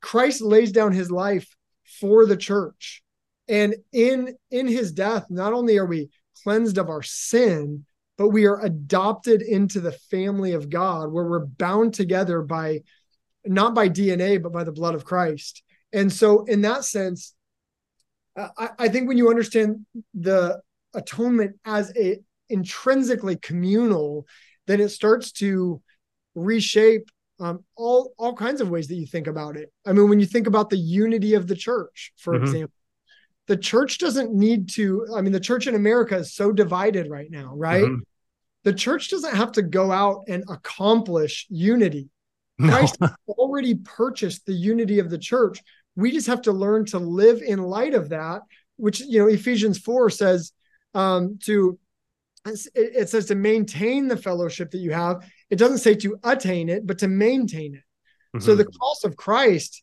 Christ 0.00 0.40
lays 0.40 0.72
down 0.72 0.92
his 0.92 1.10
life 1.10 1.54
for 2.00 2.26
the 2.26 2.36
church. 2.36 3.02
And 3.48 3.76
in 3.92 4.36
in 4.50 4.66
his 4.66 4.92
death, 4.92 5.26
not 5.30 5.52
only 5.52 5.78
are 5.78 5.86
we 5.86 6.10
cleansed 6.42 6.78
of 6.78 6.88
our 6.88 7.02
sin, 7.02 7.84
but 8.16 8.28
we 8.28 8.46
are 8.46 8.60
adopted 8.62 9.42
into 9.42 9.80
the 9.80 9.92
family 9.92 10.52
of 10.52 10.68
God 10.68 11.10
where 11.12 11.24
we're 11.24 11.46
bound 11.46 11.94
together 11.94 12.42
by 12.42 12.82
not 13.44 13.74
by 13.74 13.88
DNA, 13.88 14.42
but 14.42 14.52
by 14.52 14.64
the 14.64 14.72
blood 14.72 14.94
of 14.94 15.04
Christ. 15.04 15.62
And 15.92 16.12
so, 16.12 16.44
in 16.44 16.62
that 16.62 16.84
sense, 16.84 17.34
I, 18.36 18.70
I 18.78 18.88
think 18.88 19.08
when 19.08 19.16
you 19.16 19.30
understand 19.30 19.86
the 20.14 20.60
atonement 20.94 21.56
as 21.64 21.92
a 21.96 22.18
intrinsically 22.48 23.36
communal, 23.36 24.26
then 24.66 24.80
it 24.80 24.90
starts 24.90 25.32
to 25.32 25.80
reshape 26.34 27.08
um, 27.40 27.64
all 27.76 28.12
all 28.18 28.34
kinds 28.34 28.60
of 28.60 28.70
ways 28.70 28.88
that 28.88 28.96
you 28.96 29.06
think 29.06 29.26
about 29.26 29.56
it. 29.56 29.72
I 29.86 29.92
mean, 29.92 30.08
when 30.08 30.20
you 30.20 30.26
think 30.26 30.46
about 30.46 30.70
the 30.70 30.78
unity 30.78 31.34
of 31.34 31.46
the 31.46 31.56
church, 31.56 32.12
for 32.16 32.34
mm-hmm. 32.34 32.44
example, 32.44 32.74
the 33.46 33.56
church 33.56 33.98
doesn't 33.98 34.34
need 34.34 34.68
to. 34.70 35.06
I 35.14 35.20
mean, 35.20 35.32
the 35.32 35.40
church 35.40 35.66
in 35.66 35.74
America 35.74 36.16
is 36.16 36.34
so 36.34 36.52
divided 36.52 37.08
right 37.08 37.30
now, 37.30 37.52
right? 37.54 37.84
Mm-hmm. 37.84 38.02
the 38.64 38.72
church 38.74 39.10
doesn't 39.10 39.34
have 39.34 39.52
to 39.52 39.62
go 39.62 39.90
out 39.92 40.24
and 40.28 40.44
accomplish 40.48 41.46
unity. 41.48 42.10
Christ 42.60 43.00
no. 43.00 43.08
already 43.28 43.76
purchased 43.76 44.44
the 44.46 44.52
unity 44.52 44.98
of 44.98 45.10
the 45.10 45.18
church. 45.18 45.60
We 45.96 46.10
just 46.10 46.26
have 46.26 46.42
to 46.42 46.52
learn 46.52 46.86
to 46.86 46.98
live 46.98 47.42
in 47.42 47.62
light 47.62 47.94
of 47.94 48.08
that, 48.10 48.42
which, 48.76 49.00
you 49.00 49.20
know, 49.20 49.28
Ephesians 49.28 49.78
4 49.78 50.10
says 50.10 50.52
um, 50.94 51.38
to, 51.44 51.78
it 52.74 53.08
says 53.08 53.26
to 53.26 53.34
maintain 53.34 54.08
the 54.08 54.16
fellowship 54.16 54.70
that 54.72 54.78
you 54.78 54.92
have. 54.92 55.28
It 55.50 55.56
doesn't 55.56 55.78
say 55.78 55.94
to 55.96 56.18
attain 56.24 56.68
it, 56.68 56.86
but 56.86 56.98
to 56.98 57.08
maintain 57.08 57.74
it. 57.74 57.82
Mm-hmm. 58.36 58.40
So 58.40 58.54
the 58.54 58.66
cross 58.66 59.04
of 59.04 59.16
Christ 59.16 59.82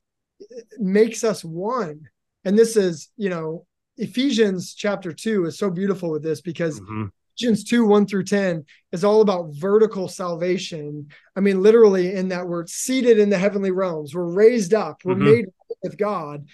makes 0.78 1.24
us 1.24 1.44
one. 1.44 2.02
And 2.44 2.58
this 2.58 2.78
is, 2.78 3.10
you 3.18 3.30
know, 3.30 3.66
Ephesians 3.98 4.76
chapter 4.76 5.12
2 5.12 5.46
is 5.46 5.58
so 5.58 5.70
beautiful 5.70 6.12
with 6.12 6.24
this 6.24 6.42
because 6.42 6.80
mm-hmm. 6.80 7.06
Ephesians 7.38 7.64
2 7.64 7.86
1 7.86 8.08
through 8.08 8.26
10 8.26 8.66
is 8.92 9.04
all 9.04 9.22
about 9.22 9.50
vertical 9.54 10.08
salvation. 10.08 11.08
I 11.36 11.40
mean, 11.40 11.62
literally, 11.62 12.14
in 12.14 12.30
that 12.30 12.48
we're 12.48 12.68
seated 12.68 13.20
in 13.20 13.30
the 13.30 13.38
heavenly 13.38 13.72
realms, 13.72 14.14
we're 14.14 14.24
raised 14.26 14.74
up, 14.74 15.02
we're 15.04 15.16
mm-hmm. 15.16 15.26
made 15.26 15.46
with 15.82 15.98
God. 15.98 16.48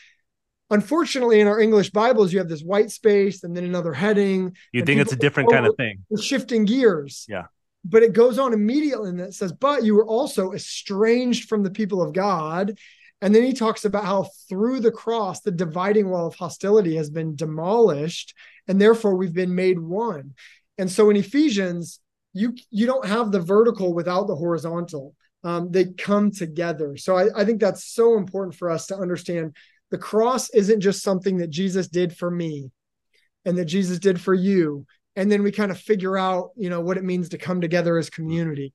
Unfortunately, 0.69 1.41
in 1.41 1.47
our 1.47 1.59
English 1.59 1.89
Bibles, 1.89 2.31
you 2.31 2.39
have 2.39 2.47
this 2.47 2.63
white 2.63 2.91
space 2.91 3.43
and 3.43 3.57
then 3.57 3.65
another 3.65 3.91
heading. 3.91 4.55
You 4.71 4.85
think 4.85 5.01
it's 5.01 5.11
a 5.11 5.17
different 5.17 5.51
kind 5.51 5.65
of 5.65 5.75
thing. 5.75 6.05
Shifting 6.17 6.63
gears. 6.63 7.25
Yeah. 7.27 7.47
But 7.83 8.03
it 8.03 8.13
goes 8.13 8.37
on 8.37 8.53
immediately 8.53 9.09
and 9.09 9.19
it 9.19 9.33
says, 9.33 9.51
But 9.51 9.83
you 9.83 9.95
were 9.95 10.05
also 10.05 10.53
estranged 10.53 11.49
from 11.49 11.63
the 11.63 11.71
people 11.71 12.01
of 12.01 12.13
God. 12.13 12.77
And 13.21 13.35
then 13.35 13.43
he 13.43 13.53
talks 13.53 13.85
about 13.85 14.05
how 14.05 14.29
through 14.49 14.79
the 14.79 14.91
cross, 14.91 15.41
the 15.41 15.51
dividing 15.51 16.09
wall 16.09 16.27
of 16.27 16.35
hostility 16.35 16.95
has 16.95 17.09
been 17.09 17.35
demolished, 17.35 18.33
and 18.67 18.81
therefore 18.81 19.15
we've 19.15 19.33
been 19.33 19.53
made 19.53 19.79
one. 19.79 20.33
And 20.79 20.91
so 20.91 21.09
in 21.11 21.15
Ephesians, 21.15 21.99
you 22.33 22.55
you 22.71 22.87
don't 22.87 23.05
have 23.05 23.31
the 23.31 23.39
vertical 23.39 23.93
without 23.93 24.25
the 24.27 24.35
horizontal. 24.35 25.15
Um, 25.43 25.71
they 25.71 25.85
come 25.85 26.31
together. 26.31 26.97
So 26.97 27.17
I, 27.17 27.41
I 27.41 27.45
think 27.45 27.59
that's 27.59 27.83
so 27.83 28.17
important 28.17 28.55
for 28.55 28.69
us 28.69 28.87
to 28.87 28.97
understand. 28.97 29.55
The 29.91 29.97
cross 29.97 30.49
isn't 30.51 30.81
just 30.81 31.03
something 31.03 31.37
that 31.37 31.49
Jesus 31.49 31.87
did 31.87 32.15
for 32.15 32.31
me, 32.31 32.71
and 33.45 33.57
that 33.57 33.65
Jesus 33.65 33.99
did 33.99 34.19
for 34.19 34.33
you, 34.33 34.85
and 35.15 35.31
then 35.31 35.43
we 35.43 35.51
kind 35.51 35.71
of 35.71 35.79
figure 35.79 36.17
out, 36.17 36.51
you 36.55 36.69
know, 36.69 36.81
what 36.81 36.97
it 36.97 37.03
means 37.03 37.29
to 37.29 37.37
come 37.37 37.61
together 37.61 37.97
as 37.97 38.09
community. 38.09 38.73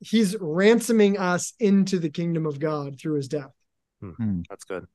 He's 0.00 0.36
ransoming 0.40 1.18
us 1.18 1.54
into 1.58 1.98
the 1.98 2.10
kingdom 2.10 2.46
of 2.46 2.60
God 2.60 3.00
through 3.00 3.14
his 3.14 3.28
death. 3.28 3.52
Hmm. 4.00 4.10
hmm. 4.10 4.40
That's 4.48 4.64
good. 4.64 4.86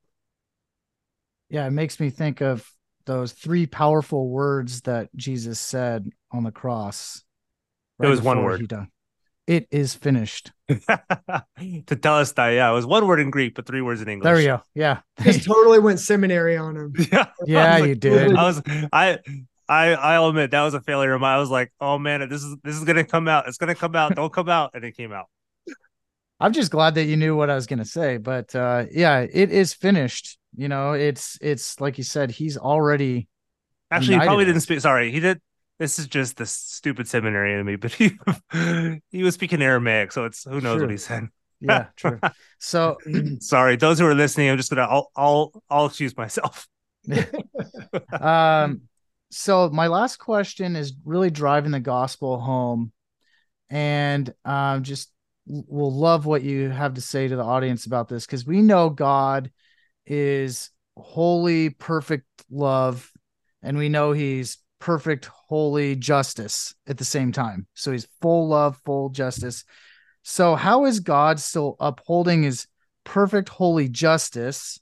Yeah, 1.50 1.68
it 1.68 1.72
makes 1.72 2.00
me 2.00 2.10
think 2.10 2.42
of 2.42 2.66
those 3.06 3.34
three 3.34 3.66
powerful 3.66 4.30
words 4.30 4.82
that 4.82 5.10
Jesus 5.16 5.60
said 5.60 6.10
on 6.32 6.44
the 6.44 6.52
cross. 6.52 7.24
Right 7.98 8.08
it 8.08 8.10
was 8.10 8.22
one 8.22 8.44
word. 8.44 8.72
It 9.48 9.68
is 9.70 9.94
finished. 9.94 10.52
to 10.70 11.96
tell 12.02 12.20
us 12.20 12.32
that, 12.34 12.50
yeah, 12.50 12.70
it 12.70 12.74
was 12.74 12.86
one 12.86 13.06
word 13.06 13.20
in 13.20 13.32
Greek, 13.32 13.56
but 13.56 13.66
three 13.66 13.82
words 13.82 14.02
in 14.02 14.08
English. 14.08 14.24
There 14.24 14.36
we 14.36 14.46
go. 14.46 14.62
Yeah, 14.74 15.00
just 15.22 15.44
totally 15.44 15.80
went 15.80 16.00
seminary 16.00 16.56
on 16.56 16.78
him. 16.78 16.94
Yeah, 17.12 17.26
yeah, 17.46 17.78
like, 17.80 17.88
you 17.90 17.96
did. 17.96 18.36
I 18.36 18.44
was, 18.44 18.62
I, 18.94 19.20
I, 19.72 19.94
I'll 19.94 20.28
admit 20.28 20.52
that 20.52 20.64
was 20.64 20.74
a 20.74 20.82
failure 20.82 21.14
of 21.14 21.22
mine. 21.22 21.34
I 21.34 21.40
was 21.40 21.50
like, 21.50 21.72
oh 21.80 21.98
man, 21.98 22.28
this 22.28 22.44
is 22.44 22.58
this 22.62 22.76
is 22.76 22.84
gonna 22.84 23.06
come 23.06 23.30
out. 23.30 23.48
It's 23.48 23.58
gonna 23.58 23.74
come 23.74 23.96
out. 23.96 24.14
Don't 24.14 24.32
come 24.32 24.50
out, 24.50 24.72
and 24.74 24.84
it 24.84 24.98
came 24.98 25.14
out. 25.14 25.28
I'm 26.42 26.52
just 26.52 26.72
glad 26.72 26.96
that 26.96 27.06
you 27.06 27.16
knew 27.16 27.38
what 27.38 27.50
I 27.50 27.56
was 27.56 27.68
gonna 27.68 27.86
say, 27.86 28.18
but 28.18 28.54
uh, 28.54 28.84
yeah, 28.92 29.20
it 29.20 29.50
is 29.50 29.74
finished. 29.74 30.38
You 30.58 30.68
know, 30.68 30.92
it's 30.92 31.38
it's 31.40 31.80
like 31.80 31.98
you 31.98 32.04
said, 32.04 32.32
he's 32.32 32.58
already. 32.58 33.30
Actually, 33.90 34.20
he 34.20 34.26
probably 34.26 34.44
didn't 34.44 34.60
speak. 34.60 34.82
Sorry, 34.82 35.10
he 35.10 35.22
did. 35.22 35.40
This 35.80 36.00
is 36.00 36.08
just 36.08 36.36
the 36.36 36.46
stupid 36.46 37.08
seminary 37.08 37.58
in 37.58 37.66
me, 37.66 37.76
but 37.78 37.94
he 37.94 38.12
he 39.10 39.24
was 39.24 39.36
speaking 39.36 39.62
Aramaic, 39.62 40.12
so 40.12 40.26
it's 40.26 40.44
who 40.44 40.60
knows 40.60 40.76
true. 40.76 40.82
what 40.82 40.92
he 40.92 40.98
said. 40.98 41.30
yeah, 41.62 41.86
true. 41.96 42.20
So 42.60 42.98
sorry, 43.40 43.78
those 43.78 44.00
who 44.00 44.06
are 44.06 44.16
listening, 44.16 44.50
I'm 44.50 44.58
just 44.58 44.70
gonna 44.70 44.82
I'll 44.82 45.10
I'll, 45.16 45.64
I'll 45.70 45.86
excuse 45.86 46.18
myself. 46.18 46.68
um, 48.20 48.82
so 49.32 49.70
my 49.70 49.88
last 49.88 50.18
question 50.18 50.76
is 50.76 50.94
really 51.06 51.32
driving 51.32 51.72
the 51.72 51.80
gospel 51.80 52.38
home, 52.38 52.92
and 53.70 54.34
um, 54.44 54.84
just 54.84 55.10
will 55.46 55.94
love 55.94 56.26
what 56.26 56.44
you 56.44 56.70
have 56.70 56.96
to 56.96 57.02
say 57.02 57.28
to 57.28 57.36
the 57.36 57.44
audience 57.44 57.86
about 57.86 58.10
this 58.10 58.26
because 58.26 58.46
we 58.46 58.62
know 58.62 58.90
God 58.90 59.50
is 60.06 60.70
holy, 60.98 61.70
perfect 61.70 62.28
love, 62.50 63.10
and 63.64 63.78
we 63.78 63.88
know 63.88 64.12
He's 64.12 64.58
perfect, 64.80 65.26
holy 65.26 65.96
justice 65.96 66.76
at 66.86 66.98
the 66.98 67.06
same 67.06 67.32
time. 67.32 67.68
So 67.74 67.94
He's 67.94 68.08
full 68.22 68.50
love, 68.50 68.80
full 68.86 69.10
justice. 69.10 69.64
So, 70.24 70.56
how 70.56 70.86
is 70.86 71.00
God 71.00 71.40
still 71.40 71.78
upholding 71.80 72.44
His 72.44 72.68
perfect, 73.06 73.48
holy 73.48 73.88
justice 73.88 74.78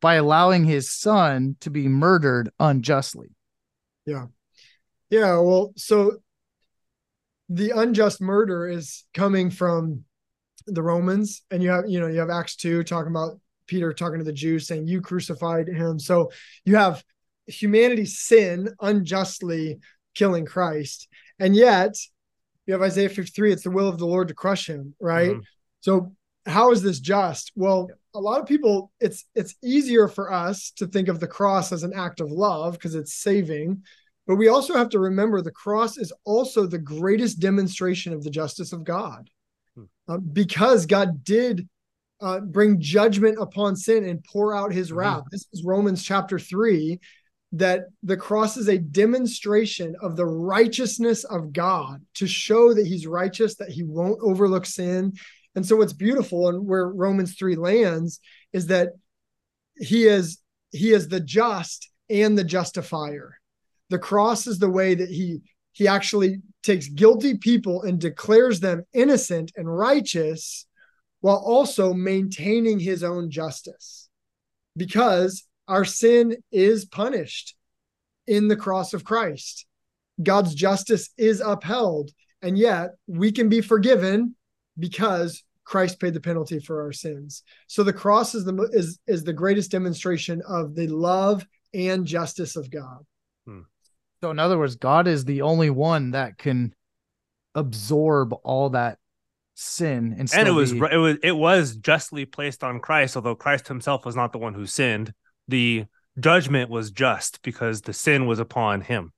by 0.00 0.16
allowing 0.16 0.64
His 0.64 0.90
Son 0.90 1.56
to 1.60 1.70
be 1.70 1.86
murdered 1.86 2.50
unjustly? 2.58 3.33
Yeah. 4.06 4.26
Yeah. 5.10 5.38
Well, 5.38 5.72
so 5.76 6.18
the 7.48 7.70
unjust 7.70 8.20
murder 8.20 8.68
is 8.68 9.04
coming 9.14 9.50
from 9.50 10.04
the 10.66 10.82
Romans, 10.82 11.42
and 11.50 11.62
you 11.62 11.70
have 11.70 11.84
you 11.88 12.00
know 12.00 12.06
you 12.06 12.20
have 12.20 12.30
Acts 12.30 12.56
two 12.56 12.82
talking 12.82 13.10
about 13.10 13.38
Peter 13.66 13.92
talking 13.92 14.18
to 14.18 14.24
the 14.24 14.32
Jews 14.32 14.66
saying 14.66 14.86
you 14.86 15.00
crucified 15.00 15.68
him. 15.68 15.98
So 15.98 16.30
you 16.64 16.76
have 16.76 17.04
humanity's 17.46 18.18
sin 18.18 18.74
unjustly 18.80 19.78
killing 20.14 20.46
Christ, 20.46 21.08
and 21.38 21.54
yet 21.54 21.94
you 22.66 22.72
have 22.72 22.82
Isaiah 22.82 23.10
53. 23.10 23.52
It's 23.52 23.64
the 23.64 23.70
will 23.70 23.88
of 23.88 23.98
the 23.98 24.06
Lord 24.06 24.28
to 24.28 24.34
crush 24.34 24.68
him, 24.68 24.94
right? 24.98 25.32
Mm-hmm. 25.32 25.40
So 25.80 26.14
how 26.46 26.72
is 26.72 26.82
this 26.82 27.00
just? 27.00 27.52
Well, 27.54 27.88
a 28.14 28.20
lot 28.20 28.40
of 28.40 28.46
people 28.46 28.92
it's 29.00 29.24
it's 29.34 29.54
easier 29.62 30.08
for 30.08 30.32
us 30.32 30.72
to 30.76 30.86
think 30.86 31.08
of 31.08 31.20
the 31.20 31.26
cross 31.26 31.72
as 31.72 31.82
an 31.82 31.92
act 31.94 32.20
of 32.20 32.30
love 32.30 32.74
because 32.74 32.94
it's 32.94 33.14
saving 33.14 33.82
but 34.26 34.36
we 34.36 34.48
also 34.48 34.74
have 34.74 34.88
to 34.90 34.98
remember 34.98 35.40
the 35.40 35.50
cross 35.50 35.98
is 35.98 36.12
also 36.24 36.66
the 36.66 36.78
greatest 36.78 37.40
demonstration 37.40 38.12
of 38.12 38.24
the 38.24 38.30
justice 38.30 38.72
of 38.72 38.84
God. 38.84 39.28
Hmm. 39.74 39.84
Uh, 40.08 40.18
because 40.18 40.86
God 40.86 41.24
did 41.24 41.68
uh, 42.20 42.40
bring 42.40 42.80
judgment 42.80 43.38
upon 43.38 43.76
sin 43.76 44.04
and 44.04 44.24
pour 44.24 44.54
out 44.54 44.72
his 44.72 44.88
mm-hmm. 44.88 44.98
wrath. 44.98 45.18
Mm-hmm. 45.18 45.28
This 45.30 45.46
is 45.52 45.64
Romans 45.64 46.02
chapter 46.02 46.38
3 46.38 46.98
that 47.52 47.84
the 48.02 48.16
cross 48.16 48.56
is 48.56 48.68
a 48.68 48.78
demonstration 48.78 49.94
of 50.02 50.16
the 50.16 50.26
righteousness 50.26 51.22
of 51.22 51.52
God 51.52 52.04
to 52.14 52.26
show 52.26 52.74
that 52.74 52.86
he's 52.86 53.06
righteous, 53.06 53.54
that 53.56 53.68
he 53.68 53.84
won't 53.84 54.18
overlook 54.22 54.66
sin. 54.66 55.12
And 55.54 55.64
so 55.66 55.76
what's 55.76 55.92
beautiful 55.92 56.48
and 56.48 56.66
where 56.66 56.88
Romans 56.88 57.34
3 57.34 57.56
lands 57.56 58.20
is 58.52 58.66
that 58.68 58.90
he 59.76 60.06
is 60.06 60.38
he 60.70 60.92
is 60.92 61.08
the 61.08 61.20
just 61.20 61.90
and 62.10 62.36
the 62.36 62.44
justifier. 62.44 63.38
The 63.90 63.98
cross 63.98 64.46
is 64.46 64.58
the 64.58 64.70
way 64.70 64.94
that 64.94 65.08
he 65.08 65.40
he 65.72 65.88
actually 65.88 66.40
takes 66.62 66.88
guilty 66.88 67.36
people 67.36 67.82
and 67.82 68.00
declares 68.00 68.60
them 68.60 68.84
innocent 68.92 69.52
and 69.56 69.72
righteous 69.72 70.66
while 71.20 71.36
also 71.36 71.92
maintaining 71.92 72.78
his 72.78 73.02
own 73.02 73.30
justice. 73.30 74.08
Because 74.76 75.44
our 75.68 75.84
sin 75.84 76.36
is 76.52 76.84
punished 76.84 77.54
in 78.26 78.48
the 78.48 78.56
cross 78.56 78.94
of 78.94 79.04
Christ. 79.04 79.66
God's 80.22 80.54
justice 80.54 81.10
is 81.16 81.40
upheld 81.40 82.10
and 82.42 82.58
yet 82.58 82.90
we 83.06 83.32
can 83.32 83.48
be 83.48 83.60
forgiven 83.60 84.36
because 84.78 85.42
Christ 85.64 85.98
paid 85.98 86.14
the 86.14 86.20
penalty 86.20 86.58
for 86.58 86.82
our 86.82 86.92
sins. 86.92 87.42
So 87.66 87.82
the 87.82 87.92
cross 87.92 88.34
is 88.34 88.44
the 88.44 88.68
is 88.72 88.98
is 89.06 89.24
the 89.24 89.32
greatest 89.32 89.70
demonstration 89.70 90.42
of 90.46 90.74
the 90.74 90.88
love 90.88 91.46
and 91.72 92.06
justice 92.06 92.56
of 92.56 92.70
God. 92.70 93.04
Hmm. 93.46 93.62
So 94.22 94.30
in 94.30 94.38
other 94.38 94.58
words, 94.58 94.76
God 94.76 95.08
is 95.08 95.24
the 95.24 95.42
only 95.42 95.70
one 95.70 96.12
that 96.12 96.38
can 96.38 96.74
absorb 97.54 98.34
all 98.42 98.70
that 98.70 98.98
sin 99.56 100.16
and, 100.18 100.28
and 100.34 100.48
it 100.48 100.50
was 100.50 100.72
be... 100.72 100.80
it 100.90 100.96
was 100.96 101.16
it 101.22 101.36
was 101.36 101.76
justly 101.76 102.24
placed 102.24 102.64
on 102.64 102.80
Christ, 102.80 103.16
although 103.16 103.36
Christ 103.36 103.68
himself 103.68 104.04
was 104.04 104.16
not 104.16 104.32
the 104.32 104.38
one 104.38 104.54
who 104.54 104.66
sinned. 104.66 105.12
The 105.48 105.84
judgment 106.18 106.70
was 106.70 106.90
just 106.90 107.40
because 107.42 107.82
the 107.82 107.92
sin 107.92 108.26
was 108.26 108.38
upon 108.38 108.80
him. 108.80 109.12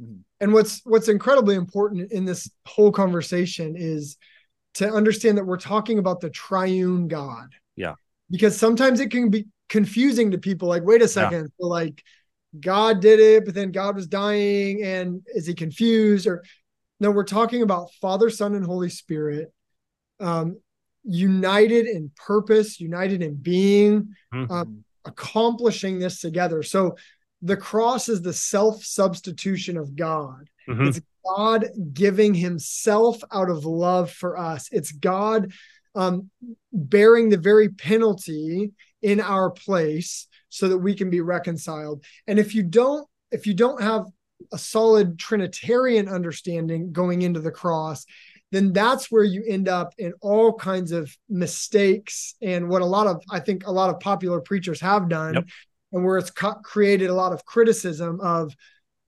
Mm-hmm. 0.00 0.20
And 0.40 0.52
what's 0.52 0.82
what's 0.84 1.08
incredibly 1.08 1.54
important 1.54 2.12
in 2.12 2.24
this 2.24 2.50
whole 2.66 2.92
conversation 2.92 3.74
is 3.76 4.16
to 4.76 4.90
understand 4.90 5.38
that 5.38 5.44
we're 5.44 5.56
talking 5.56 5.98
about 5.98 6.20
the 6.20 6.30
triune 6.30 7.08
God. 7.08 7.48
Yeah. 7.76 7.94
Because 8.30 8.56
sometimes 8.56 9.00
it 9.00 9.10
can 9.10 9.30
be 9.30 9.46
confusing 9.68 10.30
to 10.30 10.38
people 10.38 10.68
like 10.68 10.84
wait 10.84 11.02
a 11.02 11.08
second, 11.08 11.42
yeah. 11.42 11.48
so 11.58 11.66
like 11.66 12.02
God 12.58 13.00
did 13.00 13.20
it, 13.20 13.44
but 13.44 13.54
then 13.54 13.72
God 13.72 13.96
was 13.96 14.06
dying, 14.06 14.82
and 14.82 15.22
is 15.28 15.46
he 15.46 15.54
confused? 15.54 16.26
Or 16.26 16.44
no, 17.00 17.10
we're 17.10 17.24
talking 17.24 17.62
about 17.62 17.92
Father, 18.00 18.30
Son, 18.30 18.54
and 18.54 18.64
Holy 18.64 18.88
Spirit, 18.88 19.52
um, 20.20 20.58
united 21.04 21.86
in 21.86 22.10
purpose, 22.16 22.80
united 22.80 23.22
in 23.22 23.34
being, 23.34 24.14
mm-hmm. 24.32 24.50
um, 24.50 24.84
accomplishing 25.04 25.98
this 25.98 26.20
together. 26.20 26.62
So 26.62 26.96
the 27.42 27.56
cross 27.56 28.08
is 28.08 28.22
the 28.22 28.32
self 28.32 28.84
substitution 28.84 29.76
of 29.76 29.94
God. 29.94 30.48
Mm-hmm. 30.68 30.88
It's 30.88 31.00
God 31.36 31.66
giving 31.92 32.34
himself 32.34 33.22
out 33.32 33.50
of 33.50 33.64
love 33.64 34.10
for 34.10 34.38
us. 34.38 34.68
It's 34.72 34.92
God 34.92 35.52
um, 35.94 36.30
bearing 36.72 37.28
the 37.28 37.38
very 37.38 37.70
penalty 37.70 38.72
in 39.02 39.20
our 39.20 39.50
place 39.50 40.28
so 40.48 40.68
that 40.68 40.78
we 40.78 40.94
can 40.94 41.10
be 41.10 41.20
reconciled. 41.20 42.04
And 42.26 42.38
if 42.38 42.54
you 42.54 42.62
don't, 42.62 43.08
if 43.30 43.46
you 43.46 43.54
don't 43.54 43.82
have 43.82 44.04
a 44.52 44.58
solid 44.58 45.18
Trinitarian 45.18 46.08
understanding 46.08 46.92
going 46.92 47.22
into 47.22 47.40
the 47.40 47.50
cross, 47.50 48.06
then 48.52 48.72
that's 48.72 49.10
where 49.10 49.24
you 49.24 49.42
end 49.46 49.68
up 49.68 49.94
in 49.98 50.12
all 50.20 50.52
kinds 50.52 50.92
of 50.92 51.14
mistakes 51.28 52.34
and 52.40 52.68
what 52.68 52.82
a 52.82 52.86
lot 52.86 53.06
of 53.06 53.22
I 53.30 53.40
think 53.40 53.66
a 53.66 53.72
lot 53.72 53.90
of 53.90 54.00
popular 54.00 54.40
preachers 54.40 54.80
have 54.80 55.08
done, 55.08 55.34
yep. 55.34 55.44
and 55.92 56.04
where 56.04 56.18
it's 56.18 56.30
co- 56.30 56.60
created 56.62 57.10
a 57.10 57.14
lot 57.14 57.32
of 57.32 57.44
criticism 57.44 58.20
of 58.20 58.54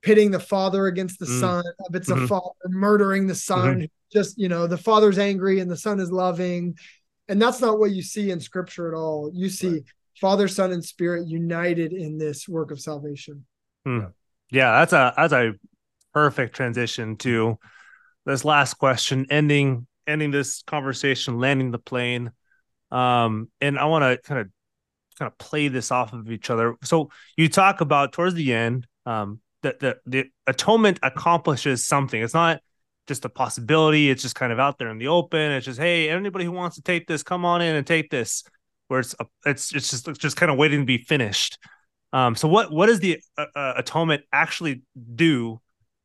pitting 0.01 0.31
the 0.31 0.39
father 0.39 0.87
against 0.87 1.19
the 1.19 1.25
mm. 1.25 1.39
son. 1.39 1.63
If 1.89 1.95
it's 1.95 2.09
mm-hmm. 2.09 2.23
a 2.23 2.27
father 2.27 2.53
murdering 2.67 3.27
the 3.27 3.35
son, 3.35 3.75
mm-hmm. 3.75 3.85
just 4.11 4.37
you 4.37 4.49
know 4.49 4.67
the 4.67 4.77
father's 4.77 5.17
angry 5.17 5.59
and 5.59 5.69
the 5.69 5.77
son 5.77 5.99
is 5.99 6.11
loving, 6.11 6.77
and 7.27 7.41
that's 7.41 7.61
not 7.61 7.79
what 7.79 7.91
you 7.91 8.01
see 8.01 8.31
in 8.31 8.39
scripture 8.39 8.87
at 8.87 8.97
all. 8.97 9.31
You 9.33 9.49
see 9.49 9.73
right. 9.73 9.83
Father, 10.19 10.47
Son, 10.47 10.71
and 10.71 10.83
Spirit 10.83 11.27
united 11.27 11.93
in 11.93 12.17
this 12.17 12.47
work 12.47 12.71
of 12.71 12.79
salvation. 12.79 13.45
Mm. 13.87 14.11
Yeah, 14.51 14.71
that's 14.79 14.93
a 14.93 15.13
that's 15.15 15.33
a 15.33 15.53
perfect 16.13 16.55
transition 16.55 17.15
to 17.17 17.57
this 18.25 18.43
last 18.43 18.75
question, 18.75 19.27
ending 19.29 19.87
ending 20.07 20.31
this 20.31 20.63
conversation, 20.63 21.39
landing 21.39 21.71
the 21.71 21.79
plane. 21.79 22.31
Um, 22.91 23.49
and 23.61 23.77
I 23.77 23.85
want 23.85 24.03
to 24.03 24.27
kind 24.27 24.41
of 24.41 24.47
kind 25.17 25.31
of 25.31 25.37
play 25.37 25.67
this 25.67 25.91
off 25.91 26.13
of 26.13 26.31
each 26.31 26.49
other. 26.49 26.75
So 26.83 27.11
you 27.37 27.47
talk 27.47 27.81
about 27.81 28.11
towards 28.11 28.33
the 28.33 28.53
end, 28.53 28.87
um, 29.05 29.39
that 29.63 29.79
the 29.79 29.97
the 30.05 30.25
atonement 30.47 30.99
accomplishes 31.03 31.85
something. 31.85 32.21
It's 32.21 32.33
not 32.33 32.61
just 33.07 33.25
a 33.25 33.29
possibility. 33.29 34.09
It's 34.09 34.21
just 34.21 34.35
kind 34.35 34.51
of 34.51 34.59
out 34.59 34.77
there 34.77 34.89
in 34.89 34.97
the 34.97 35.07
open. 35.07 35.51
It's 35.51 35.65
just, 35.65 35.79
hey, 35.79 36.09
anybody 36.09 36.45
who 36.45 36.51
wants 36.51 36.75
to 36.75 36.81
take 36.81 37.07
this, 37.07 37.23
come 37.23 37.45
on 37.45 37.61
in 37.61 37.75
and 37.75 37.85
take 37.85 38.09
this. 38.09 38.43
Where 38.87 38.99
it's 38.99 39.15
a, 39.19 39.25
it's 39.45 39.73
it's 39.73 39.91
just 39.91 40.07
it's 40.07 40.19
just 40.19 40.35
kind 40.37 40.51
of 40.51 40.57
waiting 40.57 40.79
to 40.81 40.85
be 40.85 40.97
finished. 40.97 41.57
Um, 42.11 42.35
so 42.35 42.47
what 42.47 42.71
what 42.71 42.87
does 42.87 42.99
the 42.99 43.19
uh, 43.37 43.45
uh, 43.55 43.73
atonement 43.77 44.23
actually 44.31 44.81
do 45.15 45.59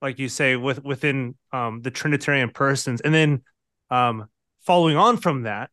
like 0.05 0.19
you 0.19 0.29
say, 0.29 0.55
with 0.55 0.85
within 0.85 1.35
um, 1.51 1.81
the 1.81 1.91
Trinitarian 1.91 2.51
persons, 2.51 3.01
and 3.01 3.15
then 3.15 3.43
um, 3.91 4.27
following 4.61 4.99
on 4.99 5.17
from 5.17 5.45
that, 5.45 5.71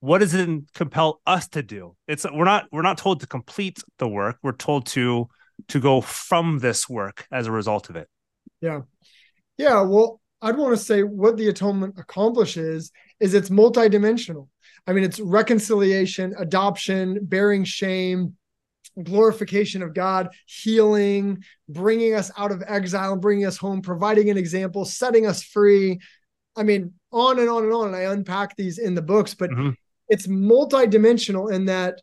what 0.00 0.18
does 0.18 0.32
it 0.32 0.48
compel 0.72 1.20
us 1.26 1.48
to 1.48 1.62
do? 1.62 1.94
It's 2.08 2.24
we're 2.24 2.46
not 2.46 2.64
we're 2.72 2.80
not 2.80 2.96
told 2.96 3.20
to 3.20 3.26
complete 3.26 3.82
the 3.98 4.08
work. 4.08 4.38
We're 4.42 4.52
told 4.52 4.86
to 4.86 5.28
to 5.68 5.80
go 5.80 6.00
from 6.00 6.58
this 6.58 6.88
work 6.88 7.26
as 7.32 7.46
a 7.46 7.52
result 7.52 7.90
of 7.90 7.96
it. 7.96 8.08
Yeah, 8.60 8.82
yeah. 9.56 9.82
Well, 9.82 10.20
I'd 10.40 10.56
want 10.56 10.76
to 10.76 10.82
say 10.82 11.02
what 11.02 11.36
the 11.36 11.48
atonement 11.48 11.94
accomplishes 11.98 12.92
is 13.20 13.34
it's 13.34 13.50
multidimensional. 13.50 14.48
I 14.86 14.92
mean, 14.92 15.04
it's 15.04 15.20
reconciliation, 15.20 16.34
adoption, 16.38 17.18
bearing 17.22 17.64
shame, 17.64 18.36
glorification 19.02 19.82
of 19.82 19.94
God, 19.94 20.28
healing, 20.46 21.44
bringing 21.68 22.14
us 22.14 22.30
out 22.36 22.52
of 22.52 22.62
exile, 22.66 23.16
bringing 23.16 23.46
us 23.46 23.56
home, 23.56 23.82
providing 23.82 24.30
an 24.30 24.38
example, 24.38 24.84
setting 24.84 25.26
us 25.26 25.42
free. 25.42 26.00
I 26.56 26.62
mean, 26.62 26.94
on 27.12 27.38
and 27.38 27.48
on 27.48 27.64
and 27.64 27.72
on. 27.72 27.86
And 27.88 27.96
I 27.96 28.12
unpack 28.12 28.56
these 28.56 28.78
in 28.78 28.94
the 28.94 29.02
books, 29.02 29.34
but 29.34 29.50
mm-hmm. 29.50 29.70
it's 30.08 30.26
multidimensional 30.26 31.52
in 31.52 31.66
that 31.66 32.00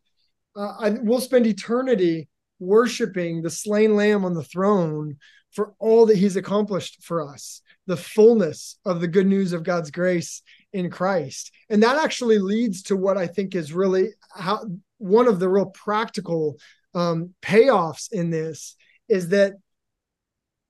uh, 0.56 0.74
I, 0.80 0.90
we'll 0.92 1.22
spend 1.22 1.48
eternity 1.48 2.30
worshiping 2.60 3.42
the 3.42 3.50
slain 3.50 3.96
lamb 3.96 4.26
on 4.26 4.34
the 4.34 4.44
throne 4.44 5.18
for 5.52 5.74
all 5.80 6.06
that 6.06 6.18
he's 6.18 6.36
accomplished 6.36 7.04
for 7.04 7.28
us, 7.28 7.62
the 7.88 7.98
fullness 7.98 8.78
of 8.86 9.00
the 9.00 9.08
good 9.08 9.28
news 9.28 9.54
of 9.54 9.64
God's 9.64 9.90
grace 9.90 10.42
in 10.74 10.90
Christ. 10.90 11.52
And 11.70 11.82
that 11.84 12.04
actually 12.04 12.40
leads 12.40 12.84
to 12.84 12.98
what 12.98 13.18
I 13.18 13.28
think 13.28 13.56
is 13.56 13.72
really 13.72 14.10
how 14.34 14.66
one 14.98 15.28
of 15.28 15.40
the 15.40 15.50
real 15.50 15.68
practical 15.68 16.58
um, 16.94 17.34
payoffs 17.42 18.12
in 18.12 18.30
this 18.30 18.76
is 19.08 19.30
that 19.30 19.54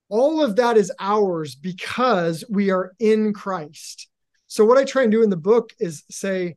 all 0.08 0.42
of 0.42 0.56
that 0.56 0.76
is 0.76 0.92
ours 1.00 1.56
because 1.56 2.44
we 2.48 2.70
are 2.70 2.92
in 2.98 3.32
Christ. 3.32 4.08
So, 4.46 4.64
what 4.64 4.78
I 4.78 4.84
try 4.84 5.02
and 5.02 5.10
do 5.10 5.22
in 5.22 5.30
the 5.30 5.36
book 5.36 5.72
is 5.80 6.04
say 6.10 6.56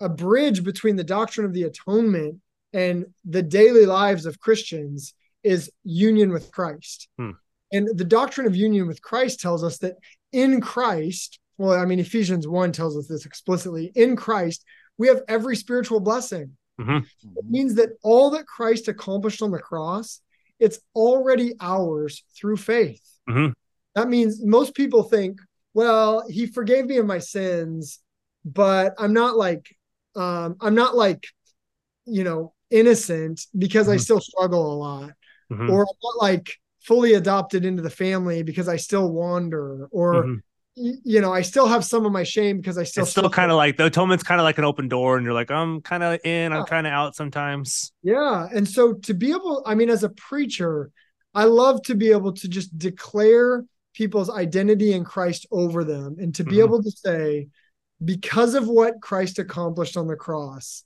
a 0.00 0.08
bridge 0.08 0.62
between 0.62 0.96
the 0.96 1.04
doctrine 1.04 1.46
of 1.46 1.52
the 1.52 1.64
atonement 1.64 2.40
and 2.76 3.06
the 3.24 3.42
daily 3.42 3.86
lives 3.86 4.26
of 4.26 4.38
Christians 4.38 5.14
is 5.42 5.70
union 5.82 6.30
with 6.30 6.52
Christ. 6.52 7.08
Hmm. 7.18 7.30
And 7.72 7.88
the 7.96 8.04
doctrine 8.04 8.46
of 8.46 8.54
union 8.54 8.86
with 8.86 9.00
Christ 9.00 9.40
tells 9.40 9.64
us 9.64 9.78
that 9.78 9.94
in 10.30 10.60
Christ, 10.60 11.40
well, 11.56 11.72
I 11.72 11.86
mean, 11.86 12.00
Ephesians 12.00 12.46
1 12.46 12.72
tells 12.72 12.94
us 12.98 13.08
this 13.08 13.24
explicitly 13.24 13.92
in 13.94 14.14
Christ, 14.14 14.62
we 14.98 15.08
have 15.08 15.22
every 15.26 15.56
spiritual 15.56 16.00
blessing. 16.00 16.50
Mm-hmm. 16.78 16.98
It 17.38 17.44
means 17.48 17.76
that 17.76 17.96
all 18.02 18.30
that 18.32 18.46
Christ 18.46 18.88
accomplished 18.88 19.40
on 19.40 19.50
the 19.50 19.58
cross, 19.58 20.20
it's 20.60 20.78
already 20.94 21.54
ours 21.58 22.24
through 22.38 22.58
faith. 22.58 23.02
Mm-hmm. 23.26 23.52
That 23.94 24.08
means 24.10 24.44
most 24.44 24.74
people 24.74 25.02
think, 25.02 25.40
well, 25.72 26.28
he 26.28 26.46
forgave 26.46 26.84
me 26.84 26.98
of 26.98 27.06
my 27.06 27.20
sins, 27.20 28.00
but 28.44 28.92
I'm 28.98 29.14
not 29.14 29.38
like, 29.38 29.66
um, 30.14 30.56
I'm 30.60 30.74
not 30.74 30.94
like, 30.94 31.26
you 32.04 32.22
know, 32.22 32.52
innocent 32.70 33.46
because 33.56 33.86
mm-hmm. 33.86 33.94
I 33.94 33.98
still 33.98 34.20
struggle 34.20 34.72
a 34.72 34.76
lot, 34.76 35.10
mm-hmm. 35.50 35.70
or 35.70 35.82
I'm 35.82 35.96
not 36.02 36.22
like 36.22 36.54
fully 36.82 37.14
adopted 37.14 37.64
into 37.64 37.82
the 37.82 37.90
family 37.90 38.42
because 38.42 38.68
I 38.68 38.76
still 38.76 39.10
wander, 39.10 39.88
or 39.90 40.14
mm-hmm 40.14 40.36
you 40.76 41.22
know, 41.22 41.32
I 41.32 41.40
still 41.40 41.66
have 41.66 41.84
some 41.84 42.04
of 42.04 42.12
my 42.12 42.22
shame 42.22 42.58
because 42.58 42.76
I 42.76 42.84
still 42.84 43.04
it's 43.04 43.10
still 43.10 43.30
kind 43.30 43.50
of 43.50 43.56
like 43.56 43.78
the 43.78 43.86
atonement's 43.86 44.22
kind 44.22 44.40
of 44.40 44.44
like 44.44 44.58
an 44.58 44.64
open 44.64 44.88
door, 44.88 45.16
and 45.16 45.24
you're 45.24 45.34
like, 45.34 45.50
I'm 45.50 45.80
kind 45.80 46.02
of 46.02 46.20
in, 46.22 46.52
I'm 46.52 46.66
kind 46.66 46.86
of 46.86 46.92
out 46.92 47.16
sometimes. 47.16 47.92
Yeah, 48.02 48.46
and 48.54 48.68
so 48.68 48.92
to 48.92 49.14
be 49.14 49.30
able, 49.30 49.62
I 49.64 49.74
mean, 49.74 49.88
as 49.88 50.04
a 50.04 50.10
preacher, 50.10 50.90
I 51.34 51.44
love 51.44 51.82
to 51.84 51.94
be 51.94 52.10
able 52.10 52.34
to 52.34 52.48
just 52.48 52.76
declare 52.76 53.64
people's 53.94 54.28
identity 54.28 54.92
in 54.92 55.04
Christ 55.04 55.46
over 55.50 55.82
them, 55.82 56.16
and 56.18 56.34
to 56.34 56.44
be 56.44 56.56
mm-hmm. 56.56 56.64
able 56.64 56.82
to 56.82 56.90
say, 56.90 57.48
because 58.04 58.54
of 58.54 58.68
what 58.68 59.00
Christ 59.00 59.38
accomplished 59.38 59.96
on 59.96 60.06
the 60.06 60.16
cross, 60.16 60.84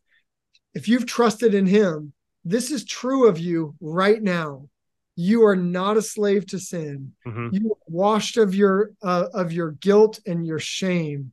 if 0.74 0.88
you've 0.88 1.06
trusted 1.06 1.54
in 1.54 1.66
Him, 1.66 2.12
this 2.44 2.70
is 2.70 2.84
true 2.84 3.28
of 3.28 3.38
you 3.38 3.74
right 3.80 4.22
now. 4.22 4.68
You 5.16 5.44
are 5.44 5.56
not 5.56 5.96
a 5.96 6.02
slave 6.02 6.46
to 6.46 6.58
sin. 6.58 7.12
Mm-hmm. 7.26 7.48
you 7.52 7.72
are 7.72 7.84
washed 7.88 8.36
of 8.36 8.54
your 8.54 8.92
uh, 9.02 9.26
of 9.34 9.52
your 9.52 9.72
guilt 9.72 10.20
and 10.26 10.46
your 10.46 10.58
shame. 10.58 11.32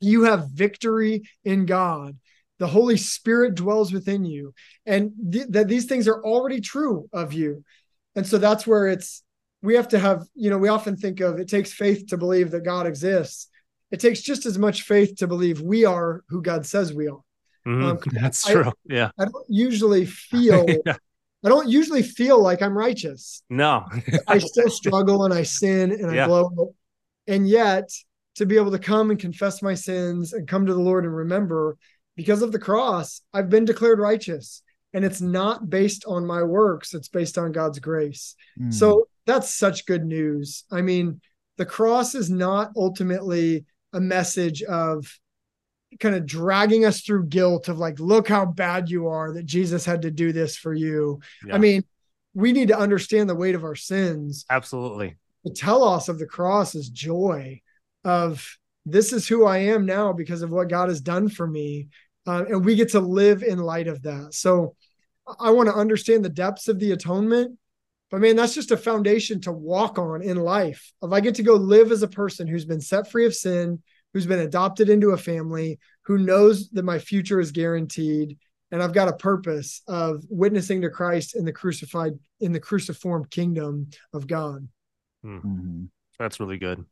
You 0.00 0.24
have 0.24 0.50
victory 0.50 1.22
in 1.44 1.66
god. 1.66 2.18
The 2.58 2.66
holy 2.66 2.96
spirit 2.96 3.54
dwells 3.54 3.92
within 3.92 4.24
you. 4.24 4.52
And 4.84 5.12
th- 5.32 5.46
that 5.50 5.68
these 5.68 5.84
things 5.86 6.08
are 6.08 6.22
already 6.24 6.60
true 6.60 7.08
of 7.12 7.32
you. 7.32 7.64
And 8.16 8.26
so 8.26 8.38
that's 8.38 8.66
where 8.66 8.88
it's 8.88 9.22
we 9.62 9.74
have 9.76 9.88
to 9.88 9.98
have 9.98 10.24
you 10.34 10.50
know 10.50 10.58
we 10.58 10.68
often 10.68 10.96
think 10.96 11.20
of 11.20 11.38
it 11.38 11.48
takes 11.48 11.72
faith 11.72 12.08
to 12.08 12.16
believe 12.16 12.50
that 12.50 12.64
god 12.64 12.86
exists. 12.86 13.48
It 13.92 14.00
takes 14.00 14.22
just 14.22 14.46
as 14.46 14.58
much 14.58 14.82
faith 14.82 15.16
to 15.16 15.26
believe 15.26 15.60
we 15.60 15.84
are 15.84 16.24
who 16.28 16.42
god 16.42 16.66
says 16.66 16.92
we 16.92 17.08
are 17.08 17.20
mm-hmm. 17.66 17.84
um, 17.84 17.98
that's 18.12 18.46
true 18.46 18.72
yeah 18.84 19.10
i 19.18 19.24
don't 19.24 19.46
usually 19.48 20.06
feel 20.06 20.66
yeah. 20.86 20.96
I 21.42 21.48
don't 21.48 21.68
usually 21.68 22.02
feel 22.02 22.40
like 22.40 22.60
I'm 22.60 22.76
righteous. 22.76 23.42
No. 23.48 23.86
I 24.28 24.38
still 24.38 24.68
struggle 24.68 25.24
and 25.24 25.32
I 25.32 25.42
sin 25.42 25.90
and 25.90 26.10
I 26.10 26.26
blow 26.26 26.46
up. 26.46 26.68
And 27.26 27.48
yet 27.48 27.90
to 28.36 28.46
be 28.46 28.56
able 28.56 28.72
to 28.72 28.78
come 28.78 29.10
and 29.10 29.18
confess 29.18 29.62
my 29.62 29.74
sins 29.74 30.32
and 30.32 30.46
come 30.46 30.66
to 30.66 30.74
the 30.74 30.80
Lord 30.80 31.04
and 31.04 31.14
remember 31.14 31.78
because 32.14 32.42
of 32.42 32.52
the 32.52 32.58
cross, 32.58 33.22
I've 33.32 33.48
been 33.48 33.64
declared 33.64 33.98
righteous. 33.98 34.62
And 34.92 35.04
it's 35.04 35.20
not 35.20 35.70
based 35.70 36.04
on 36.06 36.26
my 36.26 36.42
works, 36.42 36.94
it's 36.94 37.08
based 37.08 37.38
on 37.38 37.52
God's 37.52 37.78
grace. 37.78 38.34
Mm. 38.60 38.74
So 38.74 39.08
that's 39.24 39.54
such 39.54 39.86
good 39.86 40.04
news. 40.04 40.64
I 40.70 40.82
mean, 40.82 41.20
the 41.56 41.66
cross 41.66 42.14
is 42.14 42.28
not 42.28 42.72
ultimately 42.76 43.64
a 43.92 44.00
message 44.00 44.62
of 44.62 45.06
kind 45.98 46.14
of 46.14 46.26
dragging 46.26 46.84
us 46.84 47.00
through 47.00 47.26
guilt 47.26 47.68
of 47.68 47.78
like, 47.78 47.98
look 47.98 48.28
how 48.28 48.46
bad 48.46 48.88
you 48.88 49.08
are 49.08 49.32
that 49.32 49.46
Jesus 49.46 49.84
had 49.84 50.02
to 50.02 50.10
do 50.10 50.32
this 50.32 50.56
for 50.56 50.72
you. 50.72 51.20
Yeah. 51.44 51.54
I 51.54 51.58
mean, 51.58 51.84
we 52.34 52.52
need 52.52 52.68
to 52.68 52.78
understand 52.78 53.28
the 53.28 53.34
weight 53.34 53.54
of 53.54 53.64
our 53.64 53.74
sins. 53.74 54.44
Absolutely. 54.48 55.16
The 55.44 55.50
telos 55.50 56.08
of 56.08 56.18
the 56.18 56.26
cross 56.26 56.74
is 56.74 56.88
joy 56.88 57.60
of 58.04 58.46
this 58.86 59.12
is 59.12 59.26
who 59.26 59.44
I 59.46 59.58
am 59.58 59.84
now 59.84 60.12
because 60.12 60.42
of 60.42 60.50
what 60.50 60.68
God 60.68 60.88
has 60.88 61.00
done 61.00 61.28
for 61.28 61.46
me. 61.46 61.88
Uh, 62.26 62.44
and 62.48 62.64
we 62.64 62.74
get 62.74 62.90
to 62.90 63.00
live 63.00 63.42
in 63.42 63.58
light 63.58 63.88
of 63.88 64.02
that. 64.02 64.34
So 64.34 64.76
I 65.38 65.50
want 65.50 65.68
to 65.68 65.74
understand 65.74 66.24
the 66.24 66.28
depths 66.28 66.68
of 66.68 66.78
the 66.78 66.92
atonement. 66.92 67.58
But 68.10 68.20
man, 68.20 68.36
that's 68.36 68.54
just 68.54 68.72
a 68.72 68.76
foundation 68.76 69.40
to 69.42 69.52
walk 69.52 69.98
on 69.98 70.22
in 70.22 70.36
life. 70.36 70.92
If 71.02 71.12
I 71.12 71.20
get 71.20 71.36
to 71.36 71.42
go 71.42 71.54
live 71.54 71.92
as 71.92 72.02
a 72.02 72.08
person 72.08 72.48
who's 72.48 72.64
been 72.64 72.80
set 72.80 73.10
free 73.10 73.24
of 73.24 73.34
sin, 73.34 73.82
who's 74.12 74.26
been 74.26 74.40
adopted 74.40 74.88
into 74.88 75.10
a 75.10 75.16
family, 75.16 75.78
who 76.02 76.18
knows 76.18 76.68
that 76.70 76.84
my 76.84 76.98
future 76.98 77.40
is 77.40 77.52
guaranteed, 77.52 78.38
and 78.72 78.82
I've 78.82 78.92
got 78.92 79.08
a 79.08 79.12
purpose 79.16 79.82
of 79.88 80.22
witnessing 80.28 80.80
to 80.82 80.90
Christ 80.90 81.36
in 81.36 81.44
the 81.44 81.52
crucified 81.52 82.12
in 82.40 82.52
the 82.52 82.60
cruciform 82.60 83.26
kingdom 83.26 83.88
of 84.12 84.26
God. 84.26 84.66
Hmm. 85.22 85.36
Mm-hmm. 85.38 85.84
That's 86.18 86.40
really 86.40 86.58
good. 86.58 86.84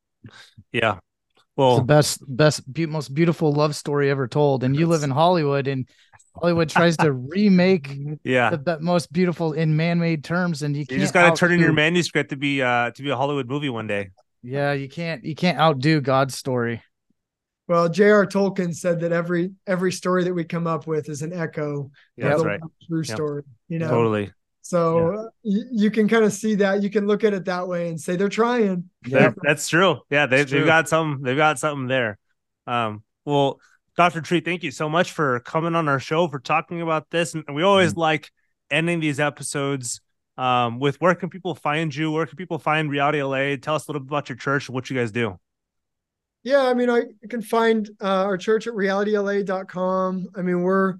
Yeah. 0.72 0.94
It's 0.96 1.44
Well, 1.56 1.78
the 1.78 1.84
best, 1.84 2.22
best, 2.26 2.72
be- 2.72 2.86
most 2.86 3.12
beautiful 3.14 3.52
love 3.52 3.74
story 3.76 4.10
ever 4.10 4.28
told. 4.28 4.64
And 4.64 4.76
you 4.76 4.86
live 4.86 5.02
in 5.02 5.10
Hollywood, 5.10 5.66
and 5.68 5.88
Hollywood 6.34 6.68
tries 6.68 6.96
to 6.98 7.12
remake 7.36 7.90
yeah. 8.24 8.50
the 8.50 8.58
be- 8.58 8.76
most 8.84 9.12
beautiful 9.12 9.52
in 9.54 9.76
man-made 9.76 10.22
terms, 10.24 10.62
and 10.62 10.74
you 10.76 10.80
You 10.80 10.86
can't. 10.86 11.00
just 11.00 11.14
got 11.14 11.34
to 11.34 11.36
turn 11.38 11.52
in 11.52 11.60
your 11.60 11.72
manuscript 11.72 12.30
to 12.30 12.36
be 12.36 12.62
uh 12.62 12.90
to 12.92 13.02
be 13.02 13.10
a 13.10 13.16
Hollywood 13.16 13.48
movie 13.48 13.68
one 13.70 13.86
day. 13.86 14.10
Yeah, 14.42 14.72
you 14.72 14.88
can't. 14.88 15.24
You 15.24 15.34
can't 15.34 15.58
outdo 15.58 16.00
God's 16.00 16.36
story. 16.36 16.82
Well, 17.68 17.88
J.R. 17.88 18.26
Tolkien 18.26 18.74
said 18.74 18.98
that 19.00 19.12
every 19.12 19.52
every 19.66 19.92
story 19.92 20.24
that 20.24 20.34
we 20.34 20.42
come 20.44 20.66
up 20.66 20.86
with 20.86 21.08
is 21.08 21.22
an 21.22 21.32
echo 21.32 21.90
Yeah, 22.16 22.24
of 22.24 22.30
that's 22.30 22.42
the 22.42 22.48
right. 22.48 22.60
true 22.88 23.02
Yep. 23.06 23.16
story. 23.16 23.42
You 23.68 23.78
know, 23.78 23.88
Totally. 23.88 24.32
so 24.62 25.14
uh, 25.14 25.28
you, 25.42 25.64
you 25.70 25.90
can 25.90 26.08
kind 26.08 26.24
of 26.24 26.32
see 26.32 26.54
that. 26.56 26.82
You 26.82 26.88
can 26.90 27.06
look 27.06 27.24
at 27.24 27.34
it 27.34 27.44
that 27.44 27.68
way 27.68 27.88
and 27.90 28.00
say 28.00 28.16
they're 28.16 28.28
trying. 28.30 28.88
That- 29.10 29.34
that's 29.42 29.68
true. 29.68 30.00
Yeah, 30.10 30.26
they, 30.26 30.44
they've 30.44 30.64
got 30.66 30.88
some. 30.88 31.20
They've 31.22 31.36
got 31.36 31.58
something 31.58 31.86
there. 31.88 32.18
Um, 32.66 33.02
well, 33.26 33.60
Dr. 33.96 34.20
Treat, 34.22 34.44
thank 34.44 34.62
you 34.62 34.70
so 34.70 34.88
much 34.88 35.12
for 35.12 35.40
coming 35.40 35.74
on 35.74 35.88
our 35.88 36.00
show 36.00 36.26
for 36.28 36.38
talking 36.38 36.80
about 36.80 37.10
this. 37.10 37.34
And 37.34 37.44
we 37.54 37.62
always 37.62 37.90
Mm-hmm. 37.90 38.00
like 38.00 38.30
ending 38.70 39.00
these 39.00 39.20
episodes 39.20 40.00
um, 40.38 40.78
with 40.78 41.00
where 41.00 41.14
can 41.14 41.28
people 41.28 41.54
find 41.54 41.94
you? 41.94 42.10
Where 42.12 42.24
can 42.24 42.36
people 42.36 42.58
find 42.58 42.90
Reality 42.90 43.22
LA? 43.22 43.56
Tell 43.56 43.74
us 43.74 43.86
a 43.88 43.90
little 43.90 44.00
bit 44.00 44.08
about 44.08 44.28
your 44.30 44.36
church 44.36 44.68
and 44.68 44.74
what 44.74 44.88
you 44.88 44.96
guys 44.96 45.10
do. 45.12 45.38
Yeah, 46.48 46.62
I 46.66 46.72
mean, 46.72 46.88
I 46.88 47.00
you 47.20 47.28
can 47.28 47.42
find 47.42 47.88
uh, 48.00 48.24
our 48.24 48.38
church 48.38 48.66
at 48.66 48.72
realityla.com. 48.72 50.28
I 50.34 50.40
mean, 50.40 50.62
we're 50.62 50.94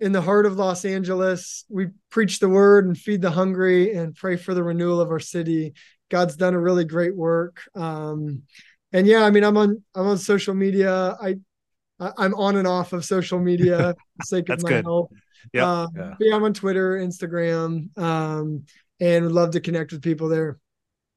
in 0.00 0.12
the 0.12 0.22
heart 0.22 0.46
of 0.46 0.56
Los 0.56 0.86
Angeles. 0.86 1.66
We 1.68 1.88
preach 2.10 2.38
the 2.38 2.48
word 2.48 2.86
and 2.86 2.96
feed 2.96 3.20
the 3.20 3.30
hungry 3.30 3.92
and 3.92 4.14
pray 4.14 4.36
for 4.36 4.54
the 4.54 4.62
renewal 4.62 5.00
of 5.02 5.10
our 5.10 5.20
city. 5.20 5.74
God's 6.10 6.36
done 6.36 6.54
a 6.54 6.58
really 6.60 6.84
great 6.86 7.14
work. 7.14 7.60
Um, 7.74 8.44
and 8.90 9.06
yeah, 9.06 9.22
I 9.24 9.30
mean, 9.30 9.44
I'm 9.44 9.58
on 9.58 9.82
I'm 9.94 10.06
on 10.06 10.16
social 10.18 10.54
media. 10.54 11.14
I 11.20 11.36
I- 12.00 12.12
I'm 12.16 12.34
on 12.34 12.56
and 12.56 12.66
off 12.66 12.94
of 12.94 13.04
social 13.04 13.38
media 13.38 13.76
for 13.94 13.94
the 14.18 14.24
sake 14.24 14.42
of 14.44 14.46
That's 14.48 14.64
my 14.64 14.68
good. 14.70 14.84
health. 14.86 15.10
Yep. 15.52 15.64
Um, 15.64 15.88
Yeah. 15.94 16.14
but 16.18 16.26
yeah, 16.26 16.36
I'm 16.36 16.44
on 16.44 16.54
Twitter, 16.54 16.98
Instagram, 16.98 17.96
um, 17.98 18.64
and 19.00 19.24
would 19.24 19.32
love 19.34 19.50
to 19.52 19.60
connect 19.60 19.92
with 19.92 20.00
people 20.02 20.28
there. 20.30 20.58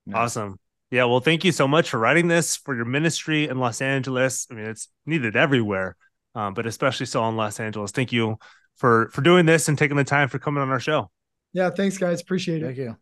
Yeah. 0.06 0.18
Awesome. 0.18 0.60
Yeah. 0.92 1.06
Well, 1.06 1.20
thank 1.20 1.44
you 1.44 1.52
so 1.52 1.68
much 1.68 1.90
for 1.90 2.00
writing 2.00 2.28
this 2.28 2.56
for 2.56 2.76
your 2.76 2.86
ministry 2.86 3.48
in 3.48 3.60
Los 3.60 3.82
Angeles. 3.82 4.48
I 4.50 4.56
mean, 4.56 4.66
it's 4.66 4.88
needed 5.06 5.36
everywhere, 5.36 5.96
um, 6.36 6.54
but 6.54 6.66
especially 6.66 7.06
so 7.06 7.28
in 7.30 7.36
Los 7.36 7.60
Angeles. 7.60 7.92
Thank 7.92 8.12
you 8.12 8.38
for 8.78 9.10
for 9.10 9.22
doing 9.22 9.46
this 9.46 9.68
and 9.68 9.78
taking 9.78 9.98
the 9.98 10.04
time 10.04 10.30
for 10.30 10.40
coming 10.40 10.62
on 10.62 10.70
our 10.70 10.80
show. 10.80 11.12
Yeah, 11.54 11.70
thanks, 11.70 11.98
guys. 11.98 12.22
Appreciate 12.22 12.62
it. 12.62 12.66
Thank 12.66 12.78
you. 12.78 12.98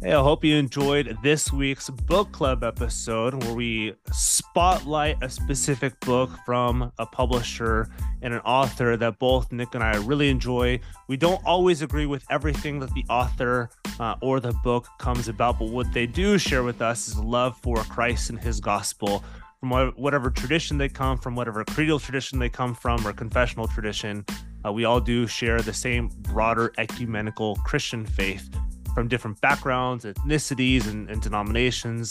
Hey, 0.00 0.12
I 0.12 0.22
hope 0.22 0.44
you 0.44 0.54
enjoyed 0.54 1.18
this 1.24 1.52
week's 1.52 1.90
book 1.90 2.30
club 2.30 2.62
episode 2.62 3.42
where 3.42 3.52
we 3.52 3.94
spotlight 4.12 5.20
a 5.24 5.28
specific 5.28 5.98
book 5.98 6.30
from 6.46 6.92
a 7.00 7.04
publisher 7.04 7.88
and 8.22 8.32
an 8.32 8.38
author 8.42 8.96
that 8.96 9.18
both 9.18 9.50
Nick 9.50 9.74
and 9.74 9.82
I 9.82 9.96
really 9.96 10.28
enjoy. 10.28 10.78
We 11.08 11.16
don't 11.16 11.44
always 11.44 11.82
agree 11.82 12.06
with 12.06 12.24
everything 12.30 12.78
that 12.78 12.94
the 12.94 13.04
author 13.10 13.70
uh, 13.98 14.14
or 14.22 14.38
the 14.38 14.52
book 14.62 14.86
comes 15.00 15.26
about, 15.26 15.58
but 15.58 15.70
what 15.70 15.92
they 15.92 16.06
do 16.06 16.38
share 16.38 16.62
with 16.62 16.80
us 16.80 17.08
is 17.08 17.18
love 17.18 17.58
for 17.60 17.78
Christ 17.78 18.30
and 18.30 18.38
his 18.38 18.60
gospel 18.60 19.24
from 19.58 19.92
whatever 19.96 20.30
tradition 20.30 20.78
they 20.78 20.88
come 20.88 21.18
from, 21.18 21.34
whatever 21.34 21.64
creedal 21.64 21.98
tradition 21.98 22.38
they 22.38 22.48
come 22.48 22.72
from, 22.72 23.04
or 23.04 23.12
confessional 23.12 23.66
tradition. 23.66 24.24
Uh, 24.64 24.72
we 24.72 24.84
all 24.84 25.00
do 25.00 25.26
share 25.26 25.60
the 25.60 25.72
same 25.72 26.08
broader 26.20 26.72
ecumenical 26.78 27.56
Christian 27.56 28.06
faith 28.06 28.48
from 28.98 29.06
different 29.06 29.40
backgrounds, 29.40 30.04
ethnicities, 30.04 30.88
and, 30.88 31.08
and 31.08 31.22
denominations. 31.22 32.10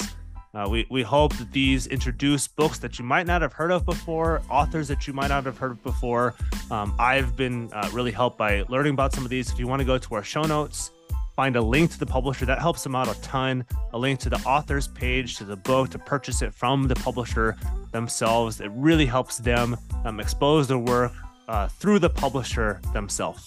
Uh, 0.53 0.65
we, 0.69 0.87
we 0.89 1.03
hope 1.03 1.35
that 1.35 1.51
these 1.51 1.85
introduce 1.87 2.47
books 2.47 2.79
that 2.79 2.97
you 2.97 3.03
might 3.03 3.27
not 3.27 3.41
have 3.41 3.51
heard 3.51 3.71
of 3.71 3.85
before, 3.85 4.41
authors 4.49 4.87
that 4.87 5.05
you 5.05 5.11
might 5.11 5.27
not 5.27 5.43
have 5.43 5.57
heard 5.57 5.71
of 5.71 5.83
before. 5.83 6.33
Um, 6.71 6.95
I've 6.97 7.35
been 7.35 7.69
uh, 7.73 7.89
really 7.91 8.13
helped 8.13 8.37
by 8.37 8.63
learning 8.69 8.93
about 8.93 9.11
some 9.11 9.25
of 9.25 9.29
these. 9.29 9.51
If 9.51 9.59
you 9.59 9.67
want 9.67 9.81
to 9.81 9.85
go 9.85 9.97
to 9.97 10.15
our 10.15 10.23
show 10.23 10.43
notes, 10.43 10.91
find 11.35 11.57
a 11.57 11.61
link 11.61 11.91
to 11.91 11.99
the 11.99 12.05
publisher, 12.05 12.45
that 12.45 12.59
helps 12.59 12.83
them 12.83 12.95
out 12.95 13.13
a 13.13 13.19
ton. 13.19 13.65
A 13.91 13.97
link 13.97 14.21
to 14.21 14.29
the 14.29 14.39
author's 14.45 14.87
page, 14.87 15.35
to 15.39 15.43
the 15.43 15.57
book, 15.57 15.89
to 15.89 15.99
purchase 15.99 16.41
it 16.41 16.53
from 16.53 16.87
the 16.87 16.95
publisher 16.95 17.57
themselves. 17.91 18.61
It 18.61 18.71
really 18.71 19.05
helps 19.05 19.39
them 19.39 19.75
um, 20.05 20.21
expose 20.21 20.69
their 20.69 20.77
work 20.77 21.11
uh, 21.49 21.67
through 21.67 21.99
the 21.99 22.09
publisher 22.09 22.79
themselves. 22.93 23.45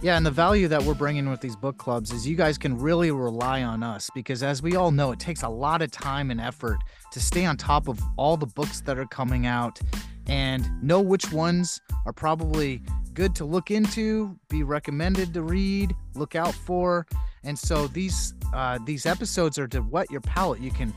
Yeah, 0.00 0.16
and 0.16 0.24
the 0.24 0.30
value 0.30 0.68
that 0.68 0.80
we're 0.80 0.94
bringing 0.94 1.28
with 1.28 1.40
these 1.40 1.56
book 1.56 1.76
clubs 1.76 2.12
is 2.12 2.24
you 2.24 2.36
guys 2.36 2.56
can 2.56 2.78
really 2.78 3.10
rely 3.10 3.64
on 3.64 3.82
us 3.82 4.10
because, 4.14 4.44
as 4.44 4.62
we 4.62 4.76
all 4.76 4.92
know, 4.92 5.10
it 5.10 5.18
takes 5.18 5.42
a 5.42 5.48
lot 5.48 5.82
of 5.82 5.90
time 5.90 6.30
and 6.30 6.40
effort 6.40 6.78
to 7.10 7.18
stay 7.18 7.44
on 7.44 7.56
top 7.56 7.88
of 7.88 8.00
all 8.16 8.36
the 8.36 8.46
books 8.46 8.80
that 8.82 8.96
are 8.96 9.06
coming 9.06 9.44
out 9.44 9.80
and 10.28 10.70
know 10.82 11.00
which 11.00 11.32
ones 11.32 11.80
are 12.06 12.12
probably 12.12 12.82
good 13.14 13.34
to 13.34 13.44
look 13.44 13.70
into, 13.70 14.38
be 14.48 14.62
recommended 14.62 15.34
to 15.34 15.42
read, 15.42 15.94
look 16.14 16.36
out 16.36 16.54
for. 16.54 17.06
And 17.44 17.58
so 17.58 17.86
these 17.88 18.34
uh, 18.54 18.78
these 18.84 19.06
episodes 19.06 19.58
are 19.58 19.68
to 19.68 19.80
whet 19.80 20.10
your 20.10 20.20
palate. 20.20 20.60
You 20.60 20.70
can 20.70 20.94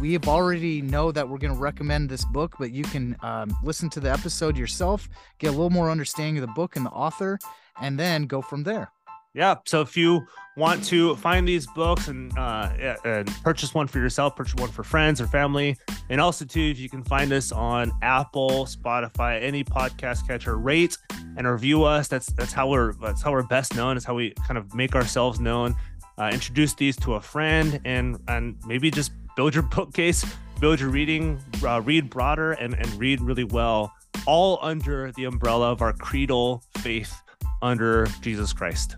we 0.00 0.12
have 0.12 0.28
already 0.28 0.80
know 0.82 1.12
that 1.12 1.28
we're 1.28 1.38
going 1.38 1.52
to 1.52 1.58
recommend 1.58 2.08
this 2.08 2.24
book, 2.26 2.56
but 2.58 2.72
you 2.72 2.84
can 2.84 3.16
um, 3.22 3.54
listen 3.62 3.90
to 3.90 4.00
the 4.00 4.10
episode 4.10 4.56
yourself, 4.56 5.08
get 5.38 5.48
a 5.48 5.50
little 5.50 5.70
more 5.70 5.90
understanding 5.90 6.42
of 6.42 6.48
the 6.48 6.54
book 6.54 6.76
and 6.76 6.86
the 6.86 6.90
author, 6.90 7.38
and 7.80 7.98
then 7.98 8.24
go 8.26 8.40
from 8.40 8.62
there. 8.62 8.90
Yeah 9.34 9.56
so 9.64 9.80
if 9.80 9.96
you 9.96 10.26
want 10.56 10.84
to 10.84 11.16
find 11.16 11.46
these 11.46 11.66
books 11.68 12.08
and 12.08 12.36
uh 12.38 12.96
and 13.04 13.28
purchase 13.42 13.74
one 13.74 13.86
for 13.86 13.98
yourself 13.98 14.36
purchase 14.36 14.54
one 14.56 14.70
for 14.70 14.82
friends 14.82 15.20
or 15.20 15.26
family 15.26 15.76
and 16.08 16.20
also 16.20 16.44
too 16.44 16.60
if 16.60 16.78
you 16.78 16.88
can 16.88 17.02
find 17.02 17.32
us 17.32 17.50
on 17.52 17.92
apple 18.02 18.64
spotify 18.64 19.42
any 19.42 19.64
podcast 19.64 20.26
catcher 20.26 20.56
rate 20.56 20.96
and 21.36 21.48
review 21.48 21.84
us. 21.84 22.08
That's 22.08 22.26
that's 22.32 22.52
how 22.52 22.68
we're 22.68 22.92
that's 22.94 23.22
how 23.22 23.32
we're 23.32 23.42
best 23.42 23.74
known. 23.74 23.96
Is 23.96 24.04
how 24.04 24.14
we 24.14 24.32
kind 24.46 24.58
of 24.58 24.74
make 24.74 24.94
ourselves 24.94 25.40
known. 25.40 25.74
Uh, 26.16 26.30
introduce 26.32 26.74
these 26.74 26.96
to 26.96 27.14
a 27.14 27.20
friend 27.20 27.80
and 27.84 28.18
and 28.28 28.56
maybe 28.66 28.90
just 28.90 29.12
build 29.36 29.54
your 29.54 29.62
bookcase 29.74 30.24
build 30.60 30.78
your 30.78 30.88
reading 30.88 31.40
uh, 31.66 31.80
read 31.80 32.08
broader 32.08 32.52
and 32.52 32.74
and 32.74 32.86
read 32.94 33.20
really 33.20 33.42
well 33.42 33.92
all 34.24 34.60
under 34.62 35.10
the 35.16 35.24
umbrella 35.24 35.72
of 35.72 35.82
our 35.82 35.92
creedal 35.92 36.62
faith 36.78 37.20
under 37.62 38.06
jesus 38.20 38.52
christ 38.52 38.94